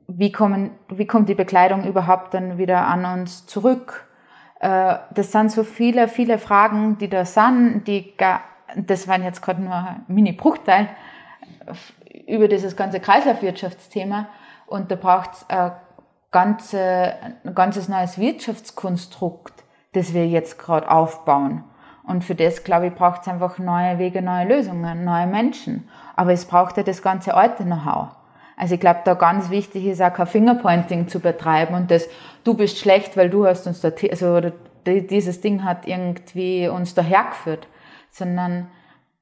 wie, 0.08 0.32
kommen, 0.32 0.72
wie 0.90 1.08
kommt 1.08 1.30
die 1.30 1.36
Bekleidung 1.36 1.86
überhaupt 1.86 2.34
dann 2.34 2.58
wieder 2.58 2.88
an 2.88 3.06
uns 3.06 3.48
zurück? 3.48 4.08
Äh, 4.60 4.96
das 5.14 5.32
sind 5.32 5.52
so 5.52 5.64
viele, 5.64 6.08
viele 6.08 6.38
Fragen, 6.38 6.98
die 7.00 7.10
da 7.10 7.26
sind, 7.26 7.84
die 7.88 8.16
gar, 8.16 8.42
das 8.76 9.08
waren 9.08 9.24
jetzt 9.24 9.42
gerade 9.42 9.62
nur 9.62 9.76
ein 9.76 10.06
Mini-Bruchteil 10.08 10.88
über 12.28 12.48
dieses 12.48 12.76
ganze 12.76 13.00
Kreislaufwirtschaftsthema 13.00 14.28
und 14.70 14.92
da 14.92 14.96
braucht 14.96 15.34
es 15.34 15.46
ein, 15.50 15.72
ganze, 16.32 17.14
ein 17.44 17.56
ganzes 17.56 17.90
neues 17.90 18.18
Wirtschaftskonstrukt, 18.18 19.64
das 19.94 20.14
wir 20.14 20.28
jetzt 20.28 20.60
gerade 20.60 20.90
aufbauen. 20.90 21.64
Und 22.04 22.24
für 22.24 22.36
das, 22.36 22.64
glaube 22.64 22.88
ich, 22.88 22.96
braucht 22.96 23.22
es 23.22 23.28
einfach 23.28 23.60
neue 23.60 24.00
Wege, 24.00 24.22
neue 24.22 24.48
Lösungen, 24.48 25.04
neue 25.04 25.28
Menschen. 25.28 25.88
Aber 26.16 26.32
es 26.32 26.46
braucht 26.46 26.78
ja 26.78 26.84
das 26.84 27.02
ganze 27.02 27.36
alte 27.36 27.64
Know-how. 27.64 28.10
Also 28.58 28.76
ich 28.76 28.82
glaube, 28.82 29.02
da 29.06 29.14
ganz 29.14 29.50
wichtig 29.50 29.86
ist 29.86 30.02
auch 30.02 30.14
kein 30.14 30.28
Fingerpointing 30.28 31.08
zu 31.08 31.22
betreiben 31.22 31.76
und 31.76 31.92
das, 31.92 32.10
du 32.44 32.56
bist 32.56 32.78
schlecht, 32.78 33.16
weil 33.16 33.30
du 33.30 33.46
hast 33.46 33.68
uns 33.68 33.80
da, 33.80 33.90
also 34.12 34.42
dieses 34.86 35.40
Ding 35.40 35.64
hat 35.64 35.88
irgendwie 35.88 36.68
uns 36.68 36.94
dahergeführt, 36.94 37.68
sondern 38.12 38.68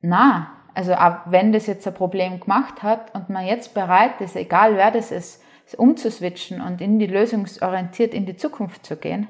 na, 0.02 0.48
also 0.78 0.94
auch 0.94 1.22
wenn 1.26 1.52
das 1.52 1.66
jetzt 1.66 1.88
ein 1.88 1.94
Problem 1.96 2.40
gemacht 2.40 2.84
hat 2.84 3.16
und 3.16 3.30
man 3.30 3.48
jetzt 3.48 3.74
bereit 3.74 4.22
ist, 4.22 4.36
egal 4.36 4.76
wer 4.76 4.92
das 4.92 5.12
ist, 5.12 5.42
umzuswitchen 5.76 6.62
und 6.62 6.82
in 6.82 7.00
die 7.00 7.08
lösungsorientiert 7.08 8.14
in 8.14 8.28
die 8.28 8.38
Zukunft 8.38 8.86
zu 8.86 8.96
gehen, 8.96 9.28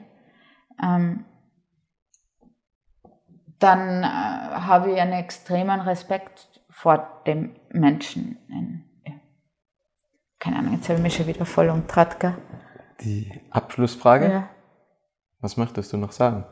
ähm, 0.83 1.23
dann 3.59 4.03
äh, 4.03 4.07
habe 4.07 4.91
ich 4.91 4.99
einen 4.99 5.13
extremen 5.13 5.79
Respekt 5.79 6.61
vor 6.69 7.23
dem 7.25 7.55
Menschen. 7.69 8.37
In, 8.49 8.83
ja. 9.05 9.13
Keine 10.39 10.57
Ahnung, 10.57 10.73
jetzt 10.73 10.89
habe 10.89 10.97
ich 10.97 11.03
mich 11.03 11.15
schon 11.15 11.27
wieder 11.27 11.45
voll 11.45 11.69
umtrat, 11.69 12.19
gell? 12.19 12.35
Die 12.99 13.31
Abschlussfrage? 13.51 14.29
Ja. 14.29 14.49
Was 15.39 15.55
möchtest 15.55 15.93
du 15.93 15.97
noch 15.97 16.11
sagen? 16.11 16.45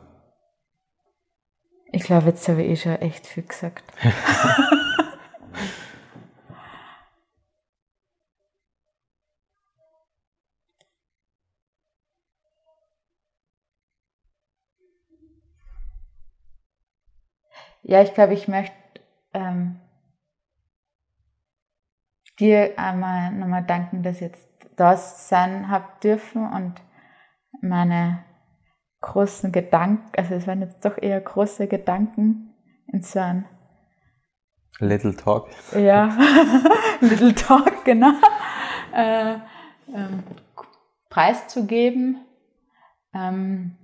Ich 1.92 2.02
glaube, 2.02 2.28
jetzt 2.28 2.48
habe 2.48 2.62
ich 2.62 2.70
eh 2.70 2.76
schon 2.76 2.96
echt 2.96 3.26
viel 3.26 3.44
gesagt. 3.44 3.84
Ja, 17.88 18.02
ich 18.02 18.14
glaube, 18.14 18.34
ich 18.34 18.48
möchte 18.48 18.74
ähm, 19.32 19.80
dir 22.40 22.78
einmal 22.78 23.30
nochmal 23.32 23.64
danken, 23.64 24.02
dass 24.02 24.16
ich 24.16 24.22
jetzt 24.22 24.48
da 24.76 24.96
sein 24.96 25.68
habe 25.68 25.86
dürfen 26.02 26.50
und 26.52 26.82
meine 27.62 28.24
großen 29.02 29.52
Gedanken, 29.52 30.10
also 30.16 30.34
es 30.34 30.46
waren 30.46 30.62
jetzt 30.62 30.84
doch 30.84 30.98
eher 31.00 31.20
große 31.20 31.68
Gedanken 31.68 32.54
in 32.88 33.02
so 33.02 33.20
einem 33.20 33.44
Little 34.78 35.16
Talk. 35.16 35.48
Ja, 35.76 36.16
Little 37.00 37.34
Talk, 37.34 37.84
genau. 37.84 38.12
Äh, 38.94 39.34
ähm, 39.94 40.22
preiszugeben. 41.08 42.24
Ähm, 43.14 43.76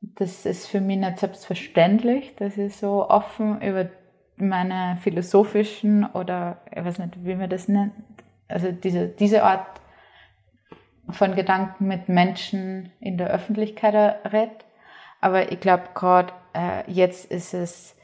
das 0.00 0.46
ist 0.46 0.66
für 0.68 0.80
mich 0.80 0.98
nicht 0.98 1.18
selbstverständlich, 1.18 2.36
dass 2.36 2.56
ich 2.56 2.76
so 2.76 3.08
offen 3.08 3.60
über 3.60 3.90
meine 4.36 4.98
philosophischen 5.02 6.04
oder 6.04 6.62
ich 6.70 6.84
weiß 6.84 6.98
nicht, 6.98 7.24
wie 7.24 7.34
man 7.34 7.50
das 7.50 7.66
nennt, 7.66 7.92
also 8.46 8.70
diese, 8.70 9.08
diese 9.08 9.42
Art 9.42 9.80
von 11.10 11.34
Gedanken 11.34 11.88
mit 11.88 12.08
Menschen 12.08 12.92
in 13.00 13.18
der 13.18 13.30
Öffentlichkeit 13.30 13.94
redet. 14.30 14.64
Aber 15.20 15.50
ich 15.50 15.58
glaube, 15.58 15.84
gerade 15.94 16.32
äh, 16.54 16.90
jetzt 16.90 17.30
ist 17.30 17.54
es 17.54 17.97